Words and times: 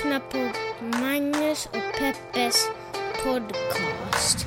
lyssnar 0.00 0.20
på 0.20 0.38
Magnus 0.98 1.66
och 1.66 1.98
Peppes 1.98 2.68
podcast. 3.24 4.46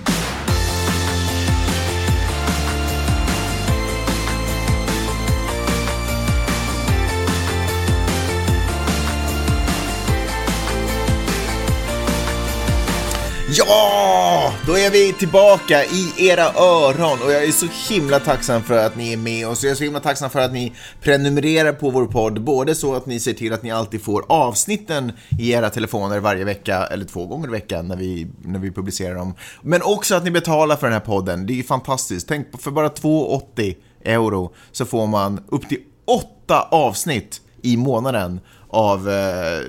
Ja! 13.49 14.42
Då 14.67 14.77
är 14.77 14.91
vi 14.91 15.13
tillbaka 15.13 15.83
i 15.85 16.13
era 16.17 16.43
öron 16.43 17.19
och 17.25 17.31
jag 17.31 17.43
är 17.43 17.51
så 17.51 17.93
himla 17.93 18.19
tacksam 18.19 18.63
för 18.63 18.85
att 18.85 18.95
ni 18.95 19.13
är 19.13 19.17
med 19.17 19.47
oss. 19.47 19.63
Jag 19.63 19.71
är 19.71 19.75
så 19.75 19.83
himla 19.83 19.99
tacksam 19.99 20.29
för 20.29 20.39
att 20.39 20.53
ni 20.53 20.73
prenumererar 21.01 21.73
på 21.73 21.89
vår 21.89 22.05
podd, 22.05 22.41
både 22.41 22.75
så 22.75 22.95
att 22.95 23.05
ni 23.05 23.19
ser 23.19 23.33
till 23.33 23.53
att 23.53 23.63
ni 23.63 23.71
alltid 23.71 24.03
får 24.03 24.25
avsnitten 24.29 25.11
i 25.39 25.51
era 25.51 25.69
telefoner 25.69 26.19
varje 26.19 26.45
vecka, 26.45 26.85
eller 26.85 27.05
två 27.05 27.25
gånger 27.25 27.47
i 27.47 27.51
veckan 27.51 27.87
när 27.87 27.95
vi, 27.95 28.27
när 28.41 28.59
vi 28.59 28.71
publicerar 28.71 29.15
dem. 29.15 29.33
Men 29.61 29.81
också 29.81 30.15
att 30.15 30.23
ni 30.23 30.31
betalar 30.31 30.75
för 30.75 30.87
den 30.87 30.93
här 30.93 30.99
podden. 30.99 31.45
Det 31.45 31.53
är 31.53 31.55
ju 31.55 31.63
fantastiskt. 31.63 32.27
Tänk 32.27 32.51
på, 32.51 32.57
för 32.57 32.71
bara 32.71 32.87
2,80 32.87 33.75
euro 34.03 34.53
så 34.71 34.85
får 34.85 35.07
man 35.07 35.43
upp 35.49 35.69
till 35.69 35.79
åtta 36.05 36.67
avsnitt 36.71 37.41
i 37.61 37.77
månaden 37.77 38.39
av 38.73 39.09
eh, 39.09 39.61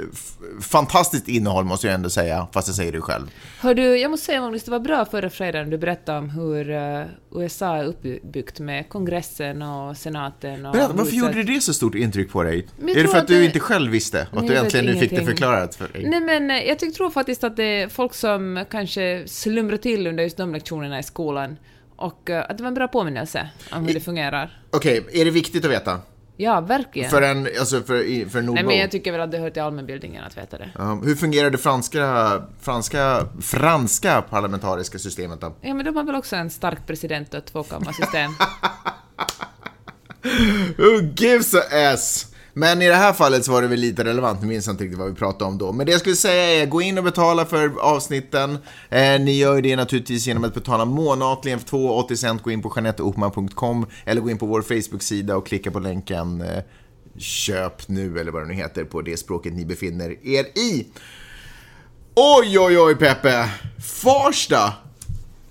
fantastiskt 0.60 1.28
innehåll 1.28 1.64
måste 1.64 1.86
jag 1.86 1.94
ändå 1.94 2.10
säga, 2.10 2.46
fast 2.52 2.68
jag 2.68 2.74
säger 2.74 2.92
det 2.92 3.00
själv. 3.00 3.26
Hör 3.60 3.74
du, 3.74 3.98
jag 3.98 4.10
måste 4.10 4.26
säga 4.26 4.40
Magnus, 4.40 4.64
det 4.64 4.70
var 4.70 4.78
bra 4.78 5.04
förra 5.04 5.30
fredagen 5.30 5.70
du 5.70 5.78
berättade 5.78 6.18
om 6.18 6.30
hur 6.30 6.70
uh, 6.70 7.04
USA 7.34 7.76
är 7.76 7.84
uppbyggt 7.84 8.60
med 8.60 8.88
kongressen 8.88 9.62
och 9.62 9.96
senaten 9.96 10.66
och... 10.66 10.72
Berätta, 10.72 10.92
varför 10.92 11.16
gjorde 11.16 11.42
det 11.42 11.60
så 11.60 11.74
stort 11.74 11.94
intryck 11.94 12.30
på 12.30 12.42
dig? 12.42 12.66
Är 12.88 13.02
det 13.02 13.08
för 13.08 13.18
att, 13.18 13.28
du 13.28 13.38
det- 13.38 13.44
inte 13.44 13.60
själv 13.60 13.90
visste? 13.90 14.26
Och 14.32 14.38
att 14.38 14.46
du 14.46 14.56
äntligen 14.56 14.86
nu 14.86 14.96
fick 14.96 15.10
det 15.10 15.24
förklarat 15.24 15.74
för 15.74 15.88
dig? 15.88 16.08
Nej 16.08 16.20
men 16.20 16.50
eh, 16.50 16.68
jag 16.68 16.78
tyck, 16.78 16.94
tror 16.94 17.10
faktiskt 17.10 17.44
att 17.44 17.56
det 17.56 17.82
är 17.82 17.88
folk 17.88 18.14
som 18.14 18.64
kanske 18.70 19.22
slumrar 19.26 19.76
till 19.76 20.06
under 20.06 20.24
just 20.24 20.36
de 20.36 20.52
lektionerna 20.52 20.98
i 20.98 21.02
skolan 21.02 21.56
och 21.96 22.30
eh, 22.30 22.44
att 22.48 22.56
det 22.58 22.62
var 22.62 22.68
en 22.68 22.74
bra 22.74 22.88
påminnelse 22.88 23.48
om 23.72 23.86
hur 23.86 23.94
det 23.94 24.00
fungerar. 24.00 24.62
Okej, 24.70 25.06
är 25.12 25.24
det 25.24 25.30
viktigt 25.30 25.64
att 25.64 25.70
veta? 25.70 26.00
Ja, 26.36 26.60
verkligen. 26.60 27.10
För 27.10 27.22
en, 27.22 27.48
alltså 27.58 27.80
för, 27.82 27.84
för 28.30 28.38
en 28.38 28.44
Nej 28.46 28.54
nordbo? 28.54 28.66
men 28.66 28.78
jag 28.78 28.90
tycker 28.90 29.12
väl 29.12 29.20
att 29.20 29.30
det 29.30 29.38
hör 29.38 29.50
till 29.50 29.62
allmänbildningen 29.62 30.24
att 30.24 30.36
veta 30.36 30.58
det. 30.58 30.70
Ja, 30.78 31.00
hur 31.04 31.14
fungerar 31.14 31.50
det 31.50 31.58
franska, 31.58 32.42
franska, 32.60 33.26
franska 33.42 34.22
parlamentariska 34.22 34.98
systemet 34.98 35.40
då? 35.40 35.54
Ja 35.60 35.74
men 35.74 35.84
de 35.84 35.96
har 35.96 36.04
väl 36.04 36.14
också 36.14 36.36
en 36.36 36.50
stark 36.50 36.86
president 36.86 37.34
och 37.34 37.38
ett 37.38 37.46
tvåkammarsystem. 37.46 38.32
Who 40.76 41.00
gives 41.16 41.54
a 41.54 41.62
S? 41.70 42.33
Men 42.56 42.82
i 42.82 42.88
det 42.88 42.94
här 42.94 43.12
fallet 43.12 43.44
så 43.44 43.52
var 43.52 43.62
det 43.62 43.68
väl 43.68 43.80
lite 43.80 44.04
relevant, 44.04 44.42
nu 44.42 44.46
minns 44.48 44.66
jag 44.66 44.74
inte 44.74 44.84
riktigt 44.84 44.98
vad 44.98 45.08
vi 45.08 45.14
pratade 45.14 45.44
om 45.44 45.58
då. 45.58 45.72
Men 45.72 45.86
det 45.86 45.92
jag 45.92 46.00
skulle 46.00 46.16
säga 46.16 46.62
är, 46.62 46.66
gå 46.66 46.82
in 46.82 46.98
och 46.98 47.04
betala 47.04 47.44
för 47.46 47.80
avsnitten. 47.80 48.58
Eh, 48.88 49.20
ni 49.20 49.38
gör 49.38 49.56
ju 49.56 49.62
det 49.62 49.76
naturligtvis 49.76 50.26
genom 50.26 50.44
att 50.44 50.54
betala 50.54 50.84
månatligen 50.84 51.60
för 51.60 51.66
2,80 51.66 52.14
cent. 52.14 52.42
Gå 52.42 52.50
in 52.50 52.62
på 52.62 52.72
janetteopman.com 52.76 53.86
eller 54.04 54.20
gå 54.20 54.30
in 54.30 54.38
på 54.38 54.46
vår 54.46 54.62
Facebook-sida 54.62 55.36
och 55.36 55.46
klicka 55.46 55.70
på 55.70 55.78
länken 55.78 56.40
eh, 56.40 56.62
Köp 57.18 57.88
nu, 57.88 58.18
eller 58.18 58.32
vad 58.32 58.42
det 58.42 58.48
nu 58.48 58.54
heter, 58.54 58.84
på 58.84 59.02
det 59.02 59.16
språket 59.16 59.52
ni 59.52 59.64
befinner 59.64 60.26
er 60.26 60.44
i. 60.44 60.86
Oj, 62.14 62.58
oj, 62.58 62.78
oj, 62.78 62.94
Peppe! 62.94 63.50
Farsta! 63.84 64.72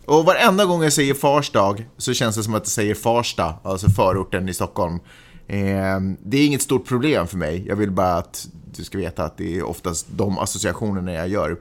Och 0.06 0.26
varenda 0.26 0.66
gång 0.66 0.84
jag 0.84 0.94
säger 0.94 1.14
Farsdag 1.14 1.86
så 1.98 2.14
känns 2.14 2.36
det 2.36 2.44
som 2.44 2.54
att 2.54 2.62
jag 2.62 2.68
säger 2.68 2.96
Farsta, 2.96 3.54
alltså 3.64 3.90
förorten 3.90 4.50
i 4.50 4.54
Stockholm. 4.54 5.00
Eh, 5.48 6.00
det 6.24 6.38
är 6.38 6.46
inget 6.46 6.62
stort 6.62 6.88
problem 6.88 7.28
för 7.28 7.38
mig. 7.38 7.64
Jag 7.68 7.76
vill 7.76 7.92
bara 7.92 8.14
att 8.14 8.48
du 8.78 8.84
ska 8.84 8.98
veta 8.98 9.24
att 9.24 9.38
det 9.38 9.58
är 9.58 9.64
oftast 9.64 10.08
de 10.16 10.38
associationerna 10.40 11.14
jag 11.14 11.28
gör. 11.28 11.60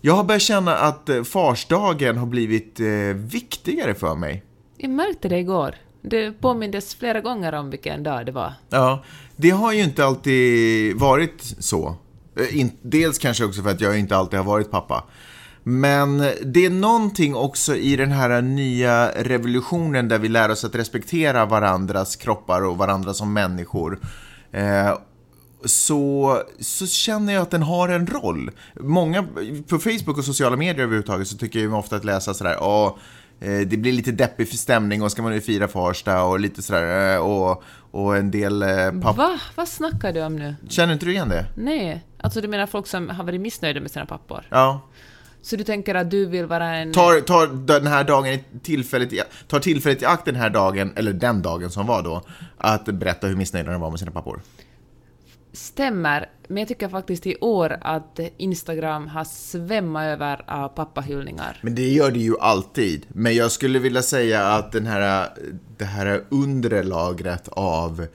Jag 0.00 0.14
har 0.14 0.24
börjat 0.24 0.42
känna 0.42 0.76
att 0.76 1.08
eh, 1.08 1.22
farsdagen 1.22 2.16
har 2.16 2.26
blivit 2.26 2.80
eh, 2.80 2.86
viktigare 3.16 3.94
för 3.94 4.14
mig. 4.14 4.44
Jag 4.76 4.90
märkte 4.90 5.28
det 5.28 5.38
igår. 5.38 5.74
Det 6.02 6.32
påmindes 6.32 6.94
flera 6.94 7.20
gånger 7.20 7.52
om 7.52 7.70
vilken 7.70 8.02
dag 8.02 8.26
det 8.26 8.32
var. 8.32 8.52
Ja, 8.68 9.04
det 9.36 9.50
har 9.50 9.72
ju 9.72 9.82
inte 9.82 10.04
alltid 10.04 10.96
varit 10.96 11.42
så. 11.58 11.96
Eh, 12.36 12.66
Dels 12.82 13.18
kanske 13.18 13.44
också 13.44 13.62
för 13.62 13.70
att 13.70 13.80
jag 13.80 13.98
inte 13.98 14.16
alltid 14.16 14.38
har 14.38 14.46
varit 14.46 14.70
pappa. 14.70 15.04
Men 15.62 16.18
det 16.44 16.64
är 16.64 16.70
någonting 16.70 17.34
också 17.34 17.76
i 17.76 17.96
den 17.96 18.12
här 18.12 18.42
nya 18.42 19.10
revolutionen 19.10 20.08
där 20.08 20.18
vi 20.18 20.28
lär 20.28 20.48
oss 20.48 20.64
att 20.64 20.74
respektera 20.74 21.46
varandras 21.46 22.16
kroppar 22.16 22.62
och 22.62 22.78
varandra 22.78 23.14
som 23.14 23.32
människor. 23.32 23.98
Eh, 24.52 24.98
så, 25.64 26.42
så 26.60 26.86
känner 26.86 27.32
jag 27.32 27.42
att 27.42 27.50
den 27.50 27.62
har 27.62 27.88
en 27.88 28.06
roll. 28.06 28.50
Många, 28.74 29.26
på 29.68 29.78
Facebook 29.78 30.18
och 30.18 30.24
sociala 30.24 30.56
medier 30.56 30.82
överhuvudtaget 30.82 31.28
så 31.28 31.36
tycker 31.36 31.60
jag 31.60 31.74
ofta 31.74 31.96
att 31.96 32.04
läsa 32.04 32.34
sådär, 32.34 32.52
ja, 32.52 32.98
eh, 33.40 33.58
det 33.58 33.76
blir 33.76 33.92
lite 33.92 34.12
deppig 34.12 34.48
stämning 34.48 35.02
och 35.02 35.12
ska 35.12 35.22
man 35.22 35.32
nu 35.32 35.40
fira 35.40 35.68
Farsta 35.68 36.22
och 36.22 36.40
lite 36.40 36.62
sådär, 36.62 37.14
eh, 37.14 37.20
och, 37.20 37.62
och 37.90 38.16
en 38.16 38.30
del 38.30 38.64
papp... 39.02 39.16
Va? 39.16 39.40
Vad 39.54 39.68
snackar 39.68 40.12
du 40.12 40.22
om 40.22 40.36
nu? 40.36 40.54
Känner 40.68 40.92
inte 40.92 41.06
du 41.06 41.12
igen 41.12 41.28
det? 41.28 41.46
Nej. 41.56 42.04
Alltså 42.22 42.40
du 42.40 42.48
menar 42.48 42.66
folk 42.66 42.86
som 42.86 43.08
har 43.08 43.24
varit 43.24 43.40
missnöjda 43.40 43.80
med 43.80 43.90
sina 43.90 44.06
pappor? 44.06 44.46
Ja. 44.48 44.80
Så 45.42 45.56
du 45.56 45.64
tänker 45.64 45.94
att 45.94 46.10
du 46.10 46.26
vill 46.26 46.46
vara 46.46 46.76
en... 46.76 46.92
Tar, 46.92 47.20
tar 47.20 47.46
den 47.46 47.86
här 47.86 48.04
dagen 48.04 48.38
tillfället 48.62 49.12
i, 49.12 49.22
tar 49.48 49.60
tillfället 49.60 50.02
i 50.02 50.04
akt 50.04 50.24
den 50.24 50.36
här 50.36 50.50
dagen, 50.50 50.92
eller 50.96 51.12
den 51.12 51.42
dagen 51.42 51.70
som 51.70 51.86
var 51.86 52.02
då, 52.02 52.22
att 52.56 52.84
berätta 52.84 53.26
hur 53.26 53.36
missnöjda 53.36 53.72
de 53.72 53.80
var 53.80 53.90
med 53.90 53.98
sina 53.98 54.10
pappor. 54.10 54.40
Stämmer, 55.52 56.28
men 56.48 56.56
jag 56.56 56.68
tycker 56.68 56.88
faktiskt 56.88 57.26
i 57.26 57.36
år 57.40 57.78
att 57.80 58.20
Instagram 58.36 59.08
har 59.08 59.24
svämmat 59.24 60.04
över 60.04 60.44
av 60.46 60.68
pappahyllningar. 60.68 61.58
Men 61.62 61.74
det 61.74 61.88
gör 61.88 62.10
det 62.10 62.18
ju 62.18 62.38
alltid. 62.40 63.06
Men 63.08 63.34
jag 63.34 63.50
skulle 63.52 63.78
vilja 63.78 64.02
säga 64.02 64.46
att 64.46 64.72
den 64.72 64.86
här, 64.86 65.28
det 65.76 65.84
här 65.84 66.24
undre 66.28 66.82
lagret 66.82 67.48
av 67.48 68.06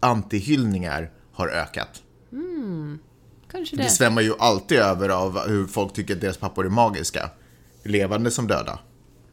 antihyllningar 0.00 1.10
har 1.32 1.48
ökat. 1.48 2.02
Kanske 3.52 3.76
Det 3.76 3.82
det. 3.82 3.88
svämmar 3.90 4.22
ju 4.22 4.34
alltid 4.38 4.78
över 4.78 5.08
av 5.08 5.38
hur 5.48 5.66
folk 5.66 5.92
tycker 5.92 6.14
att 6.14 6.20
deras 6.20 6.36
pappor 6.36 6.66
är 6.66 6.70
magiska. 6.70 7.30
Levande 7.84 8.30
som 8.30 8.46
döda. 8.46 8.78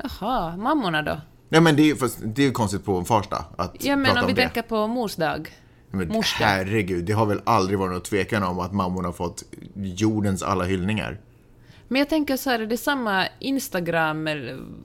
Jaha, 0.03 0.57
mammorna 0.57 1.01
då? 1.01 1.21
Ja 1.49 1.61
men 1.61 1.75
det 1.75 1.81
är 1.81 1.85
ju 1.85 1.95
det 2.23 2.45
är 2.45 2.51
konstigt 2.51 2.85
på 2.85 2.97
en 2.97 3.05
farsdag 3.05 3.45
att 3.57 3.75
Ja 3.79 3.95
men 3.95 4.05
prata 4.05 4.19
om 4.19 4.25
vi 4.25 4.31
om 4.31 4.35
det. 4.35 4.41
tänker 4.41 4.61
på 4.61 4.87
mors 4.87 5.15
dag. 5.15 5.49
Men 5.91 6.07
Mors 6.07 6.39
dag. 6.39 6.45
herregud, 6.47 7.05
det 7.05 7.13
har 7.13 7.25
väl 7.25 7.41
aldrig 7.43 7.79
varit 7.79 7.91
någon 7.91 8.01
tvekan 8.01 8.43
om 8.43 8.59
att 8.59 8.73
mammorna 8.73 9.07
har 9.07 9.13
fått 9.13 9.43
jordens 9.75 10.43
alla 10.43 10.63
hyllningar. 10.63 11.19
Men 11.87 11.99
jag 11.99 12.09
tänker 12.09 12.37
så 12.37 12.49
här, 12.49 12.59
är 12.59 12.65
det 12.65 12.77
samma 12.77 13.27
Instagram 13.39 14.29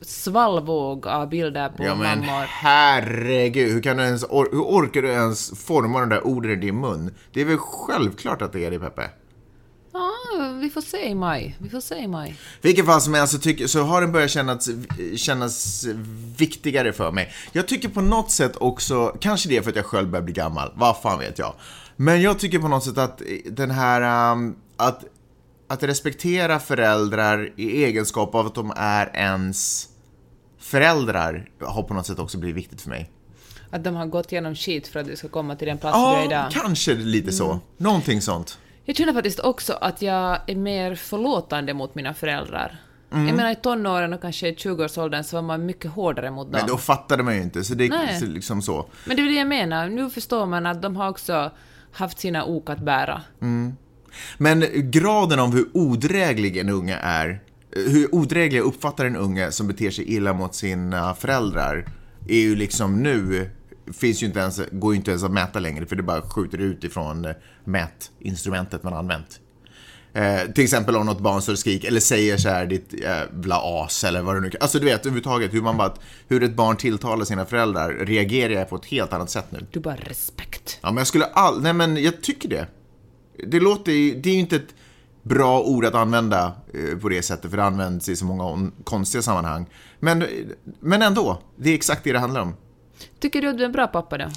svallvåg 0.00 1.06
av 1.06 1.28
bilder 1.28 1.68
på 1.68 1.84
Ja 1.84 1.94
men 1.94 2.18
mammor? 2.20 2.44
herregud, 2.48 3.72
hur, 3.72 3.82
kan 3.82 3.96
du 3.96 4.02
ens 4.02 4.22
hur 4.30 4.60
orkar 4.62 5.02
du 5.02 5.08
ens 5.08 5.50
forma 5.64 6.00
de 6.00 6.08
där 6.08 6.26
orden 6.26 6.50
i 6.52 6.56
din 6.56 6.80
mun? 6.80 7.14
Det 7.32 7.40
är 7.40 7.44
väl 7.44 7.58
självklart 7.58 8.42
att 8.42 8.52
det 8.52 8.64
är 8.64 8.70
det 8.70 8.78
Peppe? 8.78 9.02
Ja, 9.94 10.12
vi 10.60 10.70
får 10.70 10.80
se 10.80 11.08
i 11.08 11.14
maj. 11.14 11.56
Vi 11.58 11.68
får 11.68 11.80
se 11.80 11.94
i 11.98 12.08
maj. 12.08 12.36
Vilken 12.62 12.86
fall 12.86 13.00
som 13.00 13.14
helst 13.14 13.32
så, 13.32 13.38
tycker, 13.38 13.66
så 13.66 13.82
har 13.82 14.00
den 14.00 14.12
börjat 14.12 14.30
kännas, 14.30 14.68
kännas 15.16 15.86
viktigare 16.38 16.92
för 16.92 17.12
mig. 17.12 17.32
Jag 17.52 17.68
tycker 17.68 17.88
på 17.88 18.00
något 18.00 18.30
sätt 18.30 18.56
också, 18.56 19.16
kanske 19.20 19.48
det 19.48 19.56
är 19.56 19.62
för 19.62 19.70
att 19.70 19.76
jag 19.76 19.86
själv 19.86 20.08
börjar 20.10 20.24
bli 20.24 20.32
gammal, 20.32 20.72
vad 20.74 20.96
fan 21.02 21.18
vet 21.18 21.38
jag. 21.38 21.54
Men 21.96 22.22
jag 22.22 22.38
tycker 22.38 22.58
på 22.58 22.68
något 22.68 22.84
sätt 22.84 22.98
att 22.98 23.22
den 23.50 23.70
här, 23.70 24.32
um, 24.32 24.56
att, 24.76 25.04
att 25.68 25.82
respektera 25.82 26.58
föräldrar 26.60 27.52
i 27.56 27.84
egenskap 27.84 28.34
av 28.34 28.46
att 28.46 28.54
de 28.54 28.72
är 28.76 29.10
ens 29.16 29.88
föräldrar 30.58 31.48
har 31.60 31.82
på 31.82 31.94
något 31.94 32.06
sätt 32.06 32.18
också 32.18 32.38
blivit 32.38 32.56
viktigt 32.56 32.80
för 32.82 32.90
mig. 32.90 33.10
Att 33.70 33.84
de 33.84 33.94
har 33.94 34.06
gått 34.06 34.32
igenom 34.32 34.54
skit 34.54 34.88
för 34.88 35.00
att 35.00 35.06
du 35.06 35.16
ska 35.16 35.28
komma 35.28 35.56
till 35.56 35.68
den 35.68 35.78
plats 35.78 35.98
du 35.98 36.04
är 36.04 36.18
Ja, 36.18 36.24
idag. 36.24 36.50
kanske 36.52 36.94
lite 36.94 37.32
så. 37.32 37.60
Någonting 37.76 38.22
sånt. 38.22 38.58
Jag 38.84 38.96
känner 38.96 39.12
faktiskt 39.12 39.40
också 39.40 39.72
att 39.72 40.02
jag 40.02 40.38
är 40.46 40.56
mer 40.56 40.94
förlåtande 40.94 41.74
mot 41.74 41.94
mina 41.94 42.14
föräldrar. 42.14 42.80
Mm. 43.12 43.26
Jag 43.26 43.36
menar 43.36 43.50
i 43.50 43.54
tonåren 43.54 44.12
och 44.12 44.22
kanske 44.22 44.48
i 44.48 44.54
20-årsåldern 44.54 45.24
så 45.24 45.36
var 45.36 45.42
man 45.42 45.66
mycket 45.66 45.90
hårdare 45.90 46.30
mot 46.30 46.52
dem. 46.52 46.60
Men 46.60 46.68
då 46.68 46.76
fattade 46.76 47.22
man 47.22 47.36
ju 47.36 47.42
inte, 47.42 47.64
så 47.64 47.74
det 47.74 47.84
är 47.84 48.26
liksom 48.26 48.62
så. 48.62 48.86
Men 49.04 49.16
det 49.16 49.22
är 49.22 49.26
det 49.26 49.34
jag 49.34 49.46
menar, 49.46 49.88
nu 49.88 50.10
förstår 50.10 50.46
man 50.46 50.66
att 50.66 50.82
de 50.82 50.96
har 50.96 51.08
också 51.08 51.50
haft 51.92 52.18
sina 52.18 52.44
ok 52.44 52.70
att 52.70 52.80
bära. 52.80 53.22
Men 54.38 54.64
graden 54.90 55.40
av 55.40 55.52
hur 55.52 55.66
odräglig 55.72 56.56
en 56.56 56.68
unge 56.68 56.96
är, 57.02 57.40
hur 57.70 58.14
odräglig 58.14 58.58
jag 58.58 58.66
uppfattar 58.66 59.04
en 59.04 59.16
unge 59.16 59.52
som 59.52 59.66
beter 59.68 59.90
sig 59.90 60.14
illa 60.14 60.32
mot 60.32 60.54
sina 60.54 61.14
föräldrar, 61.14 61.86
är 62.28 62.40
ju 62.40 62.56
liksom 62.56 63.02
nu, 63.02 63.50
finns 63.92 64.22
ju 64.22 64.26
inte 64.26 64.40
ens, 64.40 64.60
går 64.72 64.92
ju 64.92 64.96
inte 64.96 65.10
ens 65.10 65.24
att 65.24 65.30
mäta 65.30 65.58
längre 65.58 65.86
för 65.86 65.96
det 65.96 66.02
bara 66.02 66.22
skjuter 66.22 66.58
ut 66.58 66.84
ifrån 66.84 67.24
eh, 67.24 67.32
mätinstrumentet 67.64 68.82
man 68.82 68.94
använt. 68.94 69.40
Eh, 70.12 70.52
till 70.54 70.64
exempel 70.64 70.96
om 70.96 71.06
något 71.06 71.20
barn 71.20 71.42
står 71.42 71.52
och 71.52 71.58
skriker 71.58 71.88
eller 71.88 72.00
säger 72.00 72.36
så 72.36 72.48
här 72.48 72.66
ditt 72.66 72.92
jävla 72.92 73.60
as 73.62 74.04
eller 74.04 74.22
vad 74.22 74.34
det 74.34 74.40
nu 74.40 74.50
kan. 74.50 74.62
Alltså 74.62 74.78
du 74.78 74.84
vet 74.84 75.00
överhuvudtaget 75.00 75.54
hur 75.54 75.62
man 75.62 75.76
bara, 75.76 75.94
hur 76.28 76.42
ett 76.42 76.56
barn 76.56 76.76
tilltalar 76.76 77.24
sina 77.24 77.46
föräldrar 77.46 77.90
reagerar 77.90 78.52
jag 78.52 78.68
på 78.68 78.76
ett 78.76 78.86
helt 78.86 79.12
annat 79.12 79.30
sätt 79.30 79.46
nu. 79.50 79.66
Du 79.70 79.80
bara 79.80 79.96
respekt. 79.96 80.78
Ja, 80.82 80.88
men 80.90 80.96
jag 80.96 81.06
skulle 81.06 81.24
all... 81.24 81.62
Nej, 81.62 81.72
men 81.72 82.02
jag 82.02 82.22
tycker 82.22 82.48
det. 82.48 82.66
Det 83.46 83.60
låter 83.60 83.92
ju... 83.92 84.20
Det 84.20 84.28
är 84.30 84.34
ju 84.34 84.40
inte 84.40 84.56
ett... 84.56 84.74
bra 85.22 85.60
ord 85.62 85.84
att 85.84 85.94
använda 85.94 86.52
eh, 86.74 86.98
på 86.98 87.08
det 87.08 87.22
sättet, 87.22 87.50
för 87.50 87.56
det 87.56 87.64
används 87.64 88.08
i 88.08 88.16
så 88.16 88.24
många 88.24 88.44
on- 88.44 88.72
konstiga 88.84 89.22
sammanhang. 89.22 89.66
Men, 90.00 90.24
men 90.80 91.02
ändå, 91.02 91.42
det 91.56 91.70
är 91.70 91.74
exakt 91.74 92.04
det 92.04 92.12
det 92.12 92.18
handlar 92.18 92.40
om. 92.40 92.54
Tycker 93.20 93.42
du 93.42 93.48
att 93.48 93.56
du 93.56 93.62
är 93.62 93.66
en 93.66 93.72
bra 93.72 93.86
pappa 93.86 94.18
då? 94.18 94.28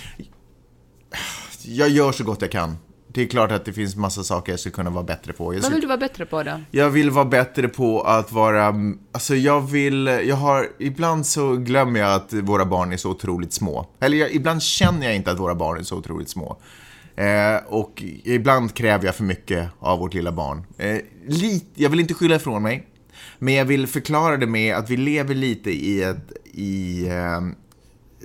Jag 1.63 1.89
gör 1.89 2.11
så 2.11 2.23
gott 2.23 2.41
jag 2.41 2.51
kan. 2.51 2.77
Det 3.07 3.21
är 3.21 3.27
klart 3.27 3.51
att 3.51 3.65
det 3.65 3.73
finns 3.73 3.95
massa 3.95 4.23
saker 4.23 4.51
jag 4.51 4.59
skulle 4.59 4.73
kunna 4.73 4.89
vara 4.89 5.03
bättre 5.03 5.33
på. 5.33 5.43
Vad 5.43 5.71
vill 5.71 5.81
du 5.81 5.87
vara 5.87 5.97
bättre 5.97 6.25
på 6.25 6.43
då? 6.43 6.61
jag 6.71 6.89
vill 6.89 7.09
vara 7.09 7.25
bättre 7.25 7.67
på 7.67 8.01
att 8.01 8.31
vara, 8.31 8.75
alltså 9.11 9.35
jag 9.35 9.61
vill, 9.61 10.07
jag 10.07 10.35
har, 10.35 10.67
ibland 10.79 11.25
så 11.25 11.55
glömmer 11.55 11.99
jag 11.99 12.13
att 12.13 12.33
våra 12.33 12.65
barn 12.65 12.93
är 12.93 12.97
så 12.97 13.09
otroligt 13.09 13.53
små. 13.53 13.87
Eller 13.99 14.17
jag, 14.17 14.31
ibland 14.31 14.63
känner 14.63 15.05
jag 15.05 15.15
inte 15.15 15.31
att 15.31 15.39
våra 15.39 15.55
barn 15.55 15.79
är 15.79 15.83
så 15.83 15.97
otroligt 15.97 16.29
små. 16.29 16.57
Eh, 17.15 17.55
och 17.67 18.03
ibland 18.23 18.73
kräver 18.73 19.05
jag 19.05 19.15
för 19.15 19.23
mycket 19.23 19.69
av 19.79 19.99
vårt 19.99 20.13
lilla 20.13 20.31
barn. 20.31 20.63
Eh, 20.77 20.97
lit, 21.27 21.65
jag 21.75 21.89
vill 21.89 21.99
inte 21.99 22.13
skylla 22.13 22.35
ifrån 22.35 22.63
mig, 22.63 22.87
men 23.39 23.53
jag 23.53 23.65
vill 23.65 23.87
förklara 23.87 24.37
det 24.37 24.47
med 24.47 24.75
att 24.75 24.89
vi 24.89 24.97
lever 24.97 25.35
lite 25.35 25.71
i 25.71 26.03
ett, 26.03 26.31
i, 26.53 27.07
eh, 27.07 27.41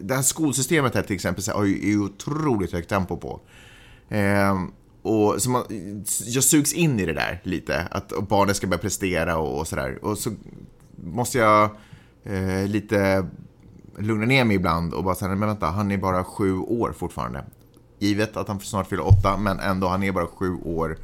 det 0.03 0.15
här 0.15 0.23
skolsystemet 0.23 0.95
här 0.95 1.03
till 1.03 1.15
exempel 1.15 1.43
så 1.43 1.53
har 1.53 1.65
ju 1.65 1.99
otroligt 1.99 2.73
högt 2.73 2.89
tempo 2.89 3.17
på. 3.17 3.41
Eh, 4.09 4.63
och 5.03 5.43
så 5.43 5.51
man, 5.51 5.65
jag 6.27 6.45
sugs 6.45 6.73
in 6.73 7.01
i 7.01 7.07
det 7.07 7.13
där 7.13 7.41
lite, 7.45 7.81
att 7.91 8.29
barnen 8.29 8.55
ska 8.55 8.67
börja 8.67 8.83
prestera 8.83 9.37
och, 9.37 9.59
och 9.59 9.69
sådär. 9.69 10.05
Och 10.05 10.19
så 10.19 10.31
måste 11.05 11.39
jag 11.39 11.71
eh, 12.25 12.67
lite 12.67 13.27
lugna 13.99 14.27
ner 14.27 14.45
mig 14.45 14.57
ibland 14.57 14.95
och 14.95 15.05
bara 15.05 15.15
säga, 15.15 15.35
men 15.35 15.49
vänta, 15.49 15.67
han 15.67 15.91
är 15.91 15.99
bara 15.99 16.25
sju 16.25 16.59
år 16.59 16.95
fortfarande. 16.99 17.45
Givet 17.99 18.37
att 18.37 18.49
han 18.49 18.61
snart 18.61 18.89
fyller 18.89 19.07
åtta, 19.07 19.37
men 19.37 19.61
ändå, 19.61 19.89
han 19.89 20.03
är 20.03 20.13
bara 20.13 20.27
sju 20.27 20.55
år. 20.55 20.97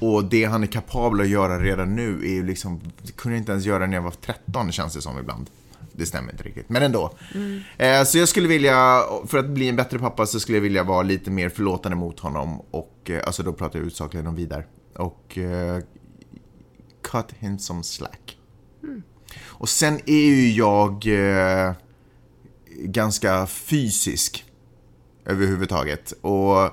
Och 0.00 0.24
det 0.24 0.44
han 0.44 0.62
är 0.62 0.66
kapabel 0.66 1.20
att 1.20 1.28
göra 1.28 1.58
redan 1.58 1.94
nu 1.94 2.18
är 2.18 2.30
ju 2.30 2.46
liksom, 2.46 2.80
det 3.02 3.12
kunde 3.12 3.36
jag 3.36 3.40
inte 3.40 3.52
ens 3.52 3.64
göra 3.64 3.86
när 3.86 3.94
jag 3.94 4.02
var 4.02 4.10
13 4.10 4.72
känns 4.72 4.94
det 4.94 5.00
som 5.00 5.18
ibland. 5.18 5.50
Det 5.98 6.06
stämmer 6.06 6.32
inte 6.32 6.44
riktigt, 6.44 6.68
men 6.68 6.82
ändå. 6.82 7.12
Eh, 7.78 8.04
så 8.04 8.18
jag 8.18 8.28
skulle 8.28 8.48
vilja, 8.48 9.02
för 9.26 9.38
att 9.38 9.48
bli 9.48 9.68
en 9.68 9.76
bättre 9.76 9.98
pappa 9.98 10.26
så 10.26 10.40
skulle 10.40 10.58
jag 10.58 10.62
vilja 10.62 10.82
vara 10.82 11.02
lite 11.02 11.30
mer 11.30 11.48
förlåtande 11.48 11.96
mot 11.96 12.20
honom 12.20 12.60
och, 12.70 13.10
eh, 13.10 13.22
alltså 13.26 13.42
då 13.42 13.52
pratar 13.52 13.78
jag 13.78 13.80
huvudsakligen 13.80 14.26
om 14.26 14.34
Vidar. 14.34 14.66
Och 14.96 15.38
eh, 15.38 15.80
cut 17.02 17.32
him 17.38 17.58
some 17.58 17.82
slack. 17.82 18.38
Och 19.42 19.68
sen 19.68 20.00
är 20.06 20.26
ju 20.26 20.50
jag 20.50 21.06
eh, 21.06 21.72
ganska 22.68 23.46
fysisk 23.46 24.44
överhuvudtaget. 25.24 26.12
Och 26.12 26.70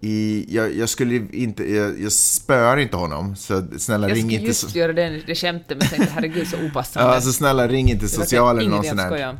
i, 0.00 0.44
jag, 0.48 0.76
jag 0.76 0.88
skulle 0.88 1.26
inte, 1.32 1.72
jag, 1.74 2.00
jag 2.00 2.12
spöar 2.12 2.76
inte 2.76 2.96
honom, 2.96 3.36
så 3.36 3.64
snälla 3.78 4.08
Jag 4.08 4.16
ring 4.16 4.22
skulle 4.24 4.34
inte 4.38 4.46
just 4.46 4.70
så... 4.70 4.78
göra 4.78 4.92
det, 4.92 5.22
det 5.26 5.34
skämtet, 5.34 5.78
men 5.78 5.88
tänkte 5.88 6.12
herregud 6.14 6.48
så 6.48 6.56
opassande. 6.66 7.08
Ja, 7.08 7.14
alltså 7.14 7.32
snälla 7.32 7.68
ring 7.68 7.90
inte 7.90 8.08
socialen 8.08 8.72
eller 8.72 8.84
jag 8.84 8.96
där. 8.96 9.06
skojar. 9.06 9.38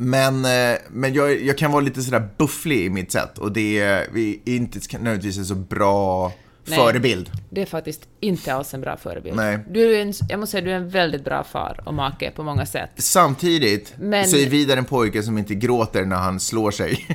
Men, 0.00 0.44
eh, 0.44 0.78
men 0.90 1.14
jag, 1.14 1.42
jag 1.42 1.58
kan 1.58 1.72
vara 1.72 1.80
lite 1.80 2.02
sådär 2.02 2.28
bufflig 2.38 2.84
i 2.86 2.90
mitt 2.90 3.12
sätt 3.12 3.38
och 3.38 3.52
det 3.52 3.78
är 3.80 4.06
vi 4.12 4.40
inte 4.44 4.78
nödvändigtvis 4.92 5.38
en 5.38 5.46
så 5.46 5.54
bra 5.54 6.32
Nej. 6.64 6.78
förebild. 6.78 7.30
Det 7.50 7.62
är 7.62 7.66
faktiskt 7.66 8.02
inte 8.20 8.54
alls 8.54 8.74
en 8.74 8.80
bra 8.80 8.96
förebild. 8.96 9.36
Nej. 9.36 9.58
Du 9.70 9.96
är 9.96 10.02
en, 10.02 10.12
jag 10.28 10.40
måste 10.40 10.50
säga, 10.50 10.64
du 10.64 10.70
är 10.70 10.76
en 10.76 10.88
väldigt 10.88 11.24
bra 11.24 11.44
far 11.44 11.80
och 11.86 11.94
make 11.94 12.30
på 12.30 12.42
många 12.42 12.66
sätt. 12.66 12.90
Samtidigt 12.96 13.94
Men- 13.98 14.28
så 14.28 14.36
är 14.36 14.46
Vidar 14.46 14.76
en 14.76 14.84
pojke 14.84 15.22
som 15.22 15.38
inte 15.38 15.54
gråter 15.54 16.04
när 16.04 16.16
han 16.16 16.40
slår 16.40 16.70
sig. 16.70 17.06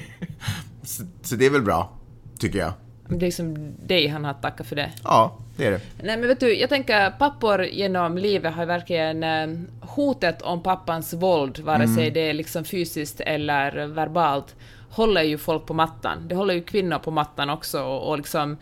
så, 0.84 1.04
så 1.22 1.36
det 1.36 1.46
är 1.46 1.50
väl 1.50 1.62
bra, 1.62 2.00
tycker 2.44 2.60
jag. 2.60 2.74
Det 3.08 3.16
är 3.16 3.20
liksom 3.20 3.76
dig 3.88 4.08
han 4.08 4.26
har 4.26 4.34
tackat 4.34 4.68
för 4.68 4.76
det. 4.76 4.92
Ja, 5.04 5.38
det 5.58 5.66
är 5.66 5.72
det. 5.72 5.82
Nej 6.04 6.18
men 6.18 6.28
vet 6.28 6.40
du, 6.40 6.60
jag 6.60 6.70
tänker 6.70 7.12
pappor 7.12 7.64
genom 7.64 8.18
livet 8.18 8.54
har 8.54 8.66
verkligen 8.66 9.24
eh, 9.24 9.48
hotet 9.82 10.42
om 10.42 10.64
pappans 10.64 11.14
våld, 11.14 11.60
vare 11.60 11.88
sig 11.88 12.12
det 12.12 12.30
är 12.30 12.34
liksom 12.34 12.64
fysiskt 12.64 13.20
eller 13.20 13.88
verbalt, 13.88 14.56
håller 14.90 15.22
ju 15.22 15.38
folk 15.38 15.66
på 15.66 15.74
mattan. 15.74 16.18
Det 16.28 16.36
håller 16.36 16.54
ju 16.54 16.64
kvinnor 16.64 17.00
på 17.00 17.12
mattan 17.12 17.50
också 17.50 17.84
och, 17.84 18.10
och 18.10 18.18
liksom 18.18 18.58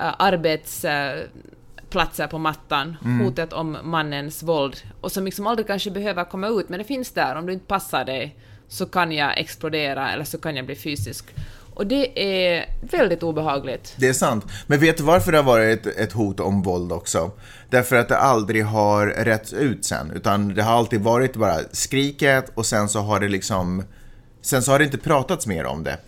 äh, 0.00 0.14
arbetsplatser 0.18 2.26
på 2.26 2.38
mattan. 2.38 2.96
Hotet 3.22 3.52
om 3.52 3.76
mannens 3.82 4.42
våld. 4.42 4.76
Och 5.00 5.12
som 5.12 5.24
liksom 5.24 5.46
aldrig 5.46 5.66
kanske 5.66 5.90
behöver 5.90 6.24
komma 6.24 6.48
ut, 6.48 6.68
men 6.68 6.78
det 6.78 6.84
finns 6.84 7.10
där. 7.10 7.36
Om 7.36 7.46
du 7.46 7.52
inte 7.52 7.66
passar 7.66 8.04
dig 8.04 8.36
så 8.68 8.86
kan 8.86 9.12
jag 9.12 9.38
explodera 9.38 10.12
eller 10.12 10.24
så 10.24 10.38
kan 10.38 10.56
jag 10.56 10.66
bli 10.66 10.76
fysisk. 10.76 11.34
Och 11.78 11.86
det 11.86 12.20
är 12.20 12.64
väldigt 12.80 13.22
obehagligt. 13.22 13.94
Det 13.96 14.08
är 14.08 14.12
sant. 14.12 14.44
Men 14.66 14.80
vet 14.80 14.96
du 14.96 15.02
varför 15.02 15.32
det 15.32 15.38
har 15.38 15.44
varit 15.44 15.86
ett, 15.86 15.98
ett 15.98 16.12
hot 16.12 16.40
om 16.40 16.62
våld 16.62 16.92
också? 16.92 17.30
Därför 17.70 17.96
att 17.96 18.08
det 18.08 18.16
aldrig 18.16 18.64
har 18.64 19.06
rätts 19.06 19.52
ut 19.52 19.84
sen, 19.84 20.10
utan 20.14 20.54
det 20.54 20.62
har 20.62 20.72
alltid 20.72 21.00
varit 21.00 21.36
bara 21.36 21.58
skriket 21.72 22.52
och 22.54 22.66
sen 22.66 22.88
så 22.88 23.00
har 23.00 23.20
det 23.20 23.28
liksom... 23.28 23.84
Sen 24.42 24.62
så 24.62 24.72
har 24.72 24.78
det 24.78 24.84
inte 24.84 24.98
pratats 24.98 25.46
mer 25.46 25.64
om 25.64 25.84
det. 25.84 25.98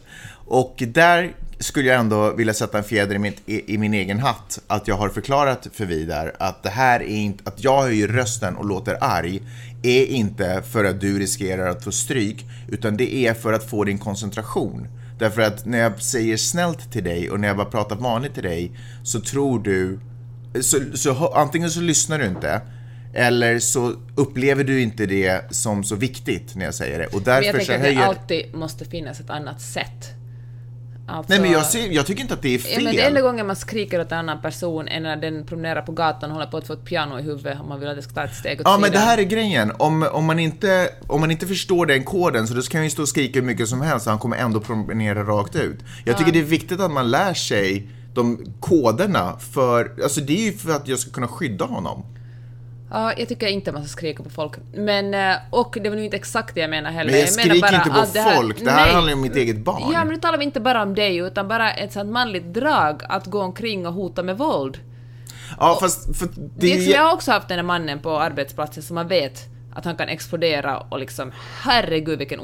Och 0.46 0.82
där 0.86 1.32
skulle 1.58 1.88
jag 1.88 2.00
ändå 2.00 2.32
vilja 2.32 2.54
sätta 2.54 2.78
en 2.78 2.84
fjäder 2.84 3.14
i, 3.14 3.18
mitt, 3.18 3.42
i, 3.46 3.74
i 3.74 3.78
min 3.78 3.94
egen 3.94 4.18
hatt, 4.18 4.58
att 4.66 4.88
jag 4.88 4.96
har 4.96 5.08
förklarat 5.08 5.66
för 5.72 5.86
Vidar 5.86 6.32
att 6.38 6.62
det 6.62 6.70
här 6.70 7.00
är 7.00 7.04
inte, 7.06 7.42
att 7.46 7.64
jag 7.64 7.82
höjer 7.82 8.08
rösten 8.08 8.56
och 8.56 8.66
låter 8.66 8.98
arg, 9.00 9.42
är 9.82 10.04
inte 10.04 10.62
för 10.72 10.84
att 10.84 11.00
du 11.00 11.18
riskerar 11.18 11.66
att 11.66 11.84
få 11.84 11.92
stryk, 11.92 12.44
utan 12.68 12.96
det 12.96 13.14
är 13.14 13.34
för 13.34 13.52
att 13.52 13.70
få 13.70 13.84
din 13.84 13.98
koncentration. 13.98 14.88
Därför 15.20 15.42
att 15.42 15.64
när 15.64 15.78
jag 15.78 16.02
säger 16.02 16.36
snällt 16.36 16.92
till 16.92 17.04
dig 17.04 17.30
och 17.30 17.40
när 17.40 17.48
jag 17.48 17.56
bara 17.56 17.70
pratar 17.70 17.96
vanligt 17.96 18.34
till 18.34 18.42
dig 18.42 18.72
så 19.02 19.20
tror 19.20 19.58
du... 19.62 20.00
Så, 20.60 20.78
så 20.94 21.28
antingen 21.28 21.70
så 21.70 21.80
lyssnar 21.80 22.18
du 22.18 22.26
inte 22.26 22.60
eller 23.14 23.58
så 23.58 23.94
upplever 24.14 24.64
du 24.64 24.80
inte 24.82 25.06
det 25.06 25.54
som 25.54 25.84
så 25.84 25.96
viktigt 25.96 26.54
när 26.54 26.64
jag 26.64 26.74
säger 26.74 26.98
det. 26.98 27.06
Och 27.06 27.14
Men 27.14 27.22
därför 27.22 27.44
jag 27.44 27.54
så 27.54 27.58
tänker 27.58 27.74
att 27.74 27.80
höjer... 27.80 28.00
det 28.00 28.06
alltid 28.06 28.54
måste 28.54 28.84
finnas 28.84 29.20
ett 29.20 29.30
annat 29.30 29.60
sätt. 29.60 30.14
Alltså, 31.10 31.32
Nej 31.32 31.40
men 31.42 31.50
jag, 31.52 31.66
ser, 31.66 31.88
jag 31.90 32.06
tycker 32.06 32.22
inte 32.22 32.34
att 32.34 32.42
det 32.42 32.48
är 32.48 32.52
Ja, 32.58 32.58
fel. 32.58 32.84
men 32.84 32.96
det 32.96 33.02
enda 33.02 33.20
gången 33.20 33.46
man 33.46 33.56
skriker 33.56 34.00
åt 34.00 34.12
en 34.12 34.18
annan 34.18 34.42
person 34.42 34.88
är 34.88 35.00
när 35.00 35.16
den 35.16 35.46
promenerar 35.46 35.82
på 35.82 35.92
gatan 35.92 36.30
och 36.30 36.34
håller 36.36 36.50
på 36.50 36.56
att 36.56 36.66
få 36.66 36.72
ett 36.72 36.84
piano 36.84 37.18
i 37.18 37.22
huvudet 37.22 37.60
och 37.60 37.68
man 37.68 37.80
vill 37.80 37.88
att 37.88 37.96
det 37.96 38.02
ska 38.02 38.12
ta 38.12 38.24
ett 38.24 38.34
steg 38.34 38.52
åt 38.60 38.64
Ja, 38.64 38.70
sidan. 38.70 38.80
men 38.80 38.92
det 38.92 38.98
här 38.98 39.18
är 39.18 39.22
grejen. 39.22 39.72
Om, 39.78 40.02
om, 40.12 40.24
man 40.24 40.38
inte, 40.38 40.88
om 41.06 41.20
man 41.20 41.30
inte 41.30 41.46
förstår 41.46 41.86
den 41.86 42.04
koden 42.04 42.48
så 42.48 42.54
då 42.54 42.62
kan 42.62 42.78
han 42.78 42.84
ju 42.84 42.90
stå 42.90 43.02
och 43.02 43.08
skrika 43.08 43.38
hur 43.40 43.46
mycket 43.46 43.68
som 43.68 43.80
helst 43.80 44.06
och 44.06 44.10
han 44.10 44.18
kommer 44.20 44.36
ändå 44.36 44.60
promenera 44.60 45.22
rakt 45.24 45.56
ut. 45.56 45.78
Jag 46.04 46.18
tycker 46.18 46.32
det 46.32 46.38
är 46.38 46.42
viktigt 46.44 46.80
att 46.80 46.90
man 46.90 47.10
lär 47.10 47.34
sig 47.34 47.88
de 48.14 48.44
koderna 48.60 49.36
för, 49.52 49.92
alltså 50.02 50.20
det 50.20 50.32
är 50.32 50.44
ju 50.44 50.52
för 50.52 50.72
att 50.72 50.88
jag 50.88 50.98
ska 50.98 51.10
kunna 51.10 51.28
skydda 51.28 51.64
honom. 51.64 52.04
Ja, 52.90 53.12
jag 53.16 53.28
tycker 53.28 53.46
inte 53.46 53.72
man 53.72 53.84
ska 53.84 53.88
skrika 53.88 54.22
på 54.22 54.30
folk. 54.30 54.52
Men, 54.74 55.14
eh, 55.14 55.36
och 55.50 55.78
det 55.80 55.88
var 55.88 55.96
nu 55.96 56.04
inte 56.04 56.16
exakt 56.16 56.54
det 56.54 56.60
jag 56.60 56.70
menar 56.70 56.90
heller. 56.90 57.10
Men 57.12 57.20
jag 57.20 57.36
menar 57.36 57.42
skriker 57.42 57.60
bara 57.60 57.76
inte 57.76 57.90
på 57.90 58.06
det 58.12 58.20
här, 58.20 58.36
folk, 58.36 58.64
det 58.64 58.70
här 58.70 58.84
Nej. 58.84 58.94
handlar 58.94 59.10
ju 59.10 59.14
om 59.14 59.22
mitt 59.22 59.36
eget 59.36 59.58
barn. 59.58 59.92
Ja, 59.92 59.98
men 59.98 60.08
nu 60.08 60.16
talar 60.16 60.38
vi 60.38 60.44
inte 60.44 60.60
bara 60.60 60.82
om 60.82 60.94
dig, 60.94 61.16
utan 61.16 61.48
bara 61.48 61.72
ett 61.72 61.92
sånt 61.92 62.10
manligt 62.10 62.54
drag 62.54 63.02
att 63.08 63.26
gå 63.26 63.40
omkring 63.42 63.86
och 63.86 63.92
hota 63.92 64.22
med 64.22 64.38
våld. 64.38 64.78
Ja, 65.58 65.78
fast 65.80 66.18
för 66.18 66.28
Det 66.36 66.66
liksom, 66.66 66.92
jag 66.92 67.02
har 67.02 67.12
också 67.12 67.32
haft 67.32 67.48
den 67.48 67.56
där 67.56 67.62
mannen 67.64 67.98
på 67.98 68.18
arbetsplatsen 68.18 68.82
som 68.82 68.94
man 68.94 69.08
vet 69.08 69.48
att 69.74 69.84
han 69.84 69.96
kan 69.96 70.08
explodera 70.08 70.78
och 70.78 70.98
liksom 70.98 71.32
herregud 71.62 72.18
vilken 72.18 72.40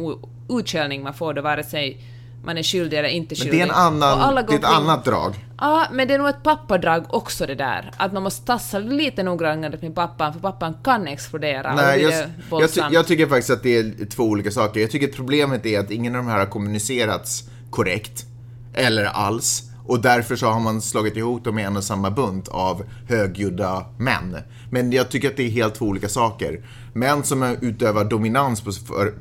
utskällning 0.49 1.03
man 1.03 1.15
får 1.15 1.35
då 1.35 1.43
vare 1.43 1.65
sig 1.65 2.01
man 2.45 2.59
är 2.59 2.63
skyldig 2.63 2.99
eller 2.99 3.09
inte 3.09 3.35
Men 3.35 3.37
skyldig. 3.37 3.61
det 3.61 3.63
är, 3.63 3.67
en 3.67 3.75
annan, 3.75 4.35
det 4.35 4.53
är 4.53 4.59
ett 4.59 4.65
annat 4.65 5.05
drag. 5.05 5.35
Ja, 5.59 5.87
men 5.93 6.09
det 6.09 6.15
är 6.15 6.19
nog 6.19 6.29
ett 6.29 6.43
pappadrag 6.43 7.05
också 7.09 7.47
det 7.47 7.55
där. 7.55 7.91
Att 7.97 8.13
man 8.13 8.23
måste 8.23 8.47
tassa 8.47 8.79
lite 8.79 9.23
noggrannare 9.23 9.79
med 9.81 9.95
pappan, 9.95 10.33
för 10.33 10.41
pappan 10.41 10.75
kan 10.85 11.07
explodera 11.07 11.75
Nej, 11.75 12.03
jag, 12.03 12.31
jag, 12.61 12.73
ty, 12.73 12.81
jag 12.91 13.07
tycker 13.07 13.27
faktiskt 13.27 13.51
att 13.51 13.63
det 13.63 13.77
är 13.79 14.07
två 14.07 14.23
olika 14.23 14.51
saker. 14.51 14.81
Jag 14.81 14.91
tycker 14.91 15.09
att 15.09 15.17
problemet 15.17 15.67
är 15.67 15.81
att 15.81 15.91
ingen 15.91 16.15
av 16.15 16.25
de 16.25 16.31
här 16.31 16.39
har 16.39 16.47
kommunicerats 16.47 17.45
korrekt, 17.71 18.25
eller 18.75 19.05
alls. 19.05 19.63
Och 19.87 20.01
därför 20.03 20.37
så 20.37 20.47
har 20.47 20.61
man 20.61 20.81
slagit 20.83 21.17
ihop 21.17 21.45
dem 21.45 21.59
i 21.59 21.63
en 21.63 21.77
och 21.77 21.85
samma 21.85 22.11
bunt 22.11 22.49
av 22.49 22.85
högljudda 23.09 23.87
män. 23.99 24.37
Men 24.71 24.93
jag 24.93 25.09
tycker 25.09 25.29
att 25.29 25.37
det 25.37 25.43
är 25.43 25.51
helt 25.51 25.75
två 25.75 25.85
olika 25.85 26.09
saker. 26.09 26.61
Män 26.93 27.23
som 27.23 27.57
utövar 27.61 28.05
dominans 28.05 28.61
på, 28.61 28.73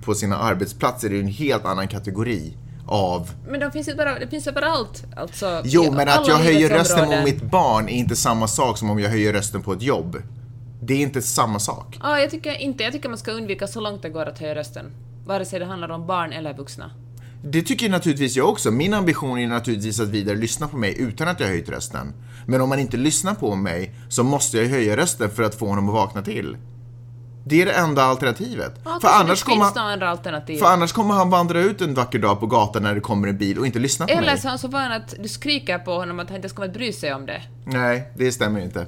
på 0.02 0.16
sina 0.16 0.38
arbetsplatser 0.38 1.14
är 1.14 1.20
en 1.20 1.28
helt 1.28 1.66
annan 1.66 1.88
kategori 1.88 2.54
av... 2.86 3.32
Men 3.48 3.60
de 3.60 3.72
finns 3.72 3.88
ju 3.90 3.96
bara, 3.96 4.20
det 4.20 4.28
finns 4.28 4.48
överallt. 4.48 5.04
Alltså, 5.16 5.62
Jo, 5.66 5.92
men 5.92 6.10
att 6.10 6.28
jag 6.28 6.38
höjer 6.38 6.70
rösten 6.70 7.10
mot 7.10 7.24
mitt 7.24 7.42
barn 7.42 7.90
är 7.90 7.94
inte 7.94 8.16
samma 8.16 8.48
sak 8.48 8.78
som 8.78 8.90
om 8.90 9.00
jag 9.00 9.10
höjer 9.10 9.34
rösten 9.34 9.62
på 9.62 9.74
ett 9.74 9.82
jobb. 9.82 10.18
Det 10.82 10.94
är 10.94 11.02
inte 11.02 11.22
samma 11.22 11.60
sak. 11.60 12.00
Ja, 12.04 12.20
jag 12.20 12.32
tycker 12.32 12.62
inte. 12.62 12.84
Jag 12.84 12.94
tycker 12.94 13.10
man 13.10 13.18
ska 13.18 13.32
undvika 13.32 13.68
så 13.68 13.80
långt 13.82 14.02
det 14.02 14.10
går 14.10 14.26
att 14.26 14.40
höja 14.40 14.56
rösten. 14.56 14.86
Vare 15.26 15.46
sig 15.46 15.60
det 15.60 15.66
handlar 15.66 15.90
om 15.90 16.08
barn 16.08 16.34
eller 16.34 16.54
vuxna. 16.54 16.92
Det 17.44 17.62
tycker 17.62 17.90
naturligtvis 17.90 18.36
jag 18.36 18.50
också. 18.50 18.72
Min 18.72 18.94
ambition 18.94 19.40
är 19.40 19.48
naturligtvis 19.48 20.00
att 20.00 20.08
vidare 20.08 20.36
lyssna 20.36 20.68
på 20.68 20.78
mig 20.78 20.96
utan 21.02 21.28
att 21.28 21.40
jag 21.40 21.48
höjt 21.48 21.70
rösten. 21.70 22.14
Men 22.46 22.62
om 22.62 22.70
man 22.70 22.80
inte 22.80 22.98
lyssnar 22.98 23.36
på 23.36 23.56
mig 23.56 23.92
så 24.10 24.24
måste 24.24 24.58
jag 24.58 24.66
höja 24.66 24.98
rösten 24.98 25.30
för 25.30 25.44
att 25.44 25.56
få 25.56 25.68
honom 25.68 25.90
att 25.90 25.96
vakna 25.96 26.22
till. 26.22 26.58
Det 27.48 27.62
är 27.62 27.66
det 27.66 27.72
enda 27.72 28.04
alternativet. 28.04 28.80
Ja, 28.86 29.00
för, 29.02 29.08
annars 29.08 29.44
kommer 29.44 29.66
han, 29.66 29.78
andra 29.78 30.10
alternativ. 30.10 30.58
för 30.58 30.66
annars 30.66 30.92
kommer 30.94 31.14
han 31.14 31.30
vandra 31.30 31.60
ut 31.60 31.82
en 31.82 31.94
vacker 31.94 32.20
dag 32.20 32.40
på 32.40 32.48
gatan 32.48 32.84
när 32.84 32.96
det 32.96 33.02
kommer 33.02 33.28
en 33.28 33.38
bil 33.38 33.60
och 33.60 33.66
inte 33.66 33.80
lyssna 33.80 34.06
på 34.08 34.12
Eller 34.14 34.32
mig. 34.32 34.38
så 34.38 34.48
är 34.48 34.50
han 34.50 34.60
så 34.60 34.68
van 34.68 34.92
att 34.92 35.14
du 35.20 35.30
skriker 35.30 35.80
på 35.80 35.94
honom 35.94 36.20
att 36.20 36.28
han 36.30 36.36
inte 36.36 36.50
ska 36.50 36.68
bry 36.68 36.94
sig 36.94 37.14
om 37.14 37.26
det. 37.26 37.42
Nej, 37.66 38.12
det 38.16 38.32
stämmer 38.32 38.60
inte. 38.60 38.86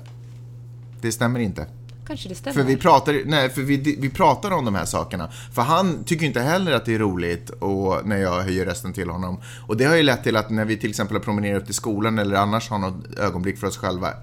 Det 1.01 1.11
stämmer 1.11 1.39
inte. 1.39 1.65
Kanske 2.07 2.29
det 2.29 2.35
stämmer. 2.35 2.53
För 2.53 2.63
vi 2.63 2.77
pratar, 2.77 3.21
nej, 3.25 3.49
för 3.49 3.61
vi, 3.61 3.97
vi 3.99 4.09
pratar 4.09 4.51
om 4.51 4.65
de 4.65 4.75
här 4.75 4.85
sakerna. 4.85 5.29
För 5.53 5.61
han 5.61 6.03
tycker 6.03 6.25
inte 6.25 6.41
heller 6.41 6.71
att 6.71 6.85
det 6.85 6.95
är 6.95 6.99
roligt 6.99 7.49
och 7.49 8.07
när 8.07 8.17
jag 8.17 8.41
höjer 8.41 8.65
rösten 8.65 8.93
till 8.93 9.09
honom. 9.09 9.41
Och 9.67 9.77
det 9.77 9.85
har 9.85 9.95
ju 9.95 10.03
lett 10.03 10.23
till 10.23 10.35
att 10.37 10.49
när 10.49 10.65
vi 10.65 10.77
till 10.77 10.89
exempel 10.89 11.17
har 11.17 11.23
promenerat 11.23 11.61
upp 11.61 11.65
till 11.65 11.75
skolan 11.75 12.19
eller 12.19 12.35
annars 12.35 12.69
har 12.69 12.77
något 12.77 13.17
ögonblick 13.17 13.57
för 13.57 13.67
oss 13.67 13.77
själva 13.77 14.13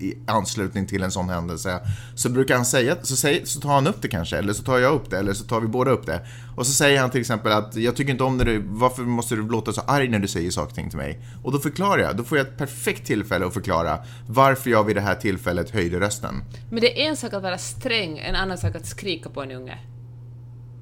i 0.00 0.14
anslutning 0.26 0.86
till 0.86 1.02
en 1.02 1.10
sån 1.10 1.28
händelse. 1.28 1.80
Så 2.14 2.28
brukar 2.28 2.56
han 2.56 2.66
säga, 2.66 2.96
så, 3.02 3.16
säger, 3.16 3.44
så 3.44 3.60
tar 3.60 3.74
han 3.74 3.86
upp 3.86 4.02
det 4.02 4.08
kanske, 4.08 4.38
eller 4.38 4.52
så 4.52 4.62
tar 4.62 4.78
jag 4.78 4.94
upp 4.94 5.10
det, 5.10 5.18
eller 5.18 5.32
så 5.32 5.44
tar 5.44 5.60
vi 5.60 5.66
båda 5.66 5.90
upp 5.90 6.06
det. 6.06 6.20
Och 6.56 6.66
så 6.66 6.72
säger 6.72 7.00
han 7.00 7.10
till 7.10 7.20
exempel 7.20 7.52
att 7.52 7.76
jag 7.76 7.96
tycker 7.96 8.12
inte 8.12 8.24
om 8.24 8.36
när 8.36 8.44
du, 8.44 8.62
varför 8.66 9.02
måste 9.02 9.34
du 9.36 9.48
låta 9.48 9.72
så 9.72 9.80
arg 9.80 10.08
när 10.08 10.18
du 10.18 10.28
säger 10.28 10.50
saker 10.50 10.70
och 10.70 10.74
ting 10.74 10.88
till 10.88 10.98
mig? 10.98 11.20
Och 11.44 11.52
då 11.52 11.58
förklarar 11.58 12.02
jag, 12.02 12.16
då 12.16 12.24
får 12.24 12.38
jag 12.38 12.46
ett 12.46 12.58
perfekt 12.58 13.06
tillfälle 13.06 13.46
att 13.46 13.54
förklara 13.54 13.98
varför 14.28 14.70
jag 14.70 14.84
vid 14.84 14.96
det 14.96 15.00
här 15.00 15.14
tillfället 15.14 15.70
höjde 15.70 16.00
rösten. 16.00 16.42
Men 16.70 16.80
det 16.80 17.02
är 17.04 17.08
en 17.08 17.16
sak 17.16 17.27
att 17.34 17.42
vara 17.42 17.58
sträng, 17.58 18.18
en 18.18 18.34
annan 18.34 18.58
sak 18.58 18.76
att 18.76 18.86
skrika 18.86 19.28
på 19.30 19.42
en 19.42 19.50
unge. 19.50 19.78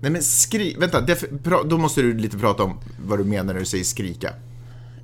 Nej 0.00 0.10
men 0.10 0.22
skri... 0.22 0.76
Vänta, 0.78 1.00
då 1.64 1.78
måste 1.78 2.02
du 2.02 2.14
lite 2.18 2.38
prata 2.38 2.62
om 2.62 2.80
vad 3.06 3.18
du 3.18 3.24
menar 3.24 3.52
när 3.54 3.60
du 3.60 3.66
säger 3.66 3.84
skrika. 3.84 4.30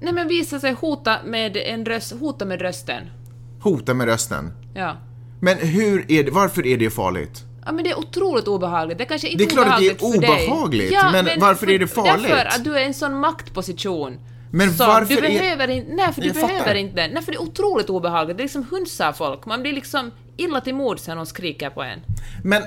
Nej 0.00 0.12
men 0.12 0.28
visa 0.28 0.60
sig 0.60 0.72
hota 0.72 1.16
med 1.24 1.56
en 1.56 1.86
röst, 1.86 2.12
hota 2.20 2.44
med 2.44 2.60
rösten. 2.60 3.02
Hota 3.60 3.94
med 3.94 4.06
rösten. 4.06 4.52
Ja. 4.74 4.96
Men 5.40 5.58
hur 5.58 6.12
är 6.12 6.24
det, 6.24 6.30
varför 6.30 6.66
är 6.66 6.76
det 6.76 6.90
farligt? 6.90 7.44
Ja 7.66 7.72
men 7.72 7.84
det 7.84 7.90
är 7.90 7.98
otroligt 7.98 8.48
obehagligt. 8.48 8.98
Det 8.98 9.04
kanske 9.04 9.28
inte 9.28 9.44
Det 9.44 9.48
är 9.48 9.50
klart 9.50 9.66
att 9.66 9.78
det 9.78 9.86
är 9.88 10.04
obehagligt 10.04 10.20
för 10.20 10.20
dig. 10.30 10.46
obehagligt, 10.48 11.30
men 11.32 11.40
varför 11.40 11.70
är 11.70 11.78
det 11.78 11.86
farligt? 11.88 12.28
Därför 12.28 12.44
att 12.46 12.64
du 12.64 12.76
är 12.76 12.80
i 12.82 12.84
en 12.84 12.94
sån 12.94 13.20
maktposition. 13.20 14.18
Men 14.54 14.72
Så 14.72 14.86
varför 14.86 15.14
du 15.14 15.26
är- 15.26 15.38
behöver 15.40 15.68
inte, 15.68 15.92
nej 15.94 16.12
för 16.12 16.22
du 16.22 16.30
behöver 16.32 16.58
fattar. 16.58 16.74
inte, 16.74 17.08
nej 17.08 17.22
för 17.22 17.32
det 17.32 17.38
är 17.38 17.42
otroligt 17.42 17.90
obehagligt. 17.90 18.36
Det 18.36 18.40
är 18.40 18.44
liksom 18.44 18.66
hunsar 18.70 19.12
folk. 19.12 19.46
Man 19.46 19.62
blir 19.62 19.72
liksom 19.72 20.10
illa 20.36 20.60
till 20.60 20.74
mods 20.74 21.08
när 21.08 21.14
någon 21.14 21.26
skriker 21.26 21.70
på 21.70 21.82
en. 21.82 22.00
Men 22.44 22.62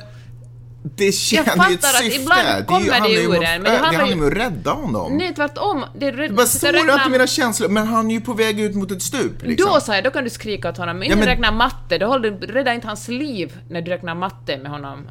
det 0.98 1.12
tjänar 1.12 1.70
ju 1.70 1.76
ett 1.76 1.82
fattar 1.82 1.98
att 1.98 2.04
syfte. 2.04 2.22
ibland 2.22 2.42
det 2.48 2.48
är 2.54 2.58
ju- 2.60 2.66
kommer 2.66 3.02
det 3.02 3.10
ju 3.10 3.20
ur 3.22 3.30
att- 3.38 3.44
en, 3.44 3.62
men 3.62 3.64
det 3.64 3.70
det 3.72 3.78
handlar 3.78 4.08
ju- 4.08 4.14
om 4.14 4.28
att 4.28 4.34
rädda 4.34 4.72
honom. 4.72 5.18
Nej 5.18 5.34
tvärtom. 5.36 5.86
Det 5.98 6.08
är 6.08 6.12
rädd, 6.12 6.32
Vad 6.32 6.48
så 6.48 6.60
sårar 6.60 6.80
inte 6.94 7.10
mina 7.10 7.28
känslor, 7.28 7.70
men 7.70 7.88
han 7.88 8.10
är 8.12 8.16
ju 8.16 8.22
på 8.22 8.34
väg 8.34 8.60
ut 8.60 8.76
mot 8.76 8.92
ett 8.92 9.02
stup. 9.02 9.44
Liksom. 9.44 9.70
Då 9.74 9.80
sa 9.80 9.96
jag, 9.96 10.04
då 10.04 10.12
kan 10.12 10.24
du 10.24 10.30
skrika 10.30 10.70
åt 10.70 10.78
honom. 10.78 11.00
Men 11.00 11.08
Ja, 11.08 11.14
inte 11.14 11.26
men- 11.26 11.36
räkna 11.36 11.52
matte, 11.52 11.98
då 11.98 12.06
håller 12.06 12.32
du, 12.32 12.48
räddar 12.48 12.74
inte 12.74 12.88
hans 12.88 13.08
liv 13.08 13.58
när 13.70 13.82
du 13.82 13.92
räknar 13.92 14.16
matte 14.16 14.58
med 14.58 14.72
honom. 14.72 15.08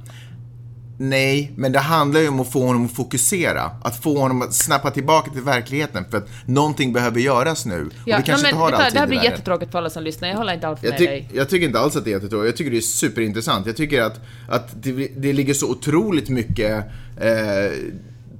Nej, 0.98 1.52
men 1.56 1.72
det 1.72 1.78
handlar 1.78 2.20
ju 2.20 2.28
om 2.28 2.40
att 2.40 2.52
få 2.52 2.66
honom 2.66 2.84
att 2.84 2.92
fokusera. 2.92 3.70
Att 3.82 4.02
få 4.02 4.18
honom 4.18 4.42
att 4.42 4.54
snappa 4.54 4.90
tillbaka 4.90 5.30
till 5.30 5.40
verkligheten 5.42 6.04
för 6.10 6.18
att 6.18 6.28
någonting 6.46 6.92
behöver 6.92 7.20
göras 7.20 7.66
nu. 7.66 7.80
och 7.86 8.06
vi 8.06 8.12
kanske 8.12 8.32
no, 8.32 8.36
inte 8.36 8.46
men, 8.50 8.56
har 8.56 8.70
vet 8.70 8.78
du, 8.78 8.84
all 8.84 8.92
det 8.92 8.98
här 8.98 9.06
blir 9.06 9.24
jättetråkigt 9.24 9.72
för 9.72 9.78
alla 9.78 9.90
som 9.90 10.02
lyssnar, 10.02 10.28
jag 10.28 10.36
håller 10.36 10.54
inte 10.54 10.68
alls 10.68 10.78
Jag, 10.82 10.90
med 10.90 10.98
ty- 10.98 11.06
dig. 11.06 11.30
jag 11.34 11.48
tycker 11.48 11.66
inte 11.66 11.78
alls 11.80 11.96
att 11.96 12.04
det 12.04 12.10
är 12.10 12.12
jättetråkigt. 12.12 12.46
Jag 12.46 12.56
tycker 12.56 12.70
det 12.70 12.76
är 12.76 12.80
superintressant. 12.80 13.66
Jag 13.66 13.76
tycker 13.76 14.02
att, 14.02 14.20
att 14.48 14.82
det, 14.82 15.08
det 15.16 15.32
ligger 15.32 15.54
så 15.54 15.70
otroligt 15.70 16.28
mycket 16.28 16.84
eh, 17.20 17.72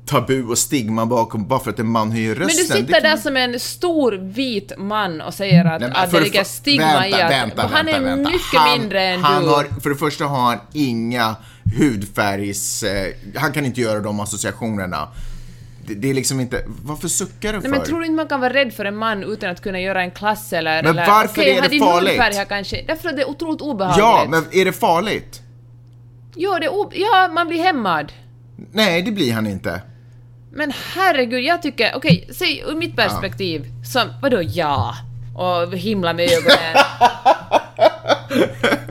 tabu 0.06 0.44
och 0.44 0.58
stigma 0.58 1.06
bakom 1.06 1.48
bara 1.48 1.60
för 1.60 1.70
att 1.70 1.78
en 1.78 1.88
man 1.88 2.12
höjer 2.12 2.34
rösten. 2.34 2.46
Men 2.46 2.56
du 2.56 2.86
sitter 2.86 3.00
där 3.00 3.16
som 3.16 3.36
en 3.36 3.60
stor 3.60 4.12
vit 4.12 4.72
man 4.78 5.20
och 5.20 5.34
säger 5.34 5.64
att, 5.64 5.80
Nej, 5.80 5.90
att 5.94 6.10
det 6.10 6.20
ligger 6.20 6.44
stigma 6.44 6.86
vänta, 6.86 7.08
i 7.08 7.22
att 7.22 7.30
vänta, 7.30 7.70
han 7.72 7.88
är 7.88 7.92
vänta, 7.92 8.08
vänta. 8.08 8.30
mycket 8.30 8.58
han, 8.58 8.78
mindre 8.78 9.02
än 9.02 9.20
han 9.20 9.42
du. 9.42 9.48
Har, 9.48 9.80
för 9.80 9.90
det 9.90 9.96
första 9.96 10.24
har 10.24 10.42
han 10.42 10.58
inga 10.72 11.36
hudfärgs... 11.78 12.82
Eh, 12.82 13.12
han 13.34 13.52
kan 13.52 13.64
inte 13.64 13.80
göra 13.80 14.00
de 14.00 14.20
associationerna. 14.20 15.08
Det, 15.86 15.94
det 15.94 16.10
är 16.10 16.14
liksom 16.14 16.40
inte... 16.40 16.64
Varför 16.66 17.08
suckar 17.08 17.52
du 17.52 17.60
för? 17.60 17.68
Nej, 17.68 17.78
men 17.78 17.86
tror 17.86 18.00
du 18.00 18.06
inte 18.06 18.16
man 18.16 18.28
kan 18.28 18.40
vara 18.40 18.52
rädd 18.52 18.74
för 18.74 18.84
en 18.84 18.96
man 18.96 19.22
utan 19.22 19.50
att 19.50 19.62
kunna 19.62 19.80
göra 19.80 20.02
en 20.02 20.10
klass 20.10 20.52
eller... 20.52 20.82
Men 20.82 20.90
eller, 20.90 21.06
varför 21.06 21.40
okej, 21.40 21.56
är 21.56 21.62
det 21.62 21.68
din 21.68 21.80
farligt? 21.80 22.10
hudfärg 22.10 22.34
här 22.34 22.44
kanske... 22.44 22.84
Därför 22.86 23.08
att 23.08 23.16
det 23.16 23.22
är 23.22 23.28
otroligt 23.28 23.60
obehagligt. 23.60 23.98
ja, 23.98 24.26
men 24.28 24.44
är 24.52 24.64
det 24.64 24.72
farligt? 24.72 25.42
Jo, 26.36 26.56
det 26.60 26.66
är 26.66 27.00
ja, 27.00 27.30
man 27.34 27.48
blir 27.48 27.62
hämmad. 27.62 28.12
Nej, 28.72 29.02
det 29.02 29.12
blir 29.12 29.32
han 29.32 29.46
inte. 29.46 29.80
Men 30.56 30.72
herregud, 30.94 31.44
jag 31.44 31.62
tycker... 31.62 31.92
Okej, 31.94 32.28
säg 32.32 32.64
ur 32.68 32.74
mitt 32.74 32.96
perspektiv. 32.96 33.66
Som, 33.92 34.08
vadå 34.22 34.42
ja? 34.42 34.94
Och 35.36 35.76
himla 35.76 36.12
med 36.12 36.30
ögonen. 36.30 36.84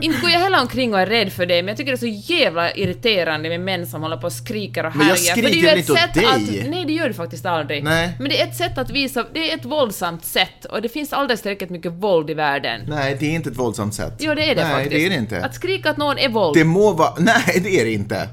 inte 0.00 0.20
går 0.20 0.30
jag 0.30 0.40
heller 0.40 0.60
omkring 0.60 0.94
och 0.94 1.00
är 1.00 1.06
rädd 1.06 1.32
för 1.32 1.46
det, 1.46 1.62
men 1.62 1.68
jag 1.68 1.76
tycker 1.76 1.92
det 1.92 1.96
är 1.96 2.22
så 2.22 2.32
jävla 2.32 2.72
irriterande 2.72 3.48
med 3.48 3.60
män 3.60 3.86
som 3.86 4.02
håller 4.02 4.16
på 4.16 4.26
och 4.26 4.32
skriker 4.32 4.86
och 4.86 4.96
Men 4.96 5.06
jag 5.08 5.14
härjar. 5.14 5.34
För 5.34 5.42
det 5.42 5.48
är 5.48 5.50
skriker 5.50 5.60
ju 5.60 5.66
väl 5.66 5.78
ett 5.78 5.78
inte 5.78 5.92
åt 5.92 5.98
sätt 5.98 6.14
dig? 6.14 6.24
Att, 6.64 6.70
nej, 6.70 6.84
det 6.84 6.92
gör 6.92 7.08
du 7.08 7.14
faktiskt 7.14 7.46
aldrig. 7.46 7.84
Nej. 7.84 8.12
Men 8.18 8.28
det 8.28 8.40
är 8.40 8.46
ett 8.46 8.56
sätt 8.56 8.78
att 8.78 8.90
visa... 8.90 9.24
Det 9.32 9.50
är 9.50 9.54
ett 9.54 9.64
våldsamt 9.64 10.24
sätt 10.24 10.64
och 10.64 10.82
det 10.82 10.88
finns 10.88 11.12
alldeles 11.12 11.42
tillräckligt 11.42 11.70
mycket 11.70 11.92
våld 11.92 12.30
i 12.30 12.34
världen. 12.34 12.80
Nej, 12.88 13.16
det 13.20 13.26
är 13.26 13.30
inte 13.30 13.50
ett 13.50 13.56
våldsamt 13.56 13.94
sätt. 13.94 14.12
Jo, 14.18 14.34
det 14.34 14.50
är 14.50 14.54
det 14.54 14.62
Nej, 14.62 14.72
faktiskt. 14.72 14.90
det 14.90 15.06
är 15.06 15.10
det 15.10 15.16
inte. 15.16 15.44
Att 15.44 15.54
skrika 15.54 15.90
att 15.90 15.96
någon 15.96 16.18
är 16.18 16.28
våld. 16.28 16.56
Det 16.56 16.64
må 16.64 16.92
vara... 16.92 17.14
Nej, 17.18 17.60
det 17.62 17.80
är 17.80 17.84
det 17.84 17.92
inte. 17.92 18.28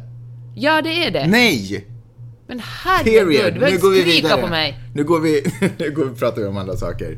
Ja, 0.56 0.82
det 0.82 1.06
är 1.06 1.12
det. 1.12 1.28
Nej! 1.28 1.91
Men 2.52 2.62
herregud, 2.84 3.54
du 3.54 3.60
går 3.60 3.90
vi 3.90 4.02
skrika 4.02 4.28
vidare. 4.28 4.42
på 4.42 4.48
mig. 4.48 4.80
Nu 4.94 5.04
går 5.04 5.20
vi... 5.20 5.54
nu 5.78 5.92
går 5.92 6.06
vi 6.06 6.16
pratar 6.16 6.42
vi 6.42 6.48
om 6.48 6.58
andra 6.58 6.78
saker. 6.78 7.18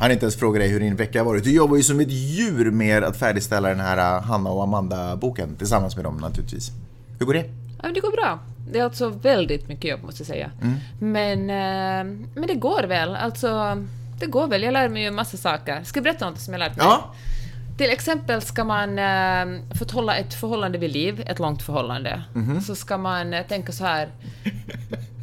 Han 0.00 0.10
inte 0.10 0.24
ens 0.24 0.36
frågat 0.36 0.60
dig 0.60 0.68
hur 0.68 0.80
din 0.80 0.96
vecka 0.96 1.20
har 1.20 1.24
varit. 1.24 1.44
Du 1.44 1.52
jobbar 1.52 1.76
ju 1.76 1.82
som 1.82 2.00
ett 2.00 2.10
djur 2.10 2.70
med 2.70 3.04
att 3.04 3.16
färdigställa 3.16 3.68
den 3.68 3.80
här 3.80 4.16
uh, 4.16 4.24
Hanna 4.24 4.50
och 4.50 4.62
Amanda-boken 4.62 5.56
tillsammans 5.56 5.96
med 5.96 6.04
dem 6.04 6.16
naturligtvis. 6.16 6.70
Hur 7.18 7.26
går 7.26 7.34
det? 7.34 7.44
Ja, 7.82 7.88
det 7.94 8.00
går 8.00 8.12
bra. 8.12 8.38
Det 8.72 8.78
är 8.78 8.84
alltså 8.84 9.08
väldigt 9.08 9.68
mycket 9.68 9.90
jobb 9.90 10.02
måste 10.02 10.20
jag 10.20 10.26
säga. 10.26 10.50
Mm. 10.62 10.74
Men, 10.98 11.40
eh, 11.40 12.28
men 12.34 12.46
det 12.46 12.54
går 12.54 12.82
väl. 12.82 13.16
Alltså, 13.16 13.82
det 14.20 14.26
går 14.26 14.46
väl. 14.46 14.62
Jag 14.62 14.72
lär 14.72 14.88
mig 14.88 15.02
ju 15.02 15.08
en 15.08 15.14
massa 15.14 15.36
saker. 15.36 15.82
Ska 15.84 15.98
jag 15.98 16.04
berätta 16.04 16.30
något 16.30 16.40
som 16.40 16.54
jag 16.54 16.58
lärt 16.58 16.76
mig? 16.76 16.86
Ja. 16.86 17.14
Till 17.78 17.90
exempel 17.90 18.40
ska 18.42 18.64
man, 18.64 18.98
eh, 18.98 19.60
för 19.78 19.84
att 19.84 19.90
hålla 19.90 20.16
ett 20.16 20.34
förhållande 20.34 20.78
vid 20.78 20.90
liv, 20.92 21.22
ett 21.26 21.38
långt 21.38 21.62
förhållande, 21.62 22.22
Mhm. 22.34 22.60
så 22.60 22.74
ska 22.74 22.98
man 22.98 23.34
eh, 23.34 23.46
tänka 23.46 23.72
så 23.72 23.84
här. 23.84 24.08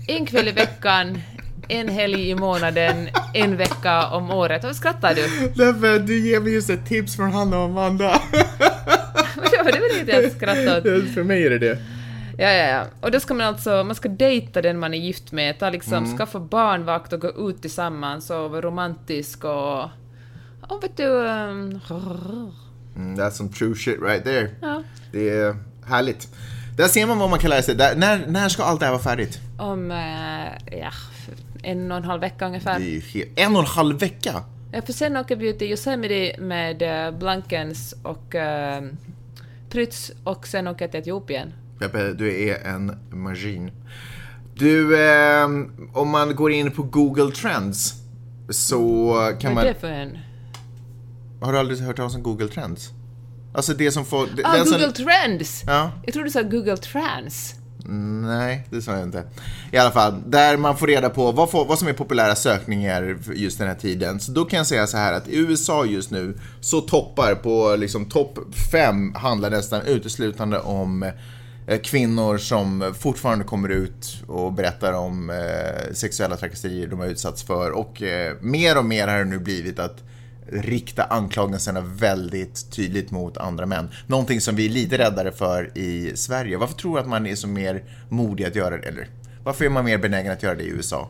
En 0.07 0.25
kväll 0.25 0.47
i 0.47 0.51
veckan, 0.51 1.21
en 1.67 1.89
helg 1.89 2.29
i 2.29 2.35
månaden, 2.35 3.09
en 3.33 3.57
vecka 3.57 4.07
om 4.07 4.31
året. 4.31 4.63
Vad 4.63 4.75
skrattar 4.75 5.13
du? 5.15 5.21
Därför 5.55 5.99
du 5.99 6.19
ger 6.29 6.39
mig 6.39 6.53
just 6.53 6.69
ett 6.69 6.85
tips 6.85 7.15
från 7.15 7.31
Hanna 7.31 7.57
och 7.57 7.63
Amanda. 7.65 8.21
det 9.51 9.57
var 9.57 9.63
väl 9.63 9.75
inget 9.95 10.07
jag 10.23 10.31
skrattade 10.31 10.97
åt. 10.97 11.09
För 11.13 11.23
mig 11.23 11.45
är 11.45 11.49
det 11.49 11.59
det. 11.59 11.77
Ja, 12.37 12.49
ja, 12.49 12.67
ja. 12.67 12.83
Och 13.01 13.11
då 13.11 13.19
ska 13.19 13.33
man 13.33 13.47
alltså, 13.47 13.83
man 13.83 13.95
ska 13.95 14.09
dejta 14.09 14.61
den 14.61 14.79
man 14.79 14.93
är 14.93 14.97
gift 14.97 15.31
med, 15.31 15.59
ta 15.59 15.69
liksom, 15.69 16.17
skaffa 16.17 16.39
barnvakt 16.39 17.13
och 17.13 17.21
gå 17.21 17.49
ut 17.49 17.61
tillsammans 17.61 18.29
och 18.29 18.51
vara 18.51 18.61
romantisk 18.61 19.43
och... 19.43 19.89
Och 20.71 20.83
vet 20.83 20.97
du... 20.97 21.07
Um, 21.07 21.79
Mm, 22.95 23.15
that's 23.19 23.31
some 23.31 23.49
true 23.49 23.75
shit 23.75 23.99
right 24.01 24.23
there. 24.23 24.49
ja, 24.61 24.83
Det 25.11 25.29
är 25.29 25.55
härligt. 25.85 26.27
Där 26.77 26.87
ser 26.87 27.07
man 27.07 27.17
vad 27.19 27.29
man 27.29 27.39
kan 27.39 27.49
lära 27.49 27.61
sig. 27.61 27.75
Där, 27.75 27.95
när, 27.95 28.27
när 28.27 28.49
ska 28.49 28.63
allt 28.63 28.79
det 28.79 28.85
här 28.85 28.93
vara 28.93 29.01
färdigt? 29.03 29.39
om, 29.57 29.91
eh, 29.91 30.77
ja, 30.81 30.91
en 31.63 31.91
och 31.91 31.97
en 31.97 32.03
halv 32.03 32.21
vecka 32.21 32.37
Det 32.37 32.43
är 32.45 32.47
ungefär. 32.47 32.79
ju 32.79 32.99
helt, 32.99 33.39
en 33.39 33.53
och 33.55 33.59
en 33.61 33.65
halv 33.67 33.99
vecka. 33.99 34.43
Ja, 34.71 34.81
för 34.81 34.93
sen 34.93 35.17
åker 35.17 35.35
vi 35.35 35.49
ut 35.49 35.59
till 35.59 35.67
Yosemite 35.71 36.41
med 36.41 36.81
eh, 37.07 37.17
Blankens 37.19 37.95
och 38.03 38.35
uh, 38.35 38.89
Prytz 39.69 40.11
och 40.23 40.47
sen 40.47 40.67
åker 40.67 40.85
jag 40.85 40.91
till 40.91 40.99
Etiopien. 40.99 41.53
Peppe, 41.79 42.13
du 42.13 42.47
är 42.49 42.67
en 42.67 42.97
maskin. 43.11 43.71
Du, 44.55 45.01
eh, 45.09 45.45
om 45.93 46.09
man 46.09 46.35
går 46.35 46.51
in 46.51 46.71
på 46.71 46.83
Google 46.83 47.31
Trends 47.31 47.93
så 48.49 49.13
kan 49.39 49.55
Vad 49.55 49.55
man... 49.55 49.65
är 49.69 49.73
det 49.73 49.79
för 49.79 49.87
en? 49.91 50.17
Har 51.41 51.53
du 51.53 51.59
aldrig 51.59 51.79
hört 51.79 51.95
talas 51.95 52.15
om 52.15 52.23
Google 52.23 52.47
Trends? 52.47 52.89
Alltså 53.53 53.73
det 53.73 53.91
som 53.91 54.05
får... 54.05 54.27
det- 54.35 54.43
Ah, 54.45 54.55
den 54.55 54.65
som- 54.65 54.77
Google 54.79 54.91
Trends! 54.93 55.63
Ja. 55.67 55.91
Jag 56.05 56.13
trodde 56.13 56.27
du 56.27 56.31
sa 56.31 56.41
Google 56.41 56.77
Trans. 56.77 57.55
Nej, 58.23 58.67
det 58.69 58.81
sa 58.81 58.91
jag 58.91 59.03
inte. 59.03 59.23
I 59.71 59.77
alla 59.77 59.91
fall, 59.91 60.21
där 60.27 60.57
man 60.57 60.77
får 60.77 60.87
reda 60.87 61.09
på 61.09 61.31
vad, 61.31 61.51
får, 61.51 61.65
vad 61.65 61.79
som 61.79 61.87
är 61.87 61.93
populära 61.93 62.35
sökningar 62.35 63.17
just 63.33 63.57
den 63.57 63.67
här 63.67 63.75
tiden. 63.75 64.19
Så 64.19 64.31
då 64.31 64.45
kan 64.45 64.57
jag 64.57 64.67
säga 64.67 64.87
så 64.87 64.97
här 64.97 65.13
att 65.13 65.27
i 65.27 65.37
USA 65.37 65.85
just 65.85 66.11
nu 66.11 66.37
så 66.61 66.81
toppar 66.81 67.35
på 67.35 67.75
liksom 67.75 68.05
topp 68.05 68.39
fem 68.71 69.13
handlar 69.15 69.49
nästan 69.49 69.81
uteslutande 69.81 70.59
om 70.59 71.03
eh, 71.67 71.79
kvinnor 71.83 72.37
som 72.37 72.93
fortfarande 72.99 73.45
kommer 73.45 73.69
ut 73.69 74.23
och 74.27 74.53
berättar 74.53 74.93
om 74.93 75.29
eh, 75.29 75.93
sexuella 75.93 76.37
trakasserier 76.37 76.87
de 76.87 76.99
har 76.99 77.07
utsatts 77.07 77.43
för 77.43 77.71
och 77.71 78.01
eh, 78.01 78.33
mer 78.41 78.77
och 78.77 78.85
mer 78.85 79.07
har 79.07 79.17
det 79.17 79.25
nu 79.25 79.39
blivit 79.39 79.79
att 79.79 80.03
rikta 80.51 81.03
anklagelserna 81.03 81.81
väldigt 81.81 82.71
tydligt 82.71 83.11
mot 83.11 83.37
andra 83.37 83.65
män. 83.65 83.89
Någonting 84.07 84.41
som 84.41 84.55
vi 84.55 84.65
är 84.65 84.69
lite 84.69 84.97
räddare 84.97 85.31
för 85.31 85.77
i 85.77 86.11
Sverige. 86.15 86.57
Varför 86.57 86.75
tror 86.75 86.95
du 86.95 87.01
att 87.01 87.07
man 87.07 87.25
är 87.25 87.35
så 87.35 87.47
mer 87.47 87.83
modig 88.09 88.45
att 88.45 88.55
göra 88.55 88.77
det? 88.77 88.87
Eller 88.87 89.07
varför 89.43 89.65
är 89.65 89.69
man 89.69 89.85
mer 89.85 89.97
benägen 89.97 90.31
att 90.31 90.43
göra 90.43 90.55
det 90.55 90.63
i 90.63 90.69
USA? 90.69 91.09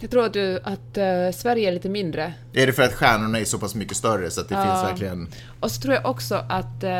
Jag 0.00 0.10
tror 0.10 0.24
att, 0.24 0.32
du, 0.32 0.60
att 0.64 0.96
eh, 0.96 1.30
Sverige 1.34 1.68
är 1.68 1.72
lite 1.72 1.88
mindre. 1.88 2.34
Är 2.52 2.66
det 2.66 2.72
för 2.72 2.82
att 2.82 2.94
stjärnorna 2.94 3.40
är 3.40 3.44
så 3.44 3.58
pass 3.58 3.74
mycket 3.74 3.96
större 3.96 4.30
så 4.30 4.40
att 4.40 4.48
det 4.48 4.54
finns 4.54 4.90
verkligen... 4.90 5.28
Och 5.60 5.70
så 5.70 5.80
tror 5.80 5.94
jag 5.94 6.06
också 6.06 6.34
att 6.48 6.84
eh, 6.84 6.90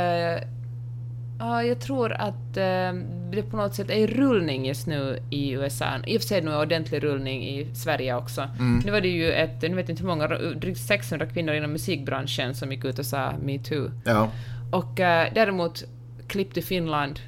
Ja, 1.39 1.63
jag 1.63 1.81
tror 1.81 2.13
att 2.13 2.57
eh, 2.57 2.93
det 3.31 3.43
på 3.51 3.57
något 3.57 3.75
sätt 3.75 3.91
är 3.91 4.07
rullning 4.07 4.67
just 4.67 4.87
nu 4.87 5.23
i 5.31 5.51
USA. 5.51 5.87
I 6.07 6.17
och 6.17 6.21
för 6.21 6.29
sig 6.29 6.43
nu 6.43 6.51
är 6.51 6.61
ordentlig 6.61 7.05
rullning 7.05 7.43
i 7.43 7.75
Sverige 7.75 8.15
också. 8.17 8.49
Mm. 8.59 8.83
Nu 8.85 8.93
var 8.93 9.01
det 9.01 9.09
ju 9.09 9.33
ett, 9.33 9.63
nu 9.63 9.75
vet 9.75 9.89
inte 9.89 10.03
hur 10.03 10.09
många, 10.09 10.29
drygt 10.29 10.81
600 10.81 11.27
kvinnor 11.27 11.55
inom 11.55 11.73
musikbranschen 11.73 12.55
som 12.55 12.73
gick 12.73 12.85
ut 12.85 12.99
och 12.99 13.07
sa 13.07 13.33
metoo. 13.43 13.91
Ja. 14.05 14.31
Och 14.71 15.01
eh, 15.01 15.33
däremot, 15.35 15.85
klipp 16.29 16.55
till 16.55 16.65
Finland, 16.65 17.21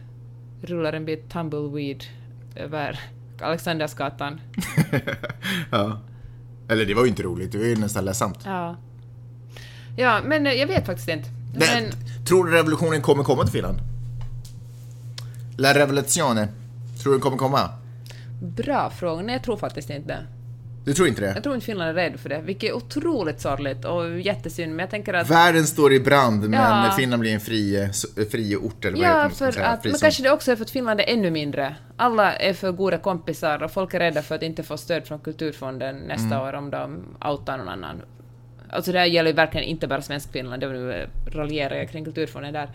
rullar 0.62 0.93
en 0.93 1.05
bit 1.05 1.31
tumbleweed 1.31 2.05
över 2.57 3.00
Alexandersgatan. 3.40 4.40
ja. 5.71 6.00
Eller 6.69 6.85
det 6.85 6.95
var 6.95 7.02
ju 7.02 7.09
inte 7.09 7.23
roligt, 7.23 7.52
det 7.52 7.59
var 7.59 7.64
ju 7.64 7.76
nästan 7.76 8.05
ledsamt. 8.05 8.38
Ja. 8.45 8.76
Ja, 9.97 10.21
men 10.25 10.47
eh, 10.47 10.52
jag 10.52 10.67
vet 10.67 10.87
faktiskt 10.87 11.09
inte. 11.09 11.29
Men, 11.55 11.90
tror 12.26 12.45
du 12.45 12.52
revolutionen 12.52 13.02
kommer 13.02 13.25
komma 13.25 13.43
till 13.43 13.52
Finland? 13.52 13.89
La 15.61 15.75
revoluzione. 15.75 16.49
Tror 17.02 17.12
du 17.12 17.19
den 17.19 17.21
kommer 17.21 17.37
komma? 17.37 17.69
bra 18.43 18.90
fråga. 18.90 19.23
Nej, 19.23 19.35
jag 19.35 19.43
tror 19.43 19.57
faktiskt 19.57 19.90
inte 19.90 20.09
det. 20.09 20.26
Du 20.85 20.95
tror 20.95 21.09
inte 21.09 21.21
det? 21.21 21.33
Jag 21.35 21.43
tror 21.43 21.55
inte 21.55 21.67
Finland 21.67 21.90
är 21.90 21.95
rädd 21.95 22.21
för 22.21 22.29
det, 22.29 22.40
vilket 22.45 22.71
är 22.71 22.75
otroligt 22.76 23.40
sorgligt 23.40 23.85
och 23.85 24.21
jättesynd, 24.21 24.71
men 24.73 24.79
jag 24.79 24.90
tänker 24.90 25.14
att... 25.14 25.31
Världen 25.31 25.67
står 25.67 25.93
i 25.93 26.00
brand, 26.00 26.40
men 26.50 26.61
Ja. 26.61 26.95
Finland 26.97 27.21
blir 27.21 27.35
en 27.35 27.40
fri, 27.40 27.88
fri 28.31 28.57
ort, 28.57 28.85
eller 28.85 28.97
vad 28.99 29.07
Ja, 29.07 29.23
heter 29.23 29.29
det? 29.29 29.35
för 29.35 29.52
Säga, 29.52 29.67
att, 29.67 29.85
men 29.85 29.95
kanske 29.95 30.23
det 30.23 30.31
också 30.31 30.52
är 30.52 30.57
för 30.57 30.64
att 30.64 30.71
Finland 30.71 31.00
är 31.00 31.05
ännu 31.09 31.31
mindre. 31.31 31.76
Alla 31.97 32.33
är 32.37 32.52
för 32.55 32.73
goda 32.73 32.99
kompisar 32.99 33.62
och 33.62 33.71
folk 33.73 33.95
är 33.95 33.99
rädda 33.99 34.23
för 34.23 34.35
att 34.35 34.43
inte 34.43 34.62
få 34.62 34.76
stöd 34.76 35.05
från 35.07 35.19
Kulturfonden 35.19 35.97
nästa 35.97 36.26
Mm. 36.35 36.40
år 36.40 36.52
om 36.52 36.71
de 36.71 37.00
outar 37.31 37.59
någon 37.59 37.69
annan. 37.69 38.02
Alltså 38.71 38.93
det 38.93 38.99
här 38.99 39.07
gäller 39.07 39.31
ju 39.31 39.37
verkligen 39.37 39.67
inte 39.67 39.87
bara 39.87 40.02
svensk 40.02 40.33
Finland, 40.33 40.62
det 40.62 40.69
nu 40.69 41.07
raljerar 41.33 41.75
jag 41.76 41.90
kring 41.90 42.05
Kulturfonden 42.05 42.52
där. 42.52 42.69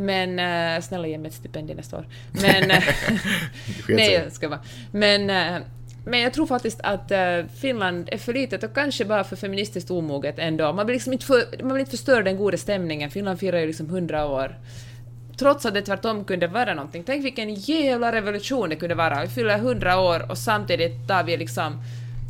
Men 0.00 0.38
eh, 0.38 0.82
snälla 0.82 1.06
ge 1.06 1.18
mig 1.18 1.28
ett 1.28 1.34
stipendium 1.34 1.76
nästa 1.76 1.98
år. 1.98 2.06
Men... 2.32 2.70
eh, 2.70 2.84
nej, 3.88 4.12
jag 4.12 4.32
ska 4.32 4.48
vara. 4.48 4.60
Men, 4.92 5.30
eh, 5.30 5.62
men 6.04 6.20
jag 6.20 6.32
tror 6.32 6.46
faktiskt 6.46 6.80
att 6.82 7.10
eh, 7.10 7.44
Finland 7.60 8.08
är 8.12 8.18
för 8.18 8.32
litet 8.32 8.62
och 8.62 8.74
kanske 8.74 9.04
bara 9.04 9.24
för 9.24 9.36
feministiskt 9.36 9.90
omoget 9.90 10.38
ändå. 10.38 10.72
Man 10.72 10.86
vill 10.86 10.94
liksom 10.94 11.12
inte, 11.12 11.26
för, 11.26 11.62
man 11.62 11.72
vill 11.72 11.80
inte 11.80 11.90
förstöra 11.90 12.22
den 12.22 12.36
goda 12.36 12.58
stämningen. 12.58 13.10
Finland 13.10 13.40
firar 13.40 13.58
ju 13.58 13.66
liksom 13.66 13.86
100 13.86 14.26
år. 14.26 14.56
Trots 15.38 15.66
att 15.66 15.74
det 15.74 15.82
tvärtom 15.82 16.24
kunde 16.24 16.46
vara 16.46 16.74
någonting. 16.74 17.02
Tänk 17.06 17.24
vilken 17.24 17.54
jävla 17.54 18.12
revolution 18.12 18.68
det 18.68 18.76
kunde 18.76 18.94
vara. 18.94 19.22
Vi 19.22 19.28
fyller 19.28 19.54
100 19.54 20.00
år 20.00 20.30
och 20.30 20.38
samtidigt 20.38 21.08
tar 21.08 21.24
vi 21.24 21.36
liksom 21.36 21.82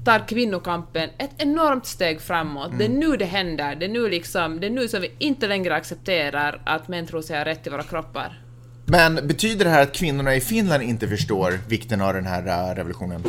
tar 0.09 0.29
kvinnokampen 0.29 1.11
ett 1.19 1.31
enormt 1.39 1.87
steg 1.87 2.21
framåt. 2.21 2.71
Det 2.79 2.85
är 2.85 2.89
nu 2.89 3.17
det 3.17 3.25
händer. 3.25 3.75
Det 3.75 3.85
är 3.85 3.89
nu 3.89 4.09
liksom, 4.09 4.61
det 4.61 4.67
är 4.67 4.71
nu 4.71 4.89
som 4.89 5.01
vi 5.01 5.13
inte 5.19 5.47
längre 5.47 5.75
accepterar 5.75 6.63
att 6.67 6.89
män 6.89 7.07
tror 7.07 7.23
sig 7.23 7.39
ha 7.39 7.45
rätt 7.45 7.63
till 7.63 7.73
våra 7.73 7.83
kroppar. 7.83 8.43
Men 8.87 9.15
betyder 9.15 9.65
det 9.65 9.71
här 9.71 9.83
att 9.83 9.93
kvinnorna 9.93 10.35
i 10.35 10.41
Finland 10.41 10.83
inte 10.83 11.09
förstår 11.09 11.59
vikten 11.69 12.01
av 12.01 12.15
den 12.15 12.27
här 12.27 12.71
äh, 12.71 12.75
revolutionen? 12.75 13.23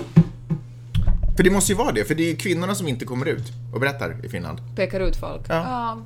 För 1.38 1.44
det 1.44 1.50
måste 1.50 1.72
ju 1.72 1.78
vara 1.78 1.92
det, 1.92 2.06
för 2.06 2.16
det 2.16 2.24
är 2.24 2.28
ju 2.28 2.36
kvinnorna 2.36 2.76
som 2.76 2.88
inte 2.88 3.06
kommer 3.06 3.26
ut 3.26 3.46
och 3.74 3.80
berättar 3.80 4.26
i 4.26 4.30
Finland. 4.30 4.60
Pekar 4.76 5.00
ut 5.00 5.16
folk. 5.16 5.42
Ja. 5.50 5.98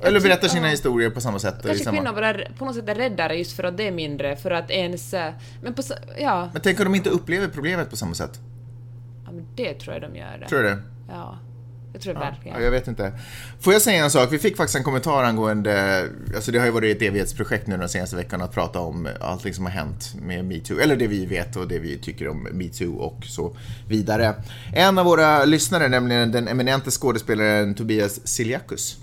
Jag 0.00 0.08
Eller 0.08 0.20
berättar 0.20 0.48
sina 0.48 0.66
ja. 0.66 0.70
historier 0.70 1.10
på 1.10 1.20
samma 1.20 1.38
sätt. 1.38 1.54
i 1.58 1.66
Kanske 1.66 1.84
samma... 1.84 1.96
kvinnor 1.96 2.12
bara 2.14 2.34
på 2.58 2.64
något 2.64 2.74
sätt 2.74 2.88
är 2.88 2.94
räddare 2.94 3.36
just 3.36 3.56
för 3.56 3.64
att 3.64 3.76
det 3.76 3.86
är 3.88 3.92
mindre, 3.92 4.36
för 4.36 4.50
att 4.50 4.70
ens... 4.70 5.14
eh, 5.14 5.32
Men 5.62 5.74
på 5.74 5.82
ja, 6.18 6.50
Men 6.52 6.62
tänk 6.62 6.80
om 6.80 6.84
de 6.84 6.94
inte 6.94 7.10
upplever 7.10 7.48
problemet 7.48 7.90
på 7.90 7.96
samma 7.96 8.14
sätt? 8.14 8.40
Ja 9.56 9.64
det 9.64 9.74
tror 9.74 9.94
jag 9.94 10.02
de 10.02 10.18
gör. 10.18 10.46
Tror 10.48 10.62
du 10.62 10.68
det? 10.68 10.78
Ja, 11.08 11.38
jag 11.92 12.02
tror 12.02 12.14
det 12.14 12.20
verkligen. 12.20 12.58
Ja, 12.58 12.64
jag 12.64 12.70
vet 12.70 12.88
inte. 12.88 13.12
Får 13.60 13.72
jag 13.72 13.82
säga 13.82 14.04
en 14.04 14.10
sak? 14.10 14.32
Vi 14.32 14.38
fick 14.38 14.56
faktiskt 14.56 14.76
en 14.76 14.84
kommentar 14.84 15.24
angående, 15.24 16.04
alltså 16.34 16.52
det 16.52 16.58
har 16.58 16.66
ju 16.66 16.72
varit 16.72 16.96
ett 16.96 17.02
evighetsprojekt 17.02 17.66
nu 17.66 17.76
den 17.76 17.88
senaste 17.88 18.16
veckan 18.16 18.42
att 18.42 18.52
prata 18.52 18.80
om 18.80 19.08
allting 19.20 19.54
som 19.54 19.64
har 19.64 19.72
hänt 19.72 20.14
med 20.22 20.44
metoo, 20.44 20.78
eller 20.78 20.96
det 20.96 21.06
vi 21.06 21.26
vet 21.26 21.56
och 21.56 21.68
det 21.68 21.78
vi 21.78 21.98
tycker 21.98 22.28
om 22.28 22.42
metoo 22.52 22.96
och 22.96 23.24
så 23.24 23.56
vidare. 23.88 24.34
En 24.72 24.98
av 24.98 25.04
våra 25.04 25.44
lyssnare, 25.44 25.88
nämligen 25.88 26.32
den 26.32 26.48
eminente 26.48 26.90
skådespelaren 26.90 27.74
Tobias 27.74 28.26
Siliakus, 28.26 28.98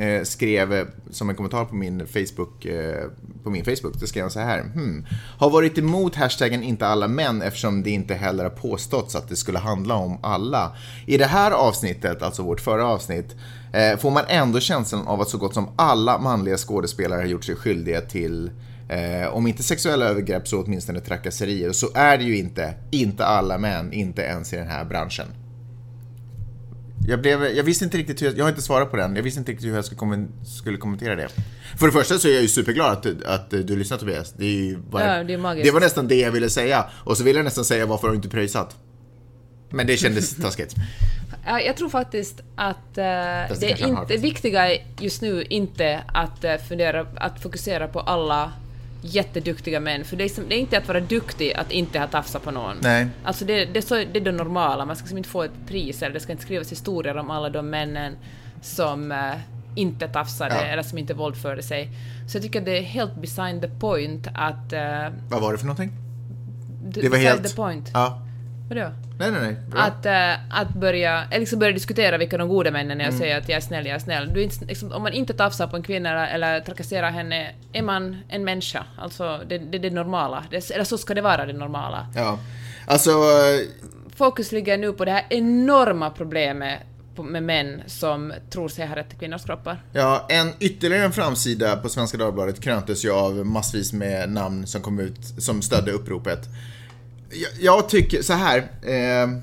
eh, 0.00 0.22
skrev 0.22 0.72
eh, 0.72 0.86
som 1.10 1.30
en 1.30 1.36
kommentar 1.36 1.64
på 1.64 1.74
min 1.74 2.06
Facebook, 2.06 2.64
eh, 2.64 3.04
på 3.42 3.50
min 3.50 3.64
Facebook, 3.64 4.00
då 4.00 4.06
skrev 4.06 4.22
han 4.22 4.30
så 4.30 4.40
här. 4.40 4.60
Hmm, 4.60 5.06
har 5.38 5.50
varit 5.50 5.78
emot 5.78 6.16
hashtaggen 6.16 6.62
inte 6.62 6.86
alla 6.86 7.08
män 7.08 7.42
eftersom 7.42 7.82
det 7.82 7.90
inte 7.90 8.14
heller 8.14 8.44
har 8.44 8.50
påståtts 8.50 9.16
att 9.16 9.28
det 9.28 9.36
skulle 9.36 9.58
handla 9.58 9.94
om 9.94 10.18
alla. 10.22 10.76
I 11.06 11.16
det 11.16 11.26
här 11.26 11.50
avsnittet, 11.50 12.22
alltså 12.22 12.42
vårt 12.42 12.60
förra 12.60 12.86
avsnitt, 12.86 13.36
eh, 13.72 13.98
får 13.98 14.10
man 14.10 14.24
ändå 14.28 14.60
känslan 14.60 15.06
av 15.06 15.20
att 15.20 15.28
så 15.28 15.38
gott 15.38 15.54
som 15.54 15.68
alla 15.76 16.18
manliga 16.18 16.56
skådespelare 16.56 17.20
har 17.20 17.26
gjort 17.26 17.44
sig 17.44 17.56
skyldiga 17.56 18.00
till 18.00 18.50
Eh, 18.90 19.28
om 19.28 19.46
inte 19.46 19.62
sexuella 19.62 20.04
övergrepp 20.04 20.48
så 20.48 20.62
åtminstone 20.62 21.00
trakasserier. 21.00 21.72
Så 21.72 21.88
är 21.94 22.18
det 22.18 22.24
ju 22.24 22.38
inte. 22.38 22.74
Inte 22.90 23.24
alla 23.24 23.58
män, 23.58 23.92
inte 23.92 24.22
ens 24.22 24.52
i 24.52 24.56
den 24.56 24.68
här 24.68 24.84
branschen. 24.84 25.26
Jag, 27.06 27.20
blev, 27.20 27.44
jag 27.44 27.64
visste 27.64 27.84
inte 27.84 27.98
riktigt 27.98 28.22
hur 28.22 28.26
jag, 28.26 28.38
jag 28.38 28.44
har 28.44 28.48
inte 28.48 28.62
svarat 28.62 28.90
på 28.90 28.96
den. 28.96 29.16
Jag 29.16 29.22
visste 29.22 29.40
inte 29.40 29.52
riktigt 29.52 29.68
hur 29.68 29.74
jag 29.74 29.84
skulle, 29.84 29.98
kommen, 29.98 30.28
skulle 30.44 30.78
kommentera 30.78 31.16
det. 31.16 31.28
För 31.78 31.86
det 31.86 31.92
första 31.92 32.18
så 32.18 32.28
är 32.28 32.32
jag 32.32 32.42
ju 32.42 32.48
superglad 32.48 32.92
att, 32.92 33.24
att 33.24 33.50
du 33.50 33.76
lyssnar 33.76 33.98
Tobias. 33.98 34.32
Det, 34.32 34.44
är 34.70 34.76
bara, 34.76 35.16
Ja, 35.16 35.24
det 35.24 35.34
är 35.34 35.64
det 35.64 35.70
var 35.70 35.80
nästan 35.80 36.08
det 36.08 36.20
jag 36.20 36.30
ville 36.30 36.50
säga. 36.50 36.84
Och 37.04 37.16
så 37.16 37.24
ville 37.24 37.38
jag 37.38 37.44
nästan 37.44 37.64
säga 37.64 37.86
varför 37.86 38.06
har 38.06 38.12
du 38.12 38.16
inte 38.16 38.28
pröjsat? 38.28 38.76
Men 39.70 39.86
det 39.86 39.96
kändes 39.96 40.36
taskigt. 40.42 40.74
Ja, 41.46 41.60
Jag 41.60 41.76
tror 41.76 41.88
faktiskt 41.88 42.40
att 42.56 42.98
eh, 42.98 43.04
det 43.60 43.76
har 43.80 43.88
inte, 43.88 44.16
viktiga 44.16 44.76
just 45.00 45.22
nu 45.22 45.42
inte 45.42 46.02
att 46.06 46.44
eh, 46.44 46.56
fundera, 46.68 47.06
att 47.16 47.42
fokusera 47.42 47.88
på 47.88 48.00
alla 48.00 48.52
jätteduktiga 49.02 49.80
män, 49.80 50.04
för 50.04 50.16
det 50.16 50.24
är, 50.24 50.28
som, 50.28 50.44
det 50.48 50.54
är 50.54 50.58
inte 50.58 50.78
att 50.78 50.88
vara 50.88 51.00
duktig 51.00 51.52
att 51.52 51.70
inte 51.70 51.98
ha 51.98 52.06
tafsat 52.06 52.42
på 52.44 52.50
någon. 52.50 52.76
Nej. 52.80 53.06
Alltså 53.24 53.44
det, 53.44 53.64
det, 53.64 53.78
är 53.78 53.82
så, 53.82 53.94
det 53.94 54.16
är 54.16 54.20
det 54.20 54.32
normala, 54.32 54.84
man 54.84 54.96
ska 54.96 55.02
liksom 55.04 55.18
inte 55.18 55.30
få 55.30 55.42
ett 55.42 55.66
pris 55.66 56.02
eller 56.02 56.14
det 56.14 56.20
ska 56.20 56.32
inte 56.32 56.44
skrivas 56.44 56.72
historier 56.72 57.16
om 57.16 57.30
alla 57.30 57.50
de 57.50 57.70
männen 57.70 58.16
som 58.62 59.12
eh, 59.12 59.18
inte 59.74 60.08
tafsade 60.08 60.54
Ja. 60.54 60.60
eller 60.60 60.82
som 60.82 60.98
inte 60.98 61.14
våldförde 61.14 61.62
sig. 61.62 61.88
Så 62.28 62.36
jag 62.36 62.42
tycker 62.42 62.60
det 62.60 62.78
är 62.78 62.82
helt 62.82 63.14
beside 63.14 63.62
the 63.62 63.68
point 63.68 64.26
att... 64.34 64.72
Uh, 64.72 65.18
Vad 65.28 65.40
var 65.40 65.52
det 65.52 65.58
för 65.58 65.66
någonting? 65.66 65.92
Det 66.82 67.08
var 67.08 67.18
helt... 67.18 67.48
the 67.48 67.56
point. 67.56 67.90
Ja. 67.94 68.22
Vadå? 68.68 68.90
Nej, 69.20 69.30
nej, 69.30 69.40
nej. 69.42 69.56
Bra. 69.70 69.80
Att, 69.80 70.06
eh, 70.06 70.60
att 70.60 70.74
börja, 70.74 71.24
eller 71.24 71.40
liksom 71.40 71.58
börja 71.58 71.72
diskutera 71.72 72.18
vilka 72.18 72.38
de 72.38 72.48
goda 72.48 72.70
männen 72.70 73.00
är 73.00 73.04
Mm. 73.04 73.14
och 73.14 73.20
säga 73.20 73.36
att 73.38 73.48
jag 73.48 73.56
är 73.56 73.60
snäll, 73.60 73.86
jag 73.86 73.94
är 73.94 73.98
snäll. 73.98 74.30
Du 74.34 74.48
liksom, 74.66 74.92
om 74.92 75.02
man 75.02 75.12
inte 75.12 75.34
tafsar 75.34 75.66
på 75.66 75.76
en 75.76 75.82
kvinna 75.82 76.10
eller, 76.10 76.34
eller 76.34 76.60
trakasserar 76.60 77.10
henne, 77.10 77.50
är 77.72 77.82
man 77.82 78.16
en 78.28 78.44
människa. 78.44 78.84
Alltså, 78.98 79.40
det 79.48 79.54
är 79.54 79.58
det, 79.58 79.78
det 79.78 79.90
normala. 79.90 80.44
Det, 80.50 80.70
eller 80.70 80.84
så 80.84 80.98
ska 80.98 81.14
det 81.14 81.20
vara, 81.20 81.46
det 81.46 81.52
normala. 81.52 82.06
Ja. 82.16 82.38
Alltså, 82.86 83.10
eh, 83.10 83.60
Fokus 84.16 84.52
ligger 84.52 84.78
nu 84.78 84.92
på 84.92 85.04
det 85.04 85.12
här 85.12 85.24
enorma 85.30 86.10
problemet 86.10 86.80
med 87.16 87.42
män 87.42 87.82
som 87.86 88.32
tror 88.50 88.68
sig 88.68 88.86
ha 88.86 88.96
rätt 88.96 89.08
till 89.10 89.18
kvinnors 89.18 89.44
kroppar. 89.44 89.82
Ja, 89.92 90.26
en 90.28 90.52
ytterligare 90.60 91.04
en 91.04 91.12
framsida 91.12 91.76
på 91.76 91.88
Svenska 91.88 92.18
Dagbladet 92.18 92.60
kröntes 92.60 93.04
ju 93.04 93.12
av 93.12 93.46
massvis 93.46 93.92
med 93.92 94.30
namn 94.30 94.66
som 94.66 94.82
kom 94.82 95.00
ut, 95.00 95.24
som 95.38 95.62
stödde 95.62 95.92
uppropet. 95.92 96.48
Jag, 97.30 97.50
jag 97.60 97.88
tycker 97.88 98.22
så 98.22 98.32
här. 98.32 98.58
Eh, 98.82 99.40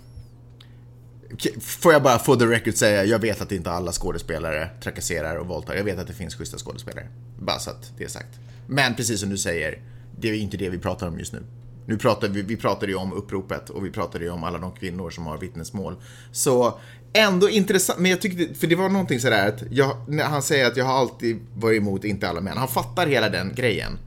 får 1.62 1.93
jag 1.93 2.04
bara 2.04 2.19
for 2.19 2.36
the 2.36 2.45
record 2.45 2.76
säga, 2.76 3.06
jag 3.06 3.19
vet 3.19 3.41
att 3.41 3.52
inte 3.52 3.71
alla 3.71 3.91
skådespelare 3.91 4.69
trakasserar 4.84 5.36
och 5.36 5.47
våldtar. 5.47 5.76
Jag 5.76 5.84
vet 5.84 6.00
att 6.00 6.08
det 6.08 6.13
finns 6.13 6.36
schyssta 6.36 6.58
skådespelare. 6.58 7.08
Bara 7.39 7.60
så 7.60 7.69
att 7.69 7.91
det 7.97 8.04
är 8.04 8.08
sagt. 8.08 8.39
Men 8.67 8.95
precis 8.95 9.19
som 9.19 9.30
du 9.30 9.38
säger, 9.38 9.82
det 10.19 10.30
är 10.30 10.34
inte 10.34 10.58
det 10.58 10.69
vi 10.69 10.78
pratar 10.78 11.08
om 11.08 11.19
just 11.19 11.34
nu. 11.34 11.43
Nu 11.86 11.97
pratar 11.97 12.28
vi, 12.28 12.41
vi 12.41 12.58
pratar 12.58 12.88
ju 12.88 12.95
om 12.95 13.13
uppropet 13.13 13.69
och 13.69 13.86
vi 13.86 13.91
pratar 13.91 14.19
ju 14.19 14.30
om 14.30 14.43
alla 14.43 14.58
de 14.58 14.71
kvinnor 14.71 15.10
som 15.10 15.26
har 15.26 15.38
vittnesmål. 15.38 15.95
Så 16.32 16.80
ändå 17.13 17.50
intressant, 17.50 18.00
men 18.00 18.12
jag 18.12 18.21
tyckte, 18.21 18.54
för 18.54 18.67
det 18.67 18.76
var 18.76 18.89
någonting 18.89 19.19
sådär 19.19 19.47
att 19.47 19.63
jag, 19.69 19.97
när 20.08 20.23
han 20.23 20.41
säger 20.41 20.67
att 20.67 20.78
jag 20.78 20.86
har 20.86 20.93
alltid 20.93 21.39
varit 21.56 21.78
emot 21.78 22.04
inte 22.04 22.30
alla 22.30 22.41
män. 22.41 22.58
Han 22.58 22.67
fattar 22.67 23.08
hela 23.08 23.30
den 23.30 23.54
grejen. 23.56 24.00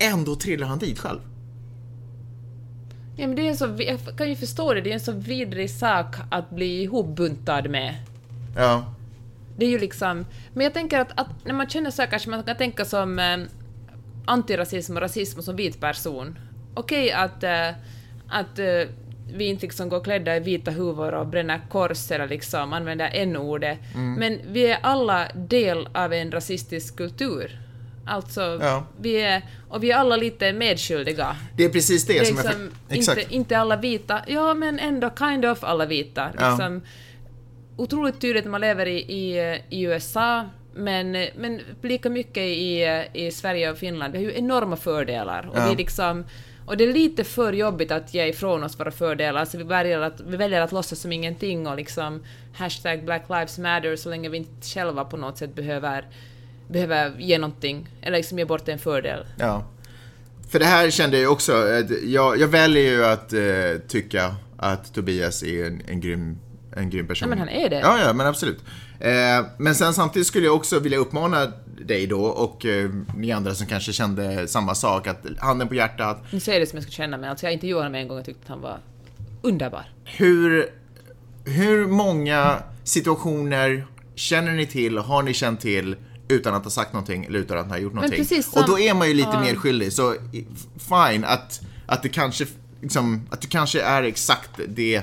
Ändå 0.00 0.36
trillar 0.36 0.66
han 0.66 0.78
dit 0.78 0.98
själv. 0.98 1.20
Ja, 3.20 3.26
men 3.26 3.36
det 3.36 3.42
är 3.42 3.48
en 3.48 3.56
så, 3.56 3.76
jag 3.78 3.98
kan 4.16 4.28
ju 4.28 4.36
förstå 4.36 4.74
det, 4.74 4.80
det 4.80 4.90
är 4.90 4.94
en 4.94 5.00
så 5.00 5.12
vidrig 5.12 5.70
sak 5.70 6.16
att 6.30 6.50
bli 6.50 6.82
ihopbuntad 6.82 7.70
med. 7.70 7.94
Ja. 8.56 8.94
Det 9.56 9.66
är 9.66 9.70
ju 9.70 9.78
liksom... 9.78 10.26
Men 10.54 10.64
jag 10.64 10.74
tänker 10.74 10.98
att, 11.00 11.20
att 11.20 11.44
när 11.44 11.54
man 11.54 11.68
känner 11.68 11.90
så 11.90 12.02
här 12.02 12.08
kanske 12.08 12.30
man 12.30 12.42
kan 12.42 12.56
tänka 12.56 12.84
som 12.84 13.18
eh, 13.18 13.36
antirasism 14.26 14.96
och 14.96 15.02
rasism 15.02 15.40
som 15.40 15.56
vit 15.56 15.80
person. 15.80 16.38
Okej 16.74 17.12
att, 17.12 17.42
eh, 17.42 17.68
att 18.28 18.58
eh, 18.58 18.88
vi 19.32 19.44
inte 19.44 19.66
liksom 19.66 19.88
går 19.88 20.00
klädda 20.00 20.36
i 20.36 20.40
vita 20.40 20.70
huvor 20.70 21.14
och 21.14 21.26
bränner 21.26 21.60
kors 21.70 22.10
eller 22.10 22.28
liksom 22.28 22.72
använder 22.72 23.10
n-ordet. 23.12 23.78
Men 23.94 24.40
vi 24.46 24.66
är 24.66 24.78
alla 24.82 25.28
del 25.34 25.88
av 25.92 26.12
en 26.12 26.32
rasistisk 26.32 26.96
kultur. 26.96 27.58
Alltså, 28.08 28.58
Ja. 28.60 28.86
vi 29.00 29.20
är... 29.20 29.42
Och 29.68 29.82
vi 29.82 29.90
är 29.90 29.96
alla 29.96 30.16
lite 30.16 30.52
medskyldiga. 30.52 31.36
Det 31.56 31.64
är 31.64 31.68
precis 31.68 32.06
det, 32.06 32.12
Det 32.12 32.18
är 32.18 32.24
som 32.24 32.36
jag... 32.36 32.44
liksom 32.44 32.70
för- 32.88 32.94
Exakt. 32.96 33.20
inte, 33.20 33.34
inte 33.34 33.58
alla 33.58 33.76
vita, 33.76 34.20
ja 34.26 34.54
men 34.54 34.78
ändå 34.78 35.10
kind 35.18 35.44
of 35.44 35.64
alla 35.64 35.86
vita. 35.86 36.28
Ja. 36.38 36.48
Liksom, 36.50 36.82
Otroligt 37.76 38.20
tydligt 38.20 38.44
när 38.44 38.50
man 38.50 38.60
lever 38.60 38.86
i, 38.86 38.98
i, 38.98 39.58
i 39.70 39.82
USA 39.82 40.44
Men, 40.74 41.12
men 41.36 41.60
lika 41.82 42.10
mycket 42.10 42.42
i, 42.42 42.84
i 43.12 43.30
Sverige 43.30 43.70
och 43.70 43.78
Finland, 43.78 44.12
vi 44.12 44.18
har 44.18 44.24
ju 44.32 44.38
enorma 44.38 44.76
fördelar. 44.76 45.48
Och, 45.52 45.58
Ja. 45.58 45.70
vi 45.70 45.76
liksom, 45.76 46.24
och 46.66 46.76
det 46.76 46.84
är 46.84 46.92
lite 46.92 47.24
för 47.24 47.52
jobbigt 47.52 47.90
att 47.92 48.14
ge 48.14 48.26
ifrån 48.26 48.62
oss 48.64 48.80
våra 48.80 48.90
fördelar, 48.90 49.44
så 49.44 49.58
vi 49.58 49.64
väljer 49.64 50.00
att, 50.00 50.20
vi 50.20 50.36
väljer 50.36 50.60
att 50.60 50.72
låtsas 50.72 50.98
som 51.00 51.12
ingenting 51.12 51.66
och 51.66 51.76
liksom 51.76 52.24
hashtag 52.54 53.04
Black 53.04 53.22
Lives 53.28 53.58
Matter 53.58 53.96
så 53.96 54.08
länge 54.10 54.28
vi 54.28 54.36
inte 54.36 54.66
själva 54.68 55.04
på 55.04 55.16
något 55.16 55.38
sätt 55.38 55.54
behöver, 55.54 56.04
behöver 56.68 57.14
ge 57.18 57.38
någonting, 57.38 57.88
eller 58.02 58.16
liksom 58.16 58.38
ge 58.38 58.44
bort 58.44 58.68
en 58.68 58.78
fördel. 58.78 59.26
Ja. 59.38 59.64
För 60.50 60.58
det 60.58 60.64
här 60.64 60.90
kände 60.90 61.18
jag 61.18 61.32
också, 61.32 61.52
jag, 62.04 62.38
jag 62.38 62.48
väljer 62.48 62.82
ju 62.82 63.04
att 63.04 63.32
eh, 63.32 63.88
tycka 63.88 64.34
att 64.56 64.94
Tobias 64.94 65.42
är 65.42 65.66
en, 65.66 65.82
en, 65.88 66.00
grym, 66.00 66.38
en 66.76 66.90
grym 66.90 67.06
person. 67.06 67.28
Ja, 67.28 67.30
men 67.30 67.38
han 67.38 67.48
är 67.48 67.70
det. 67.70 67.80
Ja, 67.80 67.98
ja, 67.98 68.12
men 68.12 68.26
absolut. 68.26 68.58
Eh, 69.00 69.46
men 69.58 69.74
sen 69.74 69.94
samtidigt 69.94 70.26
skulle 70.26 70.46
jag 70.46 70.56
också 70.56 70.78
vilja 70.78 70.98
uppmana 70.98 71.52
dig 71.80 72.06
då 72.06 72.20
och 72.24 72.66
eh, 72.66 72.90
ni 73.16 73.32
andra 73.32 73.54
som 73.54 73.66
kanske 73.66 73.92
kände 73.92 74.48
samma 74.48 74.74
sak, 74.74 75.06
att 75.06 75.26
handen 75.38 75.68
på 75.68 75.74
hjärtat, 75.74 76.22
Nu 76.30 76.40
säger 76.40 76.60
det 76.60 76.66
som 76.66 76.76
jag 76.76 76.82
skulle 76.82 76.96
känna, 76.96 77.16
men 77.16 77.30
alltså 77.30 77.46
jag 77.46 77.52
intervjuade 77.52 77.84
honom 77.84 77.94
en 77.94 78.08
gång 78.08 78.18
och 78.18 78.24
tyckte 78.24 78.42
att 78.42 78.48
han 78.48 78.60
var 78.60 78.78
underbar. 79.42 79.84
hur, 80.04 80.66
hur 81.44 81.86
många 81.86 82.62
situationer 82.84 83.86
känner 84.14 84.52
ni 84.52 84.66
till, 84.66 84.98
har 84.98 85.22
ni 85.22 85.34
känt 85.34 85.60
till 85.60 85.96
utan 86.28 86.54
att 86.54 86.64
ha 86.64 86.70
sagt 86.70 86.92
någonting 86.92 87.24
eller 87.24 87.38
utan 87.38 87.58
att 87.58 87.68
ha 87.68 87.78
gjort 87.78 87.94
någonting? 87.94 88.24
som- 88.42 88.62
Och 88.62 88.68
då 88.68 88.78
är 88.78 88.94
man 88.94 89.08
ju 89.08 89.14
lite 89.14 89.28
Ja. 89.32 89.40
mer 89.40 89.54
skyldig, 89.54 89.92
så 89.92 90.14
fine 90.78 91.24
att, 91.24 91.60
att 91.86 92.02
det 92.02 92.08
kanske, 92.08 92.46
liksom, 92.82 93.28
att 93.30 93.40
det 93.40 93.46
kanske 93.48 93.80
är 93.82 94.02
exakt 94.02 94.50
det, 94.68 95.02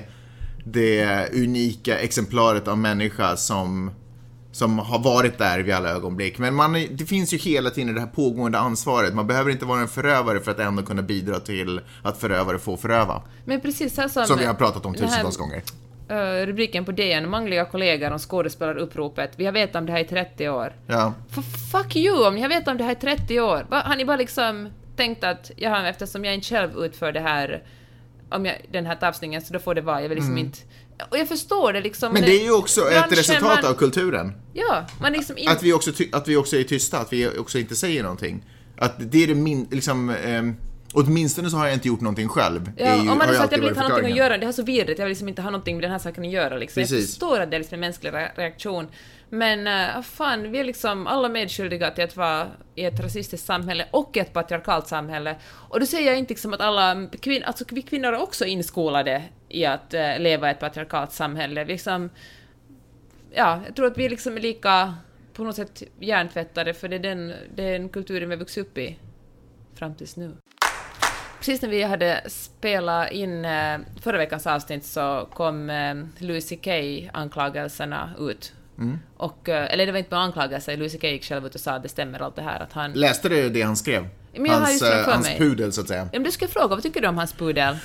det 0.66 1.30
unika 1.34 2.00
exemplaret 2.00 2.68
av 2.68 2.78
människa 2.78 3.38
som 3.38 3.92
som 4.52 4.80
har 4.80 5.00
varit 5.00 5.38
där 5.38 5.60
vid 5.60 5.74
alla 5.74 5.90
ögonblick. 5.90 6.38
Men 6.38 6.56
man, 6.56 6.74
det 6.74 7.06
finns 7.06 7.34
ju 7.34 7.38
hela 7.38 7.70
tiden 7.70 7.94
det 7.96 8.00
här 8.00 8.08
pågående 8.08 8.60
ansvaret. 8.60 9.14
Man 9.16 9.28
behöver 9.28 9.52
inte 9.52 9.66
vara 9.66 9.82
en 9.82 9.88
förövare 9.88 10.40
för 10.40 10.52
att 10.52 10.60
ändå 10.60 10.84
kunna 10.84 11.02
bidra 11.02 11.40
till 11.40 11.82
att 12.04 12.18
förövare 12.18 12.60
får 12.60 12.78
föröva. 12.78 13.22
Men 13.46 13.62
precis 13.62 13.98
här 13.98 14.08
som... 14.08 14.26
Som 14.26 14.38
vi 14.40 14.46
har 14.46 14.54
pratat 14.54 14.86
om 14.86 14.94
tusentals 14.94 15.38
gånger. 15.38 15.64
Eh, 16.10 16.46
rubriken 16.46 16.86
på 16.86 16.92
DN, 16.92 17.30
manliga 17.30 17.66
kollegor 17.66 18.12
om 18.12 18.20
skådespelaruppropet. 18.20 19.32
Vi 19.36 19.46
har 19.46 19.52
vetat 19.52 19.76
om 19.76 19.86
det 19.86 19.92
här 19.92 20.00
i 20.00 20.06
30 20.06 20.50
år. 20.50 20.74
Ja. 20.88 21.14
F- 21.30 21.72
fuck 21.72 21.96
you, 21.96 22.28
om 22.28 22.36
ni 22.36 22.42
har 22.42 22.50
vetat 22.50 22.68
om 22.68 22.78
det 22.78 22.84
här 22.84 22.92
i 22.92 22.96
30 22.96 23.40
år. 23.40 23.66
Va, 23.70 23.82
har 23.86 23.96
ni 23.96 24.06
bara 24.06 24.18
liksom 24.18 24.70
tänkt 24.96 25.24
att, 25.24 25.52
jaha, 25.56 25.90
eftersom 25.90 26.26
jag 26.26 26.34
inte 26.34 26.48
själv 26.48 26.78
utför 26.78 27.12
det 27.12 27.20
här, 27.20 27.64
om 28.30 28.46
jag, 28.46 28.56
den 28.72 28.86
här 28.86 28.96
tafsningen, 28.96 29.42
så 29.42 29.54
då 29.54 29.60
får 29.60 29.76
det 29.76 29.82
vara. 29.82 30.02
Jag 30.02 30.10
vill 30.10 30.18
liksom 30.18 30.38
inte... 30.38 30.60
Och 31.10 31.18
jag 31.18 31.28
förstår 31.28 31.74
det 31.74 31.82
liksom. 31.82 32.10
Mm. 32.10 32.22
Men 32.22 32.30
det 32.30 32.42
är 32.42 32.44
ju 32.44 32.52
också 32.52 32.90
ett 32.92 33.12
resultat 33.12 33.64
man, 33.64 33.72
av 33.72 33.76
kulturen. 33.76 34.34
Ja, 34.54 34.86
man 35.02 35.12
liksom. 35.12 35.36
Att 35.48 35.64
vi, 35.64 35.74
också 35.74 35.92
att 36.12 36.28
vi 36.28 36.36
också 36.36 36.56
är 36.58 36.64
tysta, 36.64 36.98
att 37.00 37.14
vi 37.14 37.38
också 37.38 37.60
inte 37.60 37.76
säger 37.76 38.04
någonting. 38.04 38.44
Att 38.78 38.94
det 38.98 39.24
är 39.24 39.28
det 39.28 39.36
min, 39.36 39.68
liksom, 39.72 40.10
ehm, 40.10 40.56
åtminstone 40.96 41.50
så 41.50 41.58
har 41.58 41.66
jag 41.66 41.74
inte 41.74 41.88
gjort 41.88 42.02
någonting 42.02 42.28
själv. 42.28 42.72
Ja, 42.78 42.86
är 42.86 42.96
ju- 42.96 43.10
om 43.10 43.18
man 43.18 43.30
är 43.30 43.34
så 43.34 43.44
att 43.44 43.52
jag 43.52 43.60
vill 43.60 43.70
inte 43.70 43.80
ha 43.82 43.88
någonting 43.88 44.12
att 44.12 44.18
göra, 44.18 44.38
det 44.38 44.46
här 44.46 44.48
är 44.48 44.56
så 44.56 44.64
vidrigt, 44.64 45.00
jag 45.00 45.06
vill 45.06 45.12
liksom 45.12 45.28
inte 45.30 45.42
ha 45.42 45.50
någonting 45.50 45.76
med 45.76 45.84
den 45.84 45.92
här 45.92 46.00
saken 46.00 46.24
att 46.26 46.32
göra 46.32 46.58
liksom. 46.58 46.82
Jag 46.82 46.90
förstår 46.90 47.40
att 47.40 47.52
det 47.52 47.58
är 47.58 47.60
liksom 47.60 47.74
en 47.76 47.80
mänsklig 47.80 48.12
re- 48.14 48.30
reaktion. 48.36 48.88
Men 49.30 49.68
uh, 49.98 50.02
fan, 50.02 50.52
vi 50.52 50.60
är 50.60 50.64
liksom 50.64 51.08
alla 51.08 51.30
medskyldiga 51.30 51.92
till 51.92 52.04
att 52.04 52.18
vara 52.18 52.48
i 52.76 52.86
ett 52.86 53.00
rasistiskt 53.00 53.48
samhälle 53.48 53.86
och 53.92 54.18
ett 54.18 54.34
patriarkalt 54.34 54.88
samhälle. 54.88 55.36
Och 55.46 55.80
då 55.80 55.86
säger 55.86 56.08
jag 56.08 56.18
inte 56.20 56.34
liksom 56.34 56.54
att 56.54 56.62
alla 56.62 57.08
kvinnor, 57.22 57.46
alltså 57.46 57.66
vi 57.72 57.82
kvinnor 57.82 58.14
är 58.14 58.22
också 58.22 58.46
inskolade 58.46 59.24
i 59.50 59.66
att 59.66 59.94
eh, 59.94 60.20
leva 60.20 60.48
i 60.48 60.52
ett 60.52 60.60
patriarkalt 60.60 61.12
samhälle. 61.12 61.64
Vi 61.64 61.74
liksom, 61.74 62.10
ja, 63.34 63.62
jag 63.66 63.76
tror 63.76 63.86
att 63.88 63.98
vi 63.98 64.10
liksom 64.10 64.38
är 64.38 64.42
lika 64.42 64.94
på 65.34 65.44
något 65.44 65.56
sätt 65.56 65.84
hjärntvättade 66.00 66.74
för 66.74 66.88
det 66.88 66.96
är 66.96 67.00
den, 67.00 67.34
den 67.56 67.90
kulturen 67.90 68.30
vi 68.30 68.36
har 68.36 68.40
vuxit 68.40 68.68
upp 68.68 68.78
i 68.78 69.00
fram 69.76 69.96
tills 69.96 70.16
nu. 70.16 70.32
Precis 71.46 71.62
när 71.62 71.70
vi 71.70 71.84
hade 71.84 72.22
spelat 72.28 73.12
in 73.12 73.46
eh, 73.46 73.78
förra 74.02 74.18
veckans 74.18 74.48
avsnitt 74.48 74.86
så 74.86 75.28
kom 75.34 75.70
eh, 75.70 75.96
Louis 76.18 76.50
CK 76.50 76.68
anklagelserna 77.14 78.10
ut. 78.20 78.54
Och, 79.18 79.50
eh, 79.50 79.74
eller 79.74 79.86
det 79.86 79.92
var 79.92 80.00
inte 80.00 80.10
bara 80.10 80.22
anklagelser, 80.22 80.78
Louis 80.78 80.96
CK 80.96 81.04
gick 81.04 81.24
själv 81.24 81.46
ut 81.46 81.56
och 81.56 81.62
sa 81.62 81.72
att 81.72 81.84
det 81.84 81.90
stämmer 81.90 82.20
allt 82.20 82.36
det 82.36 82.42
här 82.42 82.60
att 82.60 82.74
han... 82.74 82.94
Läste 82.94 83.30
du 83.30 83.50
det 83.50 83.62
han 83.62 83.76
skrev? 83.76 84.08
Hans 84.50 84.84
hans 85.06 85.28
mig. 85.28 85.38
pudel, 85.38 85.74
så 85.74 85.82
att 85.82 85.88
säga. 85.88 86.00
Ja, 86.00 86.10
men 86.20 86.24
du 86.24 86.32
ska 86.32 86.48
fråga, 86.48 86.68
vad 86.68 86.84
tycker 86.84 87.02
du 87.02 87.08
om 87.08 87.18
hans 87.18 87.34
pudel? 87.34 87.78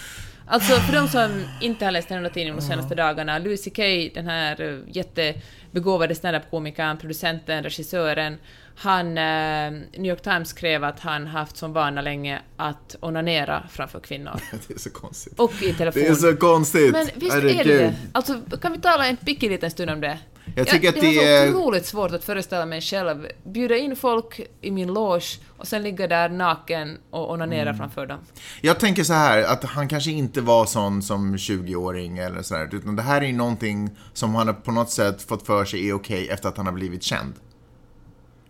Alltså 0.46 0.72
för 0.72 0.92
de 0.92 1.08
som 1.08 1.44
inte 1.60 1.84
har 1.84 1.92
läst 1.92 2.08
den 2.08 2.22
här 2.22 2.30
tidningen 2.30 2.56
de 2.56 2.62
senaste 2.62 2.94
dagarna, 2.94 3.38
Louis 3.38 3.64
CK, 3.64 3.78
den 4.14 4.26
här 4.26 4.82
jättebegåvade 4.86 6.14
standup-komikern, 6.14 6.98
producenten, 6.98 7.62
regissören, 7.62 8.38
han, 8.82 9.06
eh, 9.18 9.70
New 9.98 10.06
York 10.10 10.22
Times 10.22 10.48
skrev 10.48 10.84
att 10.84 11.00
han 11.00 11.26
haft 11.26 11.56
som 11.56 11.72
vana 11.72 12.00
länge 12.00 12.42
att 12.56 12.96
onanera 13.00 13.62
framför 13.70 14.00
kvinnor. 14.00 14.40
Det 14.68 14.74
är 14.74 14.78
så 14.78 14.90
konstigt. 14.90 15.40
Och 15.40 15.62
i 15.62 15.72
telefon. 15.74 16.02
Det 16.02 16.08
är 16.08 16.14
så 16.14 16.36
konstigt. 16.36 16.92
Men 16.92 17.08
visst 17.14 17.36
är 17.36 17.42
det 17.42 17.62
det? 17.62 17.94
Alltså, 18.12 18.40
kan 18.62 18.72
vi 18.72 18.78
tala 18.80 19.06
en 19.06 19.16
liten 19.24 19.70
stund 19.70 19.90
om 19.90 20.00
det? 20.00 20.18
Jag 20.56 20.66
tycker 20.68 20.88
att 20.88 20.94
det 20.94 21.00
det 21.00 21.24
är 21.24 21.46
är- 21.46 21.50
så 21.52 21.58
otroligt 21.58 21.86
svårt 21.86 22.12
att 22.12 22.24
föreställa 22.24 22.66
mig 22.66 22.80
själv 22.80 23.26
bjuda 23.44 23.76
in 23.76 23.96
folk 23.96 24.40
i 24.60 24.70
min 24.70 24.92
loge 24.92 25.24
och 25.56 25.66
sen 25.68 25.82
ligga 25.82 26.06
där 26.06 26.28
naken 26.28 26.98
och 27.10 27.32
onanera 27.32 27.62
Mm. 27.62 27.76
framför 27.76 28.06
dem. 28.06 28.18
Jag 28.60 28.80
tänker 28.80 29.04
så 29.04 29.12
här, 29.12 29.42
att 29.42 29.64
han 29.64 29.88
kanske 29.88 30.10
inte 30.10 30.40
var 30.40 30.66
sån 30.66 31.02
som 31.02 31.36
20-åring 31.36 32.18
eller 32.18 32.42
sådär, 32.42 32.68
utan 32.72 32.96
det 32.96 33.02
här 33.02 33.20
är 33.22 33.26
ju 33.26 33.32
någonting 33.32 33.90
som 34.12 34.34
han 34.34 34.54
på 34.62 34.72
något 34.72 34.90
sätt 34.90 35.22
fått 35.22 35.46
för 35.46 35.64
sig 35.64 35.88
är 35.88 35.92
okej 35.92 36.28
efter 36.28 36.48
att 36.48 36.56
han 36.56 36.66
har 36.66 36.72
blivit 36.72 37.02
känd. 37.02 37.34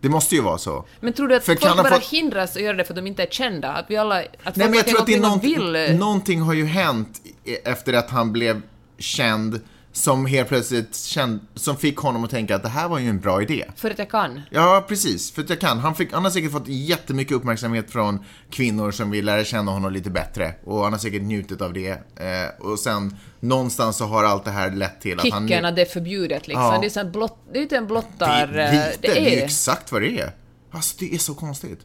Det 0.01 0.09
måste 0.09 0.35
ju 0.35 0.41
vara 0.41 0.59
så. 0.59 0.85
Men 1.01 1.13
tror 1.13 1.29
du 1.29 1.35
att 1.37 1.45
För 1.45 1.57
folk 1.57 1.77
bara 1.77 2.01
få- 2.01 2.17
hindras 2.17 2.57
att 2.57 2.63
göra 2.63 2.77
det 2.77 2.85
för 2.85 2.93
att 2.93 2.97
de 2.97 3.07
inte 3.07 3.23
är 3.23 3.27
kända? 3.27 3.69
Att 3.73 3.85
vi 3.89 3.97
alla... 3.97 4.19
Att 4.21 4.57
Nej, 4.57 4.69
men 4.69 4.75
jag 4.75 4.87
tror 4.87 5.01
att 5.01 5.07
det 5.07 5.15
är 5.15 5.21
någonting, 5.21 5.59
vill... 5.73 5.97
någonting 5.99 6.41
har 6.41 6.55
ju 6.55 6.65
hänt 6.65 7.21
efter 7.65 7.93
att 7.93 8.11
han 8.11 8.33
blev 8.33 8.63
känd 8.99 9.61
som 9.93 10.27
helt 10.27 10.49
plötsligt 10.49 10.97
känd, 10.97 11.41
som 11.55 11.77
fick 11.77 11.97
honom 11.97 12.25
att 12.25 12.31
tänka 12.31 12.57
att 12.57 12.63
det 12.63 12.69
här 12.69 12.89
var 12.89 12.99
ju 12.99 13.09
en 13.09 13.21
bra 13.21 13.43
idé. 13.43 13.65
För 13.77 13.91
att 13.91 13.99
jag 13.99 14.11
kan. 14.11 14.41
Ja, 14.51 14.85
precis. 14.89 15.33
För 15.33 15.43
att 15.43 15.51
jag 15.51 15.61
kan. 15.61 15.79
Han, 15.79 15.95
fick, 15.95 16.13
han 16.13 16.25
har 16.25 16.31
säkert 16.31 16.53
fått 16.53 16.69
jättemycket 16.69 17.33
uppmärksamhet 17.33 17.91
från 17.91 18.25
kvinnor 18.51 18.91
som 18.91 19.11
vill 19.11 19.25
lära 19.25 19.45
känna 19.45 19.73
honom 19.73 19.93
lite 19.93 20.11
bättre. 20.11 20.55
Och 20.65 20.83
han 20.83 20.93
har 20.93 21.01
säkert 21.01 21.23
njutit 21.23 21.61
av 21.61 21.73
det. 21.73 21.91
Eh, 21.91 22.67
och 22.67 22.79
sen 22.79 23.17
någonstans 23.41 23.97
så 23.97 24.05
har 24.05 24.25
allt 24.25 24.45
det 24.45 24.51
här 24.51 24.71
lett 24.71 25.01
till 25.01 25.19
att 25.21 25.31
han... 25.31 25.49
Kicken 25.49 25.65
att 25.65 25.77
det 25.77 25.83
är 25.83 25.87
förbjudet 25.87 26.49
liksom. 26.49 26.65
Ja. 26.65 26.79
Det 26.81 26.87
är 26.87 26.91
så 26.91 27.01
här 27.01 27.11
blott... 27.11 27.39
Det 27.53 27.59
är 27.59 27.63
en 27.63 27.69
det, 27.69 27.87
blottar... 27.87 28.29
är 28.29 28.59
eh, 28.59 28.73
lite, 28.73 28.97
det 29.01 29.09
är 29.09 29.31
ju 29.31 29.41
är... 29.41 29.45
exakt 29.45 29.93
vad 29.93 30.03
det 30.03 30.21
är. 30.21 30.33
Alltså, 30.71 30.97
det 30.99 31.15
är 31.15 31.19
så 31.19 31.35
konstigt. 31.35 31.81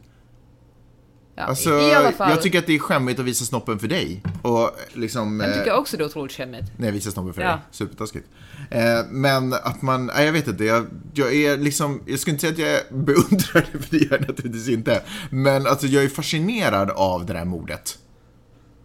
Ja, 1.38 1.42
Alltså, 1.42 1.70
i, 1.70 1.94
alla 1.94 2.12
fall. 2.12 2.30
jag 2.30 2.42
tycker 2.42 2.58
att 2.58 2.66
det 2.66 2.74
är 2.74 2.78
skämmigt 2.78 3.20
att 3.20 3.24
visa 3.26 3.44
snoppen 3.44 3.78
för 3.78 3.88
dig. 3.88 4.22
Och 4.42 4.70
liksom... 4.92 5.40
Jag 5.40 5.50
eh, 5.50 5.58
tycker 5.58 5.74
också 5.74 5.96
det 5.96 6.02
är 6.02 6.06
otroligt 6.06 6.32
skämmigt. 6.32 6.72
Nej, 6.76 6.90
visa 6.90 7.10
snoppen 7.10 7.34
för 7.34 7.42
Ja. 7.42 7.48
dig. 7.48 7.58
Supertaskigt. 7.70 8.26
Eh, 8.70 8.82
men 9.10 9.52
att 9.52 9.82
man, 9.82 10.06
nej 10.06 10.26
jag 10.26 10.32
vet 10.32 10.48
inte, 10.48 10.64
jag, 10.64 10.86
jag 11.14 11.34
är 11.34 11.56
liksom, 11.56 12.02
jag 12.06 12.18
skulle 12.18 12.34
inte 12.34 12.40
säga 12.52 12.52
att 12.52 12.90
jag 12.90 12.98
beundrar 13.04 13.66
det, 13.72 13.78
för 13.78 13.90
det 13.90 14.04
gör 14.04 14.10
jag 14.10 14.20
naturligtvis 14.20 14.68
inte. 14.68 15.02
Men 15.30 15.66
alltså 15.66 15.86
jag 15.86 16.04
är 16.04 16.08
fascinerad 16.08 16.90
av 16.90 17.26
det 17.26 17.32
där 17.32 17.44
mordet. 17.44 17.98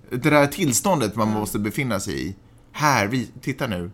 Det 0.10 0.30
där 0.30 0.48
tillståndet 0.48 1.16
man 1.16 1.28
måste 1.28 1.60
befinna 1.60 2.00
sig 2.00 2.28
i. 2.28 2.36
Här, 2.72 3.08
vi, 3.08 3.30
titta 3.42 3.68
nu. 3.68 3.92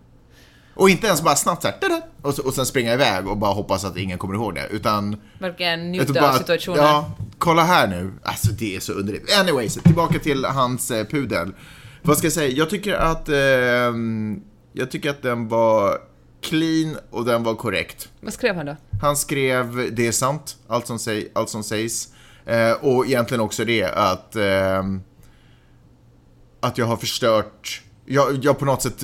Och 0.74 0.89
inte 0.89 1.08
ens 1.08 1.22
bara 1.24 1.36
snabbt 1.36 1.62
såhär, 1.62 1.76
och, 2.22 2.34
så, 2.34 2.43
och 2.43 2.54
sen 2.54 2.65
springa 2.65 2.93
iväg 2.93 3.28
och 3.28 3.38
bara 3.38 3.54
hoppas 3.54 3.86
att 3.86 3.98
ingen 3.98 4.17
kommer 4.17 4.34
ihåg 4.36 4.56
det. 4.56 4.67
Utan 4.72 5.17
Verkligen 5.39 5.80
jag 5.80 6.06
njuta 6.08 6.13
bara 6.13 6.30
av 6.34 6.38
situationen. 6.38 6.84
Ja, 6.84 7.12
kolla 7.38 7.63
här 7.63 7.88
nu. 7.88 8.12
Alltså 8.23 8.52
det 8.52 8.76
är 8.76 8.80
så 8.80 8.93
underligt. 8.93 9.38
Anyways, 9.39 9.73
tillbaka 9.73 10.19
till 10.19 10.45
hans 10.45 10.91
eh, 10.91 11.06
pudel. 11.06 11.54
Vad 12.02 12.17
ska 12.17 12.26
jag 12.26 12.34
säga? 12.34 12.50
Jag 12.58 12.69
tycker 12.69 12.93
att 12.93 13.30
ehm, 13.30 14.41
jag 14.73 14.91
tycker 14.91 15.10
att 15.10 15.21
den 15.21 15.47
var 15.47 15.97
clean 16.41 16.97
och 17.10 17.26
den 17.26 17.43
var 17.43 17.56
korrekt. 17.56 18.10
Vad 18.21 18.34
skrev 18.34 18.56
han 18.56 18.65
då? 18.65 18.76
Han 19.02 19.17
skrev 19.17 19.95
det 19.95 20.08
är 20.08 20.12
sant, 20.12 20.58
allt 20.67 20.88
som, 20.88 21.00
säg, 21.00 21.32
allt 21.36 21.50
som 21.50 21.63
sägs. 21.63 22.10
Eh, 22.45 22.71
och 22.71 23.06
egentligen 23.06 23.41
också 23.41 23.65
det 23.65 23.84
att 23.84 24.36
ehm, 24.36 25.02
att 26.60 26.78
jag 26.78 26.86
har 26.86 26.97
förstört, 26.97 27.82
jag, 28.06 28.45
jag 28.45 28.60
på 28.60 28.65
något 28.65 28.82
sätt 28.82 29.04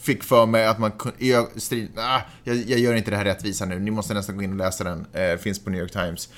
fick 0.00 0.24
för 0.24 0.46
mig 0.46 0.66
att 0.66 0.78
man 0.78 0.90
kunde, 0.90 1.26
jag, 1.26 1.60
strid, 1.62 1.88
ah, 1.96 2.20
jag, 2.44 2.56
jag 2.56 2.78
gör 2.78 2.94
inte 2.94 3.10
det 3.10 3.16
här 3.16 3.24
rättvisa 3.24 3.64
nu, 3.64 3.78
ni 3.78 3.90
måste 3.90 4.14
nästan 4.14 4.36
gå 4.36 4.42
in 4.42 4.50
och 4.50 4.56
läsa 4.56 4.84
den, 4.84 5.06
eh, 5.12 5.36
finns 5.36 5.64
på 5.64 5.70
New 5.70 5.80
York 5.80 5.92
Times. 5.92 6.28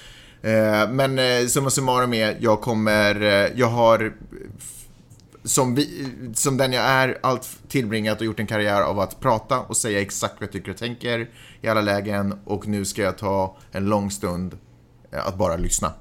Eh, 0.43 0.91
men 0.91 1.19
eh, 1.19 1.47
summa 1.47 1.71
summarum 1.71 2.15
är, 2.15 2.37
jag 2.41 2.61
kommer, 2.61 3.23
eh, 3.23 3.51
jag 3.55 3.67
har 3.67 4.13
som, 5.45 5.75
vi, 5.75 6.09
som 6.35 6.57
den 6.57 6.73
jag 6.73 6.85
är, 6.85 7.19
allt 7.23 7.49
tillbringat 7.69 8.21
och 8.21 8.27
gjort 8.27 8.41
en 8.41 8.47
karriär 8.47 8.83
av 8.83 9.01
att 9.01 9.21
prata 9.21 9.61
och 9.61 9.77
säga 9.77 10.01
exakt 10.01 10.35
vad 10.35 10.43
jag 10.43 10.53
tycker 10.53 10.71
och 10.71 10.77
tänker 10.77 11.31
i 11.61 11.69
alla 11.69 11.81
lägen 11.81 12.41
och 12.45 12.69
nu 12.69 12.85
ska 12.85 13.03
jag 13.03 13.19
ta 13.19 13.57
en 13.73 13.85
lång 13.85 14.11
stund 14.11 14.59
att 15.11 15.39
bara 15.39 15.57
lyssna. 15.57 15.93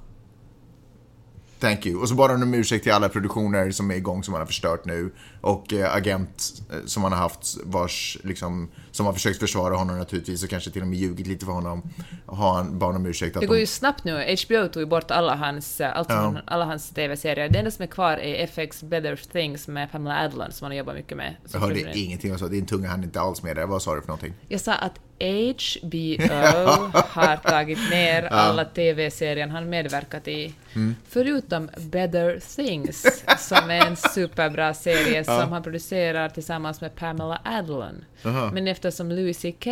Thank 1.59 1.85
you. 1.85 2.01
Och 2.01 2.09
så 2.09 2.15
bara 2.15 2.33
om 2.33 2.53
ursäkt 2.53 2.83
till 2.83 2.93
alla 2.93 3.09
produktioner 3.09 3.71
som 3.71 3.91
är 3.91 3.95
igång 3.95 4.23
som 4.23 4.31
man 4.31 4.41
har 4.41 4.45
förstört 4.45 4.85
nu 4.85 5.13
och 5.47 5.73
eh, 5.73 5.95
agent 5.95 6.61
eh, 6.71 6.77
som 6.85 7.03
han 7.03 7.11
har 7.11 7.19
haft 7.19 7.57
vars, 7.63 8.17
liksom, 8.23 8.69
som 8.91 9.05
har 9.05 9.13
försökt 9.13 9.39
försvara 9.39 9.75
honom 9.75 9.97
naturligtvis 9.97 10.43
och 10.43 10.49
kanske 10.49 10.71
till 10.71 10.81
och 10.81 10.87
med 10.87 10.99
ljugit 10.99 11.27
lite 11.27 11.45
för 11.45 11.51
honom. 11.51 11.89
Har 12.25 12.53
han 12.53 12.79
bad 12.79 12.95
om 12.95 13.05
ursäkt. 13.05 13.35
Att 13.35 13.41
Det 13.41 13.47
går 13.47 13.55
de, 13.55 13.59
ju 13.61 13.67
snabbt 13.67 14.03
nu. 14.03 14.35
HBO 14.45 14.67
tog 14.67 14.81
ju 14.81 14.85
bort 14.85 15.11
alla 15.11 15.35
hans, 15.35 15.81
eh, 15.81 15.97
allt 15.97 16.07
från 16.07 16.37
alla 16.45 16.65
hans 16.65 16.89
TV-serier. 16.89 17.49
Det 17.49 17.59
enda 17.59 17.71
som 17.71 17.83
är 17.83 17.87
kvar 17.87 18.17
är 18.17 18.43
FX 18.43 18.83
Better 18.83 19.15
Things 19.31 19.67
med 19.67 19.91
Pamela 19.91 20.25
Adlon 20.25 20.51
som 20.51 20.65
han 20.65 20.71
har 20.71 20.77
jobbat 20.77 20.95
mycket 20.95 21.17
med. 21.17 21.35
jag 21.51 21.59
hörde 21.59 21.73
producent. 21.73 21.95
ingenting 21.95 22.33
och 22.33 22.39
så, 22.39 22.47
din 22.47 22.65
tunga 22.65 22.89
hann 22.89 23.03
inte 23.03 23.21
alls 23.21 23.43
med 23.43 23.55
det. 23.55 23.65
Vad 23.65 23.81
sa 23.81 23.95
du 23.95 24.01
för 24.01 24.07
någonting? 24.07 24.33
Jag 24.47 24.61
sa 24.61 24.73
att 24.73 24.99
HBO 25.19 26.91
har 27.09 27.37
tagit 27.37 27.89
ner 27.89 28.23
alla 28.23 28.65
TV-serier 28.65 29.47
han 29.47 29.69
medverkat 29.69 30.27
i. 30.27 30.53
Mm. 30.73 30.95
Förutom 31.09 31.69
Better 31.77 32.39
Things, 32.55 33.23
som 33.37 33.69
är 33.69 33.87
en 33.87 33.95
superbra 33.95 34.73
serie 34.73 35.23
som 35.23 35.36
han 35.45 35.63
producerar 35.63 36.29
tillsammans 36.29 36.81
med 36.81 36.95
Pamela 36.95 37.41
Adlon. 37.45 38.05
Men 38.53 38.67
eftersom 38.67 39.11
Louis 39.11 39.41
CK 39.41 39.67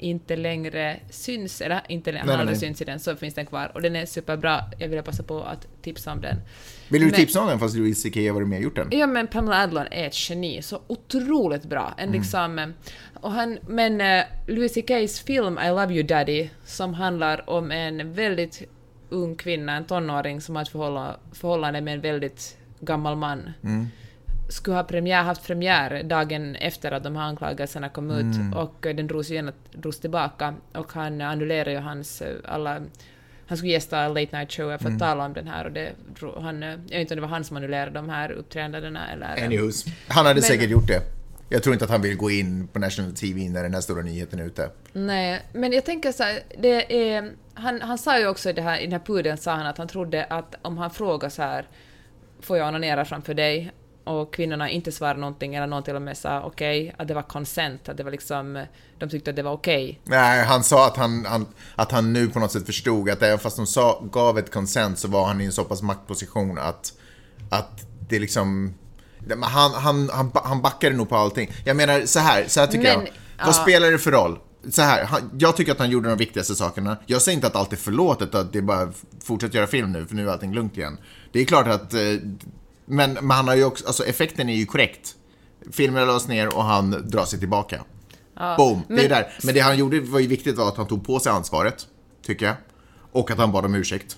inte 0.00 0.36
längre 0.36 0.96
syns, 1.10 1.60
eller 1.60 1.80
inte 1.88 2.12
längre, 2.12 2.26
Nej, 2.26 2.36
han 2.36 2.38
nej, 2.46 2.52
aldrig 2.52 2.58
syns 2.58 2.82
i 2.82 2.84
den, 2.84 3.00
så 3.00 3.16
finns 3.16 3.34
den 3.34 3.46
kvar. 3.46 3.70
Och 3.74 3.82
den 3.82 3.96
är 3.96 4.06
superbra. 4.06 4.60
Jag 4.78 4.88
vill 4.88 5.02
passa 5.02 5.22
på 5.22 5.42
att 5.42 5.66
tipsa 5.82 6.12
om 6.12 6.20
den. 6.20 6.36
Vill 6.88 7.00
du 7.00 7.06
Men- 7.06 7.14
tipsa 7.16 7.40
om 7.40 7.48
den 7.48 7.58
fast 7.58 7.76
Louis 7.76 8.02
CK 8.02 8.16
har 8.16 8.32
varit 8.32 8.48
med 8.48 8.56
och 8.56 8.62
gjort 8.62 8.76
den? 8.76 8.88
Ja, 8.90 9.06
men 9.06 9.26
Pamela 9.26 9.62
Adlon 9.62 9.86
är 9.90 10.06
ett 10.06 10.30
geni, 10.30 10.62
så 10.62 10.80
otroligt 10.86 11.64
bra. 11.64 11.94
En 11.96 12.12
liksom, 12.12 12.58
eh, 12.58 12.66
och 13.14 13.32
han, 13.32 13.58
men 13.68 14.00
uh, 14.00 14.24
Louis 14.46 14.74
CKs 14.74 15.20
film 15.20 15.58
I 15.58 15.68
Love 15.68 15.94
You 15.94 16.02
Daddy, 16.02 16.48
som 16.64 16.94
handlar 16.94 17.50
om 17.50 17.70
en 17.70 18.12
väldigt 18.12 18.62
ung 19.08 19.34
kvinna, 19.36 19.76
en 19.76 19.84
tonåring, 19.84 20.40
som 20.40 20.56
har 20.56 20.62
ett 20.62 20.68
förhålla, 20.68 21.16
förhållande 21.32 21.80
med 21.80 21.94
en 21.94 22.00
väldigt 22.00 22.56
gammal 22.80 23.16
man, 23.16 23.50
skulle 24.48 24.76
ha 24.76 24.84
premiär, 24.84 25.22
haft 25.22 25.46
premiär 25.46 26.02
dagen 26.02 26.56
efter 26.56 26.92
att 26.92 27.04
de 27.04 27.16
här 27.16 27.22
anklagelserna 27.22 27.88
kom 27.88 28.10
ut 28.10 28.56
och 28.56 28.86
eh, 28.86 28.96
den 28.96 29.06
drogs, 29.06 29.30
igen, 29.30 29.52
drogs 29.72 30.00
tillbaka 30.00 30.54
och 30.72 30.92
han 30.92 31.20
annullerade 31.20 31.72
ju 31.72 31.78
hans 31.78 32.22
alla 32.44 32.80
han 33.46 33.58
skulle 33.58 33.72
gästa 33.72 34.08
Late 34.08 34.38
Night 34.38 34.52
Show 34.52 34.78
för 34.78 34.90
att 34.90 34.98
tala 34.98 35.24
om 35.24 35.32
den 35.32 35.48
här 35.48 35.64
och 35.64 35.72
det, 35.72 35.92
han, 36.40 36.62
jag 36.62 36.78
vet 36.78 36.92
inte 36.92 37.14
om 37.14 37.16
det 37.16 37.20
var 37.20 37.28
han 37.28 37.44
som 37.44 37.56
annulerade 37.56 37.90
de 37.90 38.08
här 38.08 38.30
uppträdandena 38.30 39.12
eller... 39.12 39.36
Anywho's. 39.36 39.88
Han 40.08 40.26
hade 40.26 40.40
Men- 40.40 40.42
säkert 40.42 40.70
gjort 40.70 40.86
det. 40.88 41.02
Jag 41.48 41.62
tror 41.62 41.72
inte 41.72 41.84
att 41.84 41.90
han 41.90 42.02
vill 42.02 42.16
gå 42.16 42.30
in 42.30 42.68
på 42.68 42.78
National 42.78 43.12
TV 43.12 43.48
när 43.48 43.62
den 43.62 43.74
här 43.74 43.80
stora 43.80 44.02
nyheten 44.02 44.38
är 44.38 44.44
ute. 44.44 44.70
Nej, 44.92 45.42
men 45.52 45.72
jag 45.72 45.84
tänker 45.84 46.12
så 46.12 46.22
här, 46.22 46.40
det 46.58 47.12
är, 47.12 47.32
han, 47.54 47.80
han 47.80 47.98
sa 47.98 48.18
ju 48.18 48.26
också 48.26 48.50
i, 48.50 48.52
det 48.52 48.62
här, 48.62 48.78
i 48.78 48.82
den 48.82 48.92
här 48.92 49.06
pudeln 49.06 49.36
sa 49.38 49.54
han 49.54 49.66
att 49.66 49.78
han 49.78 49.88
trodde 49.88 50.24
att 50.24 50.54
om 50.62 50.78
han 50.78 50.90
frågar 50.90 51.28
så 51.28 51.42
här, 51.42 51.66
får 52.40 52.58
jag 52.58 52.68
onanera 52.68 53.04
framför 53.04 53.34
dig? 53.34 53.72
Och 54.08 54.34
kvinnorna 54.34 54.70
inte 54.70 54.92
svarade 54.92 55.20
någonting, 55.20 55.54
eller 55.54 55.66
någon 55.66 55.82
till 55.82 55.96
och 55.96 56.02
med 56.02 56.16
sa 56.18 56.42
okej, 56.42 56.94
att 56.98 57.08
det 57.08 57.14
var 57.14 57.22
consent, 57.22 57.88
att 57.88 57.96
det 57.96 58.02
var 58.04 58.10
liksom, 58.10 58.64
de 58.98 59.08
tyckte 59.08 59.30
att 59.30 59.36
det 59.36 59.42
var 59.42 59.52
okej. 59.52 60.00
Nej, 60.04 60.44
han 60.44 60.64
sa 60.64 60.86
att 60.86 60.96
han, 60.96 61.24
han, 61.26 61.46
att 61.74 61.92
han 61.92 62.12
nu 62.12 62.28
på 62.28 62.38
något 62.38 62.52
sätt 62.52 62.66
förstod 62.66 63.10
att 63.10 63.22
även 63.22 63.38
fast 63.38 63.56
de 63.56 63.66
sa, 63.66 64.02
gav 64.12 64.38
ett 64.38 64.52
consent 64.52 64.98
så 64.98 65.08
var 65.08 65.26
han 65.26 65.40
i 65.40 65.44
en 65.44 65.52
så 65.52 65.64
pass 65.64 65.82
maktposition 65.82 66.58
att, 66.58 66.92
att 67.50 67.86
det 68.08 68.18
liksom... 68.18 68.74
Han, 69.42 69.72
han, 69.72 70.10
han, 70.12 70.30
han 70.34 70.62
backade 70.62 70.96
nog 70.96 71.08
på 71.08 71.16
allting. 71.16 71.50
Jag 71.64 71.76
menar, 71.76 72.06
så 72.06 72.18
här, 72.18 72.44
så 72.48 72.60
här 72.60 72.66
tycker 72.66 72.96
Men, 72.96 73.06
jag. 73.06 73.08
ja. 73.38 73.44
Vad 73.46 73.54
spelar 73.54 73.90
det 73.90 73.98
för 73.98 74.10
roll? 74.10 74.38
Så 74.70 74.82
här, 74.82 75.04
han, 75.04 75.30
jag 75.38 75.56
tycker 75.56 75.72
att 75.72 75.78
han 75.78 75.90
gjorde 75.90 76.08
de 76.08 76.18
viktigaste 76.18 76.54
sakerna. 76.54 76.96
Jag 77.06 77.22
säger 77.22 77.36
inte 77.36 77.46
att 77.46 77.56
allt 77.56 77.72
är 77.72 77.76
förlåtet, 77.76 78.34
att 78.34 78.52
det 78.52 78.58
är 78.58 78.62
bara 78.62 78.92
fortsätt 79.24 79.54
göra 79.54 79.66
film 79.66 79.92
nu, 79.92 80.06
för 80.06 80.14
nu 80.14 80.28
är 80.28 80.32
allting 80.32 80.54
lugnt 80.54 80.76
igen. 80.76 80.98
Det 81.32 81.40
är 81.40 81.44
klart 81.44 81.66
att... 81.66 81.94
eh, 81.94 82.00
Men, 82.88 83.12
men 83.12 83.30
han 83.30 83.48
har 83.48 83.54
ju 83.54 83.64
också, 83.64 83.86
alltså 83.86 84.04
effekten 84.04 84.48
är 84.48 84.54
ju 84.54 84.66
korrekt. 84.66 85.14
Filmen 85.72 86.06
lades 86.06 86.28
ner 86.28 86.56
och 86.56 86.64
han 86.64 86.90
drar 87.10 87.24
sig 87.24 87.38
tillbaka. 87.38 87.84
Boom, 88.56 88.82
det 88.88 88.94
är 88.94 88.96
men- 88.96 89.08
där. 89.08 89.32
Men 89.42 89.54
det 89.54 89.60
han 89.60 89.78
gjorde 89.78 90.00
var 90.00 90.18
ju 90.20 90.26
viktigt 90.26 90.56
var 90.56 90.68
att 90.68 90.76
han 90.76 90.86
tog 90.86 91.06
på 91.06 91.20
sig 91.20 91.32
ansvaret, 91.32 91.86
tycker 92.26 92.46
jag. 92.46 92.54
Och 93.12 93.30
att 93.30 93.38
han 93.38 93.52
bad 93.52 93.64
om 93.64 93.74
ursäkt. 93.74 94.16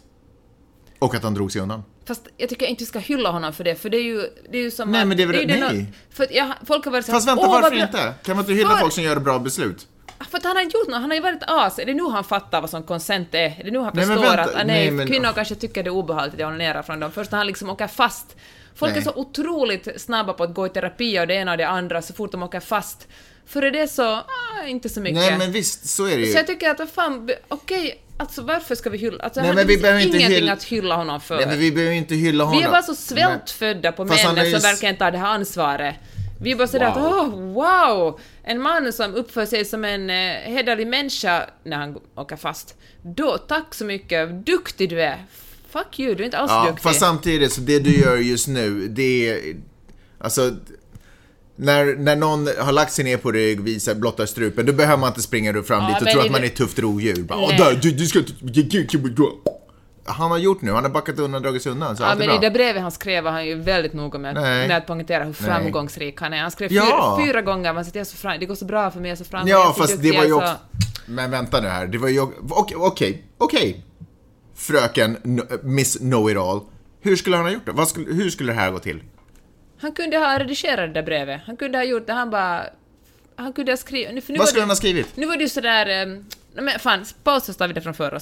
Och 0.99 1.15
att 1.15 1.23
han 1.23 1.35
drog 1.35 1.53
sig 1.53 1.61
undan. 1.63 1.83
Fast 2.07 2.29
jag 2.37 2.49
tycker 2.49 2.67
inte 2.67 2.83
vi 2.83 2.87
ska 2.87 2.99
hylla 2.99 3.31
honom 3.31 3.53
för 3.53 3.65
det, 3.65 3.75
för 3.75 3.91
det 3.91 3.97
är 3.97 4.03
ju, 4.03 4.23
det 4.51 4.59
är 4.59 4.63
ju 4.63 4.71
som 4.71 4.93
Nej, 4.93 5.03
att, 5.03 5.09
men 5.09 5.17
det 5.17 5.23
är 5.23 5.27
väl- 5.27 5.41
ju 5.41 5.47
den- 5.47 5.61
nej. 5.77 5.93
För 6.11 6.25
att 6.25 6.35
jag, 6.35 6.53
folk 6.67 6.85
har 6.85 6.93
varit 6.93 7.05
så 7.07 7.13
här, 7.13 7.17
Fast 7.19 7.29
vänta, 7.29 7.43
"Åh, 7.47 7.51
vad 7.53 7.63
varför 7.63 7.77
bra." 7.77 7.87
inte? 7.87 8.15
Kan 8.25 8.37
man 8.37 8.45
inte 8.45 8.53
hylla 8.55 8.71
För- 8.71 8.77
folk 8.77 8.93
som 8.93 9.03
gör 9.05 9.17
bra 9.21 9.39
beslut? 9.39 9.87
För 10.31 10.39
att 10.39 10.45
han 10.45 10.57
har 10.57 10.63
inte 10.63 10.77
gjort 10.79 10.89
något, 10.89 11.01
han 11.01 11.11
har 11.11 11.15
ju 11.15 11.21
varit 11.23 11.43
as. 11.47 11.79
Är 11.79 11.87
det 11.87 11.95
nu 11.95 12.03
han 12.11 12.25
fattar 12.25 12.61
vad 12.61 12.71
som 12.71 12.83
konsent 12.83 13.35
är? 13.35 13.39
Är 13.61 13.65
det 13.65 13.71
nu 13.71 13.79
han 13.79 13.93
Nej, 13.95 14.07
förstår 14.07 14.25
att 14.37 14.49
ah, 14.55 14.57
nej, 14.57 14.67
nej, 14.67 14.91
men- 14.91 15.07
kvinnor 15.07 15.33
kanske 15.35 15.55
tycker 15.55 15.83
det 15.83 15.89
är 15.89 15.93
obehagligt 15.93 16.35
att 16.35 16.41
jag 16.41 16.47
onanerar 16.49 16.83
från 16.83 17.01
dem? 17.01 17.13
Först 17.13 17.31
när 17.31 17.39
han 17.39 17.47
liksom 17.47 17.71
åker 17.71 17.87
fast. 17.87 18.37
Folk 18.75 18.93
Nej. 18.93 19.01
är 19.01 19.05
så 19.05 19.13
otroligt 19.15 20.01
snabba 20.01 20.33
på 20.33 20.45
att 20.45 20.55
gå 20.55 20.67
i 20.67 20.71
terapi 20.71 21.21
och 21.21 21.27
det 21.27 21.35
ena 21.35 21.51
och 21.53 21.59
det 21.59 21.69
andra 21.69 22.03
så 22.03 22.15
fort 22.15 22.33
de 22.33 22.43
åker 22.43 22.61
fast. 22.61 23.09
Före 23.47 23.71
det 23.71 23.89
så, 23.89 24.03
ah, 24.15 24.67
inte 24.67 24.89
så 24.89 25.01
mycket. 25.01 25.17
Nej, 25.17 25.39
men 25.39 25.53
visst, 25.53 25.89
så 25.89 26.05
är 26.07 26.17
det 26.17 26.23
ju. 26.25 26.33
Så 26.33 26.39
jag 26.39 26.47
tycker 26.47 26.71
att, 26.71 26.79
vad 26.79 26.89
fan, 26.89 27.31
okej, 27.49 28.01
alltså 28.17 28.43
varför 28.43 28.75
ska 28.75 28.91
vi 28.91 28.99
hylla? 28.99 29.25
Alltså, 29.25 29.41
Nej, 29.43 29.55
men 29.55 29.67
vi 29.67 29.79
behöver 29.79 30.01
inte 30.01 30.17
ingenting 30.17 30.37
hylla- 30.39 30.53
att 30.53 30.63
hylla 30.65 30.97
honom 30.97 31.21
för. 31.21 31.37
Nej, 31.37 31.47
men 31.47 31.59
vi 31.59 31.73
behöver 31.73 31.95
inte 31.95 32.15
hylla 32.15 32.45
honom. 32.45 32.59
Vi 32.61 32.65
är 32.67 32.71
bara 32.71 32.83
så 32.83 32.95
svältfödda 32.95 33.93
på 33.93 34.07
Fast 34.07 34.25
männen 34.25 34.39
är 34.39 34.45
ju 34.45 34.51
som 34.51 34.59
s- 34.59 34.65
verkligen 34.65 34.97
tar 34.97 35.11
det 35.11 35.19
här 35.19 35.27
ansvaret. 35.35 35.95
Vi 36.43 36.53
är 36.53 36.57
bara 36.57 36.67
sådär 36.69 36.95
Wow. 36.95 37.05
att 37.05 37.13
åh, 37.13 37.53
wow! 37.53 38.21
En 38.45 38.61
man 38.63 38.93
som 38.93 39.15
uppför 39.15 39.47
sig 39.47 39.65
som 39.65 39.85
en 39.85 40.11
eh, 40.11 40.17
hederlig 40.53 40.87
människa 40.87 41.47
när 41.65 41.77
han 41.77 41.99
åker 42.17 42.37
fast. 42.37 42.75
Då, 43.03 43.39
tack 43.39 43.75
så 43.75 43.85
mycket, 43.85 44.47
duktig 44.47 44.91
du 44.91 45.03
är. 45.03 45.25
Fuck 45.73 45.99
you, 46.01 46.15
du 46.15 46.23
är 46.23 46.25
inte 46.25 46.39
alls 46.39 46.51
Ja, 46.51 46.65
duktig. 46.67 46.83
fast 46.83 47.01
samtidigt, 47.01 47.53
så 47.53 47.61
det 47.61 47.79
du 47.79 48.01
gör 48.01 48.17
just 48.17 48.49
nu, 48.49 48.89
det 48.89 49.29
är... 49.29 49.57
Alltså... 50.21 50.51
När, 51.57 51.97
när 51.97 52.17
någon 52.17 52.49
har 52.59 52.73
lagt 52.73 52.93
sig 52.93 53.05
ner 53.05 53.17
på 53.17 53.33
rygg, 53.33 53.61
visar, 53.61 53.95
blottar 53.95 54.27
strupen, 54.27 54.67
då 54.67 54.73
behöver 54.73 54.97
man 55.01 55.09
inte 55.09 55.23
springa 55.23 55.63
fram 55.63 55.83
Ja, 55.83 55.89
dit 55.89 56.03
och 56.03 56.09
tro 56.09 56.21
i 56.23 56.27
att 56.27 56.33
man 56.33 56.41
är 56.43 56.47
ett 56.47 56.57
tufft 56.57 56.79
rovdjur. 56.79 57.23
Bara, 57.23 57.39
Åh, 57.39 57.49
Nej. 57.49 57.59
där, 57.59 57.79
du, 57.83 57.91
du 57.91 58.07
ska. 58.07 58.21
Han 60.05 60.31
har 60.31 60.39
gjort 60.39 60.63
nu, 60.63 60.73
han 60.73 60.83
har 60.85 60.91
backat 60.91 61.19
undan, 61.19 61.43
dragit 61.43 61.63
sig 61.63 61.73
undan, 61.73 61.97
så 61.97 62.03
Ja, 62.03 62.15
men 62.15 62.23
i 62.23 62.27
bra. 62.27 62.39
det 62.39 62.51
brevet 62.51 62.83
han 62.83 62.91
skrev 62.91 63.25
var 63.25 63.31
han 63.31 63.47
ju 63.47 63.55
väldigt 63.55 63.93
noga 63.93 64.19
med, 64.19 64.35
Nej. 64.35 64.69
med 64.69 64.77
att 64.77 64.87
poängtera 64.87 65.25
hur 65.25 65.33
framgångsrik 65.33 66.21
han 66.21 66.33
är. 66.33 66.39
Han 66.39 66.51
skrev 66.51 66.73
Ja. 66.73 67.17
fyra, 67.19 67.27
fyra 67.27 67.43
gånger, 67.43 67.73
man 67.73 67.85
säger 67.85 68.05
så 68.05 68.17
fram, 68.17 68.41
det 68.41 68.47
går 68.47 68.55
så 68.55 68.65
bra 68.65 68.91
för 68.91 69.01
mig, 69.01 69.09
jag 69.09 69.15
är 69.21 69.25
så 69.25 69.31
framgångsrik, 69.31 69.55
Ja, 69.55 69.75
fast 69.79 70.03
det 70.03 70.13
var 70.17 70.25
ju 70.25 70.33
också... 70.33 70.57
Men 71.07 71.31
vänta 71.31 71.61
nu 71.61 71.69
här, 71.69 71.87
det 71.87 71.99
var 71.99 72.09
ju... 72.09 72.21
Okej, 72.49 72.77
okej, 72.77 73.25
okej. 73.39 73.85
Fröken 74.61 75.17
no, 75.23 75.43
Miss 75.63 75.99
Know-It-All. 75.99 76.61
Hur 77.01 77.17
skulle 77.17 77.37
han 77.37 77.45
ha 77.45 77.53
gjort 77.53 77.67
det? 77.67 77.87
Skulle, 77.87 78.15
hur 78.15 78.31
skulle 78.31 78.53
det 78.53 78.57
här 78.57 78.71
gå 78.71 78.79
till? 78.79 79.03
Han 79.79 79.93
kunde 79.93 80.19
ha 80.19 80.39
redigerat 80.39 80.95
det 80.95 81.01
där 81.01 81.03
brevet. 81.03 81.41
Han 81.47 81.57
kunde 81.57 81.79
ha 81.79 81.85
gjort 81.85 82.07
det, 82.07 82.13
han 82.13 82.31
bara... 82.31 82.65
Han 83.37 83.53
kunde 83.53 83.73
ha 83.73 83.77
skrivit... 83.77 84.15
Vad 84.15 84.23
skulle 84.23 84.39
det- 84.53 84.61
han 84.61 84.69
ha 84.69 84.77
skrivit? 84.77 85.17
Nu 85.17 85.27
var 85.27 85.37
det 85.37 85.43
ju 85.43 85.49
sådär... 85.49 86.07
Um, 86.07 86.25
men 86.55 86.79
fan, 86.79 87.05
pausa 87.25 87.53
så 87.53 87.59
tar 87.59 87.69
vi 87.69 87.75
det 87.75 87.81
från 87.81 87.95
förra. 87.95 88.21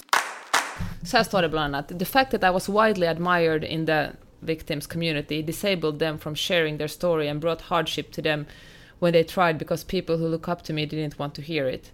Så 1.07 1.17
här 1.17 1.25
står 1.25 1.43
det 1.43 1.49
bland 1.49 1.75
annat. 1.75 1.99
The 1.99 2.05
fact 2.05 2.31
that 2.31 2.45
I 2.45 2.53
was 2.53 2.69
widely 2.69 3.07
admired 3.07 3.65
in 3.65 3.87
the 3.87 4.07
victims 4.41 4.87
community 4.87 5.43
disabled 5.43 5.99
them 5.99 6.19
from 6.19 6.37
sharing 6.37 6.79
their 6.79 6.89
story 6.89 7.29
and 7.29 7.41
brought 7.41 7.61
hardship 7.61 8.13
to 8.13 8.23
them 8.23 8.45
when 8.99 9.13
they 9.13 9.25
tried 9.25 9.59
because 9.59 9.87
people 9.87 10.17
who 10.17 10.29
look 10.29 10.49
up 10.49 10.63
to 10.63 10.73
me 10.73 10.87
didn't 10.87 11.19
want 11.19 11.35
to 11.35 11.43
hear 11.43 11.69
it. 11.69 11.93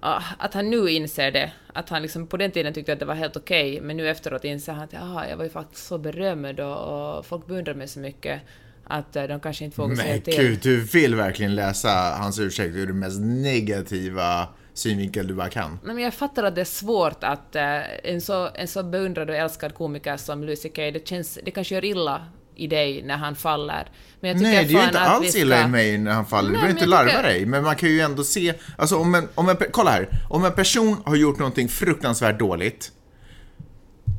Ah, 0.00 0.22
att 0.38 0.54
han 0.54 0.70
nu 0.70 0.90
inser 0.90 1.30
det, 1.30 1.52
att 1.72 1.88
han 1.88 2.02
liksom 2.02 2.26
på 2.26 2.36
den 2.36 2.50
tiden 2.50 2.74
tyckte 2.74 2.92
att 2.92 2.98
det 2.98 3.04
var 3.04 3.14
helt 3.14 3.36
okej, 3.36 3.80
men 3.80 3.96
nu 3.96 4.08
efteråt 4.08 4.44
inser 4.44 4.72
han 4.72 4.84
att 4.84 4.94
ah, 4.94 5.26
jag 5.28 5.36
var 5.36 5.44
ju 5.44 5.50
faktiskt 5.50 5.86
så 5.86 5.98
berömd 5.98 6.60
och, 6.60 7.16
och 7.16 7.26
folk 7.26 7.46
beundrar 7.46 7.74
mig 7.74 7.88
så 7.88 8.00
mycket 8.00 8.40
att 8.84 9.16
eh, 9.16 9.24
de 9.24 9.40
kanske 9.40 9.64
inte 9.64 9.80
vågar 9.80 9.96
säga 9.96 10.12
Men 10.12 10.22
till. 10.22 10.36
gud, 10.36 10.58
du 10.62 10.80
vill 10.80 11.14
verkligen 11.14 11.54
läsa 11.54 11.88
hans 12.18 12.38
ursäkt 12.38 12.74
ur 12.74 12.86
den 12.86 12.98
mest 12.98 13.20
negativa 13.20 14.48
synvinkel 14.74 15.26
du 15.26 15.34
bara 15.34 15.48
kan. 15.48 15.78
Men 15.82 15.98
jag 15.98 16.14
fattar 16.14 16.44
att 16.44 16.54
det 16.54 16.60
är 16.60 16.64
svårt 16.64 17.24
att 17.24 17.56
eh, 17.56 17.82
en, 18.04 18.20
så, 18.20 18.48
en 18.54 18.68
så 18.68 18.82
beundrad 18.82 19.30
och 19.30 19.36
älskad 19.36 19.74
komiker 19.74 20.16
som 20.16 20.44
Lucy 20.44 20.68
Kay, 20.68 20.90
det, 20.90 21.08
känns, 21.08 21.38
det 21.44 21.50
kanske 21.50 21.74
gör 21.74 21.84
illa 21.84 22.26
i 22.58 22.66
dig 22.66 23.02
när 23.02 23.16
han 23.16 23.36
faller. 23.36 23.90
Men 24.20 24.30
jag 24.30 24.38
tycker 24.38 24.50
Nej, 24.52 24.64
det 24.64 24.74
är 24.74 24.80
ju 24.80 24.86
inte 24.86 25.00
alls 25.00 25.34
vi 25.34 25.40
illa 25.40 25.56
ska- 25.58 25.64
i 25.66 25.70
mig 25.70 25.98
när 25.98 26.12
han 26.12 26.26
faller. 26.26 26.42
Nej, 26.42 26.50
du 26.50 26.60
behöver 26.60 26.74
inte 26.74 26.86
larva 26.86 27.10
tycker- 27.10 27.22
dig. 27.22 27.46
Men 27.46 27.62
man 27.64 27.76
kan 27.76 27.88
ju 27.88 28.00
ändå 28.00 28.24
se, 28.24 28.54
alltså 28.78 28.96
om 28.96 29.14
en, 29.14 29.28
om 29.34 29.48
en, 29.48 29.56
kolla 29.72 29.90
här. 29.90 30.20
Om 30.28 30.44
en 30.44 30.52
person 30.52 30.96
har 31.06 31.16
gjort 31.16 31.38
någonting 31.38 31.68
fruktansvärt 31.68 32.38
dåligt, 32.38 32.92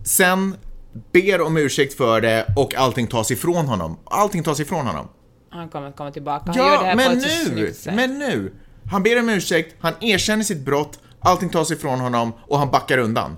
sen 0.05 0.55
ber 1.13 1.41
om 1.41 1.57
ursäkt 1.57 1.93
för 1.93 2.21
det 2.21 2.45
och 2.55 2.75
allting 2.75 3.07
tas 3.07 3.31
ifrån 3.31 3.65
honom. 3.65 3.99
Allting 4.05 4.43
tas 4.43 4.59
ifrån 4.59 4.87
honom. 4.87 5.07
Han 5.49 5.69
kommer 5.69 5.87
att 5.87 5.95
komma 5.97 6.11
tillbaka. 6.11 6.43
Han 6.45 6.55
gör 6.57 6.65
det 6.65 6.73
Ja, 6.73 6.81
här 6.81 6.95
men 6.95 7.17
nu! 7.17 7.73
Men 7.95 8.19
nu! 8.19 8.53
Han 8.91 9.03
ber 9.03 9.19
om 9.19 9.29
ursäkt, 9.29 9.75
han 9.79 9.93
erkänner 10.01 10.43
sitt 10.43 10.65
brott, 10.65 10.99
allting 11.19 11.49
tas 11.49 11.71
ifrån 11.71 11.99
honom 11.99 12.33
och 12.41 12.59
han 12.59 12.71
backar 12.71 12.97
undan. 12.97 13.37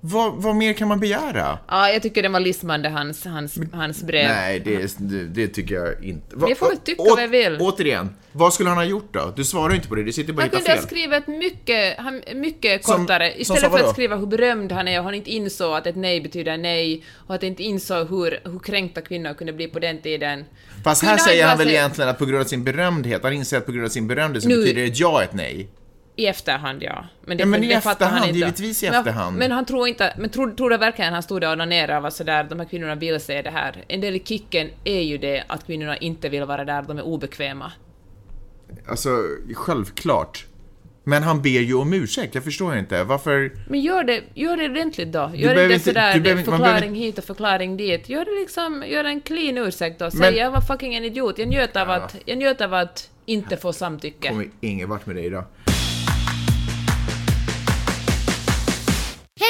Vad, 0.00 0.34
vad 0.42 0.56
mer 0.56 0.72
kan 0.72 0.88
man 0.88 1.00
begära? 1.00 1.58
Ja, 1.68 1.90
jag 1.90 2.02
tycker 2.02 2.22
den 2.22 2.32
var 2.32 2.40
lismande, 2.40 2.88
hans, 2.88 3.24
hans, 3.24 3.58
hans 3.72 4.02
brev. 4.02 4.28
Nej, 4.28 4.60
det, 4.60 4.96
det, 5.34 5.48
tycker 5.48 5.74
jag 5.74 6.04
inte. 6.04 6.36
Men 6.36 6.48
jag 6.48 6.58
får 6.58 6.66
väl 6.68 6.76
tycka 6.76 7.02
vad 7.02 7.22
jag 7.22 7.28
vill. 7.28 7.56
Återigen, 7.60 8.10
vad 8.32 8.54
skulle 8.54 8.68
han 8.68 8.78
ha 8.78 8.84
gjort 8.84 9.08
då? 9.14 9.32
Du 9.36 9.44
svarar 9.44 9.74
inte 9.74 9.88
på 9.88 9.94
det, 9.94 10.02
du 10.02 10.12
sitter 10.12 10.32
bara 10.32 10.46
och 10.46 10.52
Han 10.52 10.60
hittar 10.60 10.74
kunde 10.86 10.98
fel. 10.98 11.10
ha 11.12 11.20
skrivit 11.22 11.40
mycket, 11.40 11.98
han- 11.98 12.22
mycket 12.40 12.84
Som- 12.84 13.00
kortare. 13.00 13.32
som 13.32 13.40
Istället 13.40 13.62
sa 13.62 13.70
för 13.70 13.84
att 13.84 13.92
skriva 13.92 14.16
hur 14.16 14.26
berömd 14.26 14.72
han 14.72 14.88
är 14.88 14.98
och 14.98 15.04
han 15.04 15.14
inte 15.14 15.30
insåg 15.30 15.74
att 15.74 15.86
ett 15.86 15.96
nej 15.96 16.20
betyder 16.20 16.56
nej 16.56 17.04
och 17.26 17.34
att 17.34 17.42
han 17.42 17.48
inte 17.48 17.62
insåg 17.62 18.08
hur, 18.10 18.40
hur 18.50 18.58
kränkta 18.58 19.00
kvinnor 19.00 19.34
kunde 19.34 19.52
bli 19.52 19.68
på 19.68 19.78
den 19.78 20.02
tiden. 20.02 20.44
Fast 20.84 21.00
Kunde 21.00 21.10
här 21.10 21.18
säger 21.18 21.46
han 21.46 21.58
väl 21.58 21.68
egentligen 21.70 22.10
att 22.10 22.18
på 22.18 22.26
grund 22.26 22.40
av 22.40 22.44
sin 22.44 22.64
berömdhet, 22.64 23.22
han 23.22 23.32
inser 23.32 23.58
att 23.58 23.66
på 23.66 23.72
grund 23.72 23.84
av 23.84 23.88
sin 23.90 24.06
berömdhet 24.08 24.42
så 24.42 24.48
Nu- 24.48 24.56
betyder 24.56 24.84
ett 24.84 24.98
ja 25.00 25.22
ett 25.22 25.32
nej. 25.34 25.68
I 26.18 26.26
efterhand, 26.26 26.82
ja. 26.82 27.04
Men, 27.24 27.36
det, 27.36 27.42
Ja, 27.42 27.46
men 27.46 27.64
i 27.64 27.68
det 27.68 27.74
han 27.74 27.92
efterhand, 27.92 28.26
inte. 28.26 28.38
givetvis 28.38 28.82
i 28.82 28.86
efterhand. 28.86 29.36
Men 29.38 29.50
han 29.52 29.64
tror 29.64 29.88
inte... 29.88 30.14
Men 30.18 30.30
tror, 30.30 30.50
tror 30.50 30.70
du 30.70 30.76
verkligen 30.76 31.12
han 31.12 31.22
stod 31.22 31.40
där 31.40 31.46
och 31.48 31.52
onanerade 31.52 31.96
och 31.96 32.02
var 32.02 32.10
sådär, 32.10 32.44
de 32.44 32.58
här 32.60 32.66
kvinnorna 32.66 32.94
vill 32.94 33.20
se 33.20 33.42
det 33.42 33.50
här? 33.50 33.84
En 33.88 34.00
del 34.00 34.16
i 34.16 34.22
kicken 34.24 34.70
är 34.84 35.00
ju 35.00 35.18
det 35.18 35.44
att 35.46 35.66
kvinnorna 35.66 35.96
inte 35.96 36.28
vill 36.28 36.44
vara 36.44 36.64
där, 36.64 36.82
de 36.82 36.98
är 36.98 37.02
obekväma. 37.02 37.72
Alltså, 38.88 39.08
självklart. 39.54 40.44
Men 41.04 41.22
han 41.22 41.42
ber 41.42 41.48
ju 41.50 41.74
om 41.74 41.92
ursäkt, 41.92 42.34
jag 42.34 42.44
förstår 42.44 42.76
inte. 42.78 43.04
Varför? 43.04 43.52
Men 43.68 43.80
gör 43.80 44.04
det, 44.04 44.22
gör 44.34 44.56
det 44.56 44.64
ordentligt 44.64 45.12
då. 45.12 45.30
Gör 45.34 45.54
det 45.54 45.64
inte 45.64 45.78
sådär, 45.84 46.14
du 46.14 46.20
behöver 46.20 46.42
förklaring 46.42 46.64
behöver- 46.80 46.96
hit 46.96 47.18
och 47.18 47.24
förklaring 47.24 47.76
dit. 47.76 48.08
Gör 48.08 48.24
det 48.24 48.40
liksom, 48.40 48.84
gör 48.86 49.04
en 49.04 49.20
clean 49.20 49.58
ursäkt 49.58 49.98
då. 49.98 50.10
Säg 50.10 50.20
Men- 50.20 50.36
jag 50.36 50.50
var 50.50 50.60
fucking 50.60 50.94
en 50.94 51.04
idiot, 51.04 51.38
jag 51.38 51.48
njöt 51.48 51.76
av, 51.76 51.90
att, 51.90 52.16
jag 52.24 52.38
njöt 52.38 52.60
av 52.60 52.74
att 52.74 53.10
inte 53.26 53.56
få 53.56 53.72
samtycke. 53.72 54.28
kommer 54.28 54.48
ingen 54.60 54.88
vart 54.88 55.06
med 55.06 55.16
dig 55.16 55.24
idag. 55.26 55.44